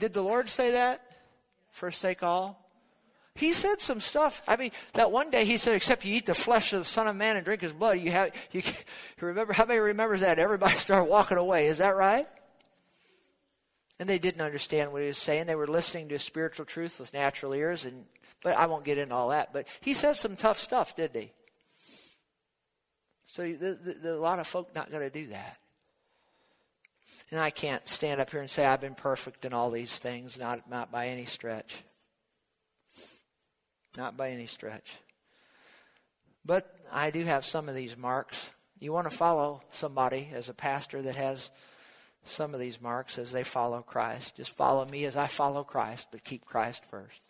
Did 0.00 0.12
the 0.12 0.22
Lord 0.22 0.50
say 0.50 0.72
that? 0.72 1.00
Forsake 1.70 2.24
all? 2.24 2.56
He 3.36 3.52
said 3.52 3.80
some 3.80 4.00
stuff. 4.00 4.42
I 4.48 4.56
mean, 4.56 4.72
that 4.94 5.12
one 5.12 5.30
day 5.30 5.44
he 5.44 5.56
said, 5.56 5.76
"Except 5.76 6.04
you 6.04 6.16
eat 6.16 6.26
the 6.26 6.34
flesh 6.34 6.72
of 6.72 6.80
the 6.80 6.84
Son 6.84 7.06
of 7.06 7.14
Man 7.14 7.36
and 7.36 7.44
drink 7.44 7.62
His 7.62 7.72
blood, 7.72 8.00
you 8.00 8.10
have 8.10 8.34
you, 8.50 8.62
you 8.66 8.72
remember 9.20 9.52
how 9.52 9.64
many 9.64 9.78
remembers 9.78 10.22
that? 10.22 10.40
Everybody 10.40 10.74
started 10.78 11.04
walking 11.04 11.38
away. 11.38 11.68
Is 11.68 11.78
that 11.78 11.96
right? 11.96 12.26
and 14.00 14.08
they 14.08 14.18
didn't 14.18 14.40
understand 14.40 14.92
what 14.92 15.02
he 15.02 15.08
was 15.08 15.18
saying. 15.18 15.46
They 15.46 15.54
were 15.54 15.66
listening 15.66 16.08
to 16.08 16.18
spiritual 16.18 16.64
truth 16.64 16.98
with 16.98 17.12
natural 17.12 17.54
ears, 17.54 17.84
and 17.84 18.06
but 18.42 18.56
I 18.56 18.64
won't 18.64 18.82
get 18.82 18.96
into 18.96 19.14
all 19.14 19.28
that. 19.28 19.52
But 19.52 19.68
he 19.82 19.92
said 19.92 20.14
some 20.14 20.36
tough 20.36 20.58
stuff, 20.58 20.96
didn't 20.96 21.20
he? 21.20 21.32
So 23.26 23.42
the, 23.42 23.78
the, 23.80 23.94
the, 24.02 24.14
a 24.14 24.16
lot 24.16 24.38
of 24.38 24.48
folk 24.48 24.74
not 24.74 24.90
going 24.90 25.02
to 25.02 25.10
do 25.10 25.28
that. 25.28 25.58
And 27.30 27.40
I 27.40 27.50
can't 27.50 27.86
stand 27.86 28.20
up 28.20 28.30
here 28.30 28.40
and 28.40 28.50
say 28.50 28.66
I've 28.66 28.80
been 28.80 28.94
perfect 28.94 29.44
in 29.44 29.52
all 29.52 29.70
these 29.70 29.98
things, 29.98 30.38
not 30.38 30.68
not 30.68 30.90
by 30.90 31.08
any 31.08 31.26
stretch. 31.26 31.82
Not 33.96 34.16
by 34.16 34.30
any 34.30 34.46
stretch. 34.46 34.98
But 36.44 36.74
I 36.90 37.10
do 37.10 37.24
have 37.24 37.44
some 37.44 37.68
of 37.68 37.74
these 37.74 37.96
marks. 37.96 38.50
You 38.78 38.92
want 38.92 39.10
to 39.10 39.16
follow 39.16 39.62
somebody 39.70 40.30
as 40.32 40.48
a 40.48 40.54
pastor 40.54 41.02
that 41.02 41.16
has 41.16 41.50
some 42.24 42.54
of 42.54 42.60
these 42.60 42.80
marks 42.80 43.18
as 43.18 43.32
they 43.32 43.44
follow 43.44 43.82
Christ. 43.82 44.36
Just 44.36 44.50
follow 44.50 44.84
me 44.84 45.04
as 45.04 45.16
I 45.16 45.26
follow 45.26 45.64
Christ, 45.64 46.08
but 46.10 46.24
keep 46.24 46.44
Christ 46.44 46.84
first. 46.84 47.20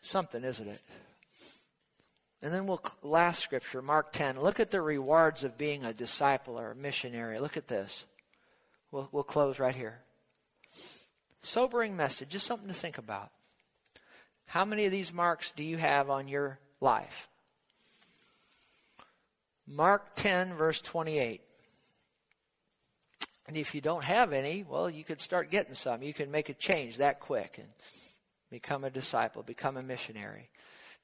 Something, 0.00 0.44
isn't 0.44 0.68
it? 0.68 0.80
And 2.46 2.54
then 2.54 2.68
we'll 2.68 2.80
last 3.02 3.42
scripture, 3.42 3.82
Mark 3.82 4.12
10. 4.12 4.40
Look 4.40 4.60
at 4.60 4.70
the 4.70 4.80
rewards 4.80 5.42
of 5.42 5.58
being 5.58 5.84
a 5.84 5.92
disciple 5.92 6.60
or 6.60 6.70
a 6.70 6.76
missionary. 6.76 7.40
Look 7.40 7.56
at 7.56 7.66
this. 7.66 8.04
We'll, 8.92 9.08
we'll 9.10 9.24
close 9.24 9.58
right 9.58 9.74
here. 9.74 9.98
Sobering 11.42 11.96
message, 11.96 12.28
just 12.28 12.46
something 12.46 12.68
to 12.68 12.72
think 12.72 12.98
about. 12.98 13.32
How 14.46 14.64
many 14.64 14.84
of 14.84 14.92
these 14.92 15.12
marks 15.12 15.50
do 15.50 15.64
you 15.64 15.76
have 15.76 16.08
on 16.08 16.28
your 16.28 16.60
life? 16.80 17.28
Mark 19.66 20.14
10, 20.14 20.54
verse 20.54 20.80
28. 20.80 21.40
And 23.48 23.56
if 23.56 23.74
you 23.74 23.80
don't 23.80 24.04
have 24.04 24.32
any, 24.32 24.62
well, 24.62 24.88
you 24.88 25.02
could 25.02 25.20
start 25.20 25.50
getting 25.50 25.74
some. 25.74 26.00
You 26.00 26.14
can 26.14 26.30
make 26.30 26.48
a 26.48 26.54
change 26.54 26.98
that 26.98 27.18
quick 27.18 27.58
and 27.58 27.66
become 28.52 28.84
a 28.84 28.90
disciple, 28.90 29.42
become 29.42 29.76
a 29.76 29.82
missionary. 29.82 30.48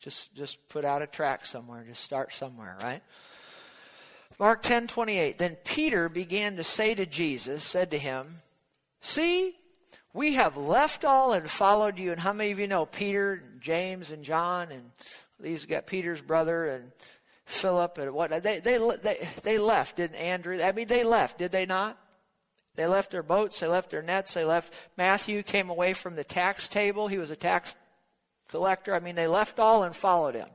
Just 0.03 0.34
just 0.34 0.68
put 0.68 0.84
out 0.84 1.00
a 1.00 1.07
track 1.07 1.46
somewhere, 1.46 1.84
just 1.86 2.03
start 2.03 2.34
somewhere, 2.34 2.76
right? 2.82 3.03
Mark 4.38 4.62
10:28 4.64 5.38
Then 5.38 5.57
Peter 5.64 6.09
began 6.09 6.57
to 6.57 6.64
say 6.64 6.94
to 6.94 7.07
Jesus, 7.07 7.62
said 7.62 7.92
to 7.92 7.98
him, 7.98 8.42
"See, 9.00 9.57
we 10.12 10.34
have 10.34 10.57
left 10.57 11.05
all 11.05 11.32
and 11.32 11.48
followed 11.48 12.00
you." 12.00 12.11
And 12.11 12.20
how 12.20 12.32
many 12.32 12.50
of 12.50 12.59
you 12.59 12.66
know 12.66 12.84
Peter, 12.84 13.34
and 13.34 13.61
James 13.61 14.11
and 14.11 14.24
John 14.24 14.72
and 14.72 14.90
these 15.38 15.66
got 15.66 15.86
Peter's 15.86 16.20
brother 16.20 16.66
and 16.66 16.90
Philip 17.44 17.98
and 17.98 18.12
what 18.12 18.42
they 18.42 18.59
they 18.59 18.78
they 18.78 19.28
they 19.44 19.59
left, 19.59 19.96
didn't 19.96 20.16
Andrew? 20.16 20.61
I 20.61 20.72
mean 20.72 20.88
they 20.88 21.05
left, 21.05 21.38
did 21.38 21.53
they 21.53 21.64
not? 21.64 21.96
They 22.74 22.86
left 22.86 23.12
their 23.12 23.22
boats, 23.22 23.61
they 23.61 23.68
left 23.68 23.90
their 23.90 24.03
nets, 24.03 24.34
they 24.34 24.44
left. 24.44 24.74
Matthew 24.96 25.44
came 25.44 25.70
away 25.70 25.92
from 25.92 26.16
the 26.16 26.24
tax 26.24 26.68
table. 26.68 27.07
He 27.07 27.18
was 27.18 27.30
a 27.30 27.36
tax 27.36 27.74
collector. 28.53 28.94
I 28.94 29.00
mean, 29.00 29.16
they 29.16 29.26
left 29.26 29.59
all 29.59 29.82
and 29.82 29.94
followed 29.96 30.36
him. 30.36 30.48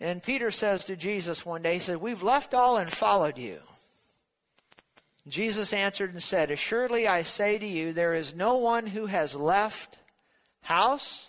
And 0.00 0.20
Peter 0.22 0.50
says 0.50 0.84
to 0.86 0.96
Jesus 0.96 1.46
one 1.46 1.62
day, 1.62 1.74
he 1.74 1.78
said, 1.78 1.98
We've 1.98 2.24
left 2.24 2.52
all 2.52 2.76
and 2.76 2.90
followed 2.90 3.38
you. 3.38 3.60
Jesus 5.28 5.72
answered 5.72 6.10
and 6.10 6.22
said, 6.22 6.50
Assuredly 6.50 7.06
I 7.06 7.22
say 7.22 7.56
to 7.58 7.66
you, 7.66 7.92
there 7.92 8.14
is 8.14 8.34
no 8.34 8.56
one 8.56 8.88
who 8.88 9.06
has 9.06 9.36
left 9.36 9.98
house, 10.62 11.28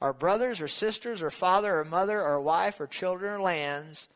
or 0.00 0.12
brothers, 0.12 0.60
or 0.60 0.68
sisters, 0.68 1.22
or 1.22 1.30
father, 1.30 1.80
or 1.80 1.84
mother, 1.84 2.22
or 2.22 2.40
wife, 2.40 2.80
or 2.80 2.86
children, 2.86 3.34
or 3.34 3.42
lands 3.42 4.08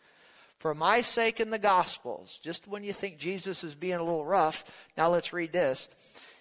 for 0.58 0.74
my 0.74 1.00
sake 1.00 1.40
in 1.40 1.50
the 1.50 1.58
Gospels, 1.58 2.40
just 2.42 2.66
when 2.66 2.82
you 2.82 2.92
think 2.92 3.18
Jesus 3.18 3.62
is 3.62 3.74
being 3.74 3.94
a 3.94 4.02
little 4.02 4.24
rough, 4.24 4.64
now 4.96 5.08
let's 5.10 5.32
read 5.32 5.52
this. 5.52 5.88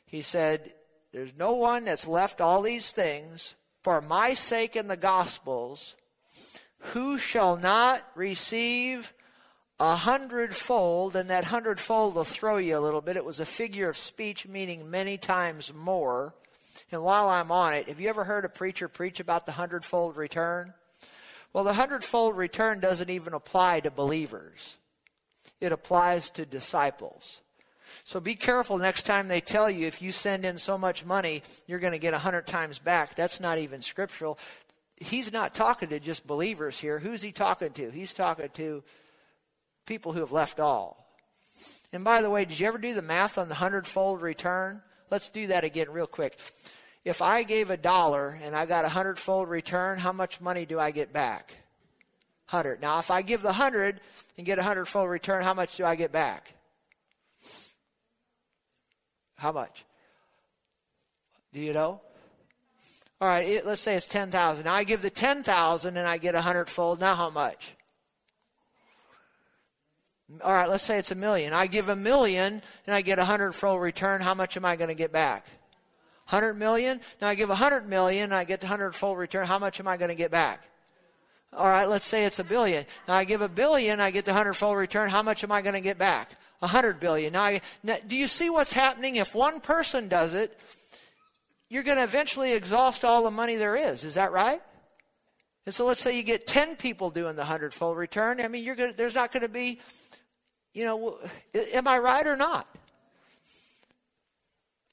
He 0.08 0.22
said, 0.22 0.74
There's 1.12 1.34
no 1.38 1.54
one 1.54 1.86
that's 1.86 2.08
left 2.08 2.42
all 2.42 2.62
these 2.62 2.92
things 2.92 3.56
for 3.84 4.02
my 4.02 4.34
sake 4.34 4.76
in 4.76 4.88
the 4.88 4.98
Gospels 4.98 5.96
who 6.80 7.18
shall 7.18 7.58
not 7.58 8.06
receive 8.16 9.14
a 9.80 9.96
hundredfold, 9.96 11.16
and 11.16 11.30
that 11.30 11.46
hundredfold 11.46 12.16
will 12.16 12.24
throw 12.24 12.58
you 12.58 12.78
a 12.78 12.82
little 12.82 13.02
bit. 13.02 13.16
It 13.16 13.26
was 13.26 13.40
a 13.40 13.46
figure 13.46 13.90
of 13.90 13.98
speech 13.98 14.48
meaning 14.48 14.90
many 14.90 15.18
times 15.18 15.74
more. 15.74 16.34
And 16.92 17.04
while 17.04 17.30
I'm 17.30 17.52
on 17.52 17.74
it, 17.74 17.88
have 17.88 18.00
you 18.00 18.10
ever 18.10 18.24
heard 18.24 18.46
a 18.46 18.50
preacher 18.50 18.88
preach 18.88 19.20
about 19.20 19.46
the 19.46 19.52
hundredfold 19.54 20.18
return? 20.18 20.74
Well, 21.54 21.64
the 21.64 21.74
hundredfold 21.74 22.36
return 22.38 22.80
doesn't 22.80 23.10
even 23.10 23.34
apply 23.34 23.82
to 23.82 23.92
believers. 23.92 24.78
It 25.62 25.72
applies 25.72 26.30
to 26.32 26.46
disciples. 26.46 27.42
So 28.04 28.20
be 28.20 28.36
careful 28.36 28.78
next 28.78 29.04
time 29.04 29.28
they 29.28 29.42
tell 29.42 29.70
you 29.70 29.88
if 29.88 30.02
you 30.02 30.12
send 30.12 30.46
in 30.46 30.58
so 30.58 30.78
much 30.78 31.06
money, 31.06 31.44
you're 31.68 31.80
going 31.80 31.94
to 31.94 32.00
get 32.00 32.14
a 32.14 32.20
hundred 32.20 32.48
times 32.48 32.80
back. 32.80 33.16
That's 33.16 33.40
not 33.40 33.58
even 33.58 33.82
scriptural. 33.82 34.38
He's 35.00 35.32
not 35.32 35.54
talking 35.54 35.90
to 35.90 36.00
just 36.00 36.26
believers 36.26 36.80
here. 36.80 37.00
Who's 37.00 37.22
he 37.22 37.32
talking 37.32 37.72
to? 37.72 37.90
He's 37.90 38.14
talking 38.14 38.50
to 38.54 38.84
people 39.86 40.14
who 40.14 40.22
have 40.22 40.32
left 40.32 40.60
all. 40.60 41.06
And 41.94 42.04
by 42.04 42.22
the 42.22 42.30
way, 42.30 42.46
did 42.46 42.60
you 42.60 42.68
ever 42.68 42.78
do 42.78 42.94
the 42.94 43.02
math 43.02 43.38
on 43.38 43.48
the 43.48 43.56
hundredfold 43.56 44.22
return? 44.22 44.82
Let's 45.10 45.30
do 45.30 45.48
that 45.48 45.64
again 45.64 45.90
real 45.90 46.08
quick 46.08 46.38
if 47.08 47.22
I 47.22 47.44
gave 47.44 47.70
a 47.70 47.78
dollar 47.78 48.38
and 48.44 48.56
I 48.56 48.66
got 48.66 48.86
a 48.86 48.90
hundredfold 48.90 49.50
return, 49.50 49.98
how 49.98 50.12
much 50.12 50.42
money 50.42 50.66
do 50.66 50.78
I 50.80 50.92
get 50.92 51.14
back? 51.14 51.54
Hundred. 52.48 52.82
Now, 52.82 53.00
if 53.00 53.10
I 53.10 53.22
give 53.22 53.42
the 53.42 53.54
hundred 53.54 54.02
and 54.38 54.46
get 54.46 54.60
a 54.60 54.64
hundredfold 54.64 55.10
return, 55.10 55.44
how 55.44 55.54
much 55.54 55.78
do 55.78 55.86
I 55.86 55.96
get 55.96 56.12
back? 56.12 56.54
How 59.38 59.52
much? 59.52 59.86
Do 61.54 61.60
you 61.60 61.74
know? 61.74 62.02
All 63.20 63.28
right, 63.28 63.48
it, 63.48 63.66
let's 63.66 63.82
say 63.82 63.96
it's 63.96 64.08
10,000. 64.08 64.66
Now 64.66 64.74
I 64.74 64.84
give 64.84 65.02
the 65.02 65.10
10,000 65.10 65.98
and 65.98 66.08
I 66.08 66.18
get 66.18 66.36
a 66.36 66.42
hundredfold. 66.42 67.00
Now 67.00 67.16
how 67.16 67.30
much? 67.30 67.76
All 70.44 70.54
right, 70.54 70.70
let's 70.70 70.84
say 70.84 71.00
it's 71.00 71.12
a 71.12 71.16
million. 71.16 71.54
I 71.54 71.68
give 71.68 71.90
a 71.90 71.96
million 71.96 72.62
and 72.86 72.96
I 72.96 73.02
get 73.02 73.18
a 73.18 73.26
hundredfold 73.26 73.82
return. 73.82 74.22
How 74.22 74.34
much 74.34 74.58
am 74.58 74.66
I 74.66 74.76
going 74.76 74.90
to 74.90 74.96
get 74.96 75.12
back? 75.12 75.48
100 76.30 76.56
million. 76.56 77.00
Now 77.22 77.30
I 77.30 77.36
give 77.36 77.50
100 77.50 77.88
million 77.88 78.26
and 78.26 78.34
I 78.34 78.44
get 78.44 78.60
the 78.60 78.68
hundredfold 78.68 79.18
return. 79.18 79.48
How 79.48 79.58
much 79.58 79.80
am 79.80 79.88
I 79.88 79.96
going 79.98 80.10
to 80.10 80.16
get 80.16 80.30
back? 80.30 80.64
All 81.54 81.68
right, 81.68 81.88
let's 81.88 82.06
say 82.06 82.26
it's 82.26 82.40
a 82.40 82.44
billion. 82.44 82.86
Now 83.08 83.16
I 83.16 83.24
give 83.24 83.42
a 83.42 83.48
billion, 83.48 84.02
I 84.02 84.12
get 84.12 84.26
the 84.26 84.34
hundredfold 84.34 84.78
return. 84.78 85.10
How 85.10 85.24
much 85.24 85.44
am 85.44 85.52
I 85.52 85.62
going 85.62 85.74
to 85.76 85.82
get 85.82 85.98
back? 85.98 86.32
A 86.62 86.68
hundred 86.68 87.00
billion. 87.00 87.34
Now, 87.34 87.60
now, 87.84 87.98
do 88.06 88.16
you 88.16 88.28
see 88.28 88.50
what's 88.50 88.74
happening? 88.74 89.18
If 89.18 89.36
one 89.36 89.60
person 89.60 90.08
does 90.08 90.34
it, 90.34 90.58
you're 91.70 91.84
going 91.84 91.98
to 91.98 92.04
eventually 92.04 92.54
exhaust 92.54 93.06
all 93.06 93.24
the 93.24 93.32
money 93.32 93.56
there 93.56 93.76
is. 93.76 94.04
Is 94.04 94.16
that 94.16 94.32
right? 94.32 94.62
And 95.66 95.76
so 95.76 95.86
let's 95.86 96.00
say 96.00 96.16
you 96.16 96.24
get 96.24 96.48
10 96.48 96.78
people 96.78 97.10
doing 97.10 97.36
the 97.36 97.44
hundredfold 97.44 97.98
return. 97.98 98.40
I 98.40 98.48
mean, 98.48 98.64
you're 98.64 98.76
going 98.76 98.94
there's 98.96 99.16
not 99.16 99.32
going 99.32 99.42
to 99.42 99.50
be, 99.50 99.80
you 100.74 100.86
know, 100.86 101.20
am 101.54 101.88
I 101.88 102.00
right 102.00 102.26
or 102.26 102.38
not? 102.38 102.68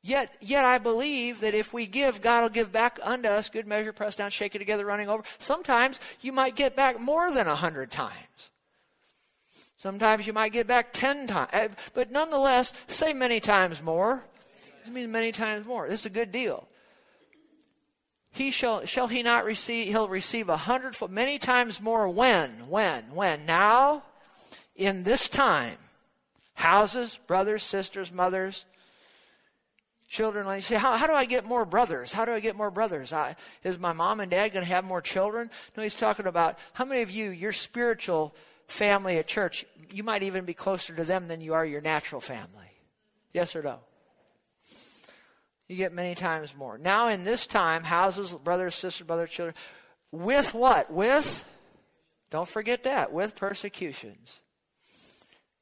Yet, 0.02 0.36
yet 0.42 0.66
I 0.66 0.76
believe 0.76 1.40
that 1.40 1.54
if 1.54 1.72
we 1.72 1.86
give, 1.86 2.20
God 2.20 2.42
will 2.42 2.50
give 2.50 2.70
back 2.70 2.98
unto 3.02 3.28
us 3.28 3.48
good 3.48 3.66
measure, 3.66 3.90
pressed 3.90 4.18
down, 4.18 4.28
shaken 4.28 4.58
together, 4.58 4.84
running 4.84 5.08
over. 5.08 5.22
Sometimes 5.38 5.98
you 6.20 6.30
might 6.30 6.56
get 6.56 6.76
back 6.76 7.00
more 7.00 7.32
than 7.32 7.46
a 7.46 7.54
hundred 7.54 7.90
times. 7.90 8.50
Sometimes 9.84 10.26
you 10.26 10.32
might 10.32 10.54
get 10.54 10.66
back 10.66 10.94
ten 10.94 11.26
times. 11.26 11.50
Eh, 11.52 11.68
but 11.92 12.10
nonetheless, 12.10 12.72
say 12.86 13.12
many 13.12 13.38
times 13.38 13.82
more. 13.82 14.24
This 14.82 14.90
means 14.90 15.10
many 15.10 15.30
times 15.30 15.66
more. 15.66 15.86
This 15.86 16.00
is 16.00 16.06
a 16.06 16.10
good 16.10 16.32
deal. 16.32 16.66
He 18.30 18.50
shall 18.50 18.86
shall 18.86 19.08
he 19.08 19.22
not 19.22 19.44
receive 19.44 19.88
he'll 19.88 20.08
receive 20.08 20.48
a 20.48 20.56
hundredfold 20.56 21.10
many 21.10 21.38
times 21.38 21.82
more 21.82 22.08
when? 22.08 22.70
When? 22.70 23.14
When? 23.14 23.44
Now? 23.44 24.04
In 24.74 25.02
this 25.02 25.28
time. 25.28 25.76
Houses, 26.54 27.20
brothers, 27.26 27.62
sisters, 27.62 28.10
mothers, 28.10 28.64
children. 30.08 30.46
Like, 30.46 30.62
say, 30.62 30.76
how, 30.76 30.96
how 30.96 31.06
do 31.06 31.12
I 31.12 31.26
get 31.26 31.44
more 31.44 31.66
brothers? 31.66 32.10
How 32.10 32.24
do 32.24 32.32
I 32.32 32.40
get 32.40 32.56
more 32.56 32.70
brothers? 32.70 33.12
I, 33.12 33.36
is 33.62 33.78
my 33.78 33.92
mom 33.92 34.20
and 34.20 34.30
dad 34.30 34.54
going 34.54 34.64
to 34.64 34.72
have 34.72 34.84
more 34.84 35.02
children? 35.02 35.50
No, 35.76 35.82
he's 35.82 35.94
talking 35.94 36.26
about 36.26 36.58
how 36.72 36.86
many 36.86 37.02
of 37.02 37.10
you, 37.10 37.28
your 37.28 37.52
spiritual 37.52 38.34
family 38.66 39.18
at 39.18 39.26
church, 39.26 39.64
you 39.90 40.02
might 40.02 40.22
even 40.22 40.44
be 40.44 40.54
closer 40.54 40.94
to 40.94 41.04
them 41.04 41.28
than 41.28 41.40
you 41.40 41.54
are 41.54 41.64
your 41.64 41.80
natural 41.80 42.20
family. 42.20 42.70
Yes 43.32 43.54
or 43.54 43.62
no? 43.62 43.80
You 45.68 45.76
get 45.76 45.92
many 45.92 46.14
times 46.14 46.54
more. 46.56 46.76
Now, 46.76 47.08
in 47.08 47.24
this 47.24 47.46
time, 47.46 47.84
houses, 47.84 48.32
brothers, 48.32 48.74
sisters, 48.74 49.06
brothers, 49.06 49.30
children, 49.30 49.54
with 50.12 50.54
what? 50.54 50.92
With, 50.92 51.44
don't 52.30 52.48
forget 52.48 52.84
that, 52.84 53.12
with 53.12 53.34
persecutions. 53.34 54.40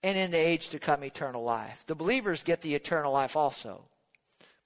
And 0.02 0.18
in 0.18 0.32
the 0.32 0.38
age 0.38 0.70
to 0.70 0.80
come, 0.80 1.04
eternal 1.04 1.44
life. 1.44 1.84
The 1.86 1.94
believers 1.94 2.42
get 2.42 2.62
the 2.62 2.74
eternal 2.74 3.12
life 3.12 3.36
also. 3.36 3.84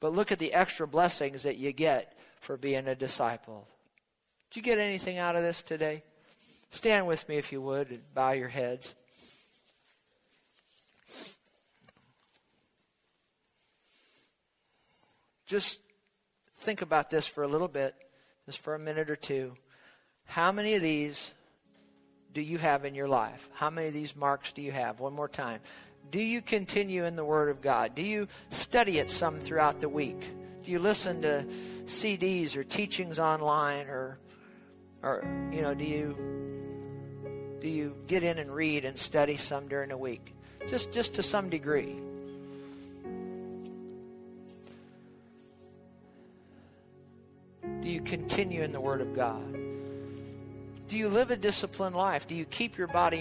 But 0.01 0.15
look 0.15 0.33
at 0.33 0.39
the 0.39 0.55
extra 0.55 0.89
blessings 0.89 1.43
that 1.43 1.59
you 1.59 1.73
get 1.73 2.17
for 2.41 2.57
being 2.57 2.89
a 2.89 2.95
disciple. 2.95 3.69
Did 4.51 4.57
you 4.57 4.63
get 4.63 4.79
anything 4.79 5.19
out 5.19 5.37
of 5.37 5.43
this 5.43 5.63
today? 5.63 6.03
Stand 6.71 7.07
with 7.07 7.29
me 7.29 7.37
if 7.37 7.53
you 7.53 7.61
would 7.63 7.91
and 7.91 8.15
bow 8.15 8.33
your 8.33 8.49
heads. 8.49 8.95
Just 15.47 15.81
think 16.55 16.83
about 16.83 17.09
this 17.09 17.27
for 17.27 17.45
a 17.45 17.49
little 17.49 17.69
bit, 17.69 17.95
just 18.47 18.59
for 18.59 18.75
a 18.75 18.79
minute 18.79 19.11
or 19.11 19.17
two. 19.17 19.55
How 20.25 20.51
many 20.51 20.75
of 20.75 20.83
these 20.83 21.33
do 22.33 22.41
you 22.41 22.59
have 22.59 22.85
in 22.85 22.95
your 22.95 23.09
life? 23.09 23.49
How 23.55 23.71
many 23.71 23.87
of 23.89 23.95
these 23.95 24.17
marks 24.17 24.53
do 24.53 24.61
you 24.61 24.73
have? 24.73 24.99
One 24.99 25.13
more 25.13 25.29
time. 25.29 25.61
Do 26.11 26.21
you 26.21 26.43
continue 26.43 27.05
in 27.05 27.17
the 27.17 27.25
Word 27.25 27.49
of 27.49 27.61
God? 27.61 27.95
Do 27.95 28.03
you 28.03 28.27
study 28.51 28.99
it 28.99 29.11
some 29.11 29.39
throughout 29.39 29.81
the 29.81 29.89
week? 29.89 30.21
Do 30.65 30.71
you 30.71 30.81
listen 30.81 31.23
to 31.23 31.47
CDs 31.87 32.57
or 32.57 32.65
teachings 32.65 33.19
online 33.19 33.87
or 33.87 34.19
or 35.03 35.25
you 35.53 35.63
know, 35.63 35.75
do 35.75 35.85
you 35.85 36.56
do 37.61 37.69
you 37.69 37.95
get 38.07 38.23
in 38.23 38.39
and 38.39 38.55
read 38.55 38.85
and 38.85 38.99
study 38.99 39.37
some 39.37 39.69
during 39.69 39.91
the 39.91 39.97
week? 39.97 40.35
Just 40.69 40.93
just 40.93 41.15
to 41.15 41.23
some 41.23 41.49
degree. 41.49 41.97
Do 47.87 47.93
you 47.93 48.01
continue 48.01 48.65
in 48.65 48.73
the 48.73 48.81
Word 48.81 49.01
of 49.01 49.15
God? 49.15 49.53
Do 50.89 50.99
you 50.99 51.09
live 51.09 51.31
a 51.31 51.37
disciplined 51.37 51.95
life? 51.95 52.27
Do 52.27 52.35
you 52.35 52.45
keep 52.45 52.77
your 52.77 52.89
body 52.89 53.15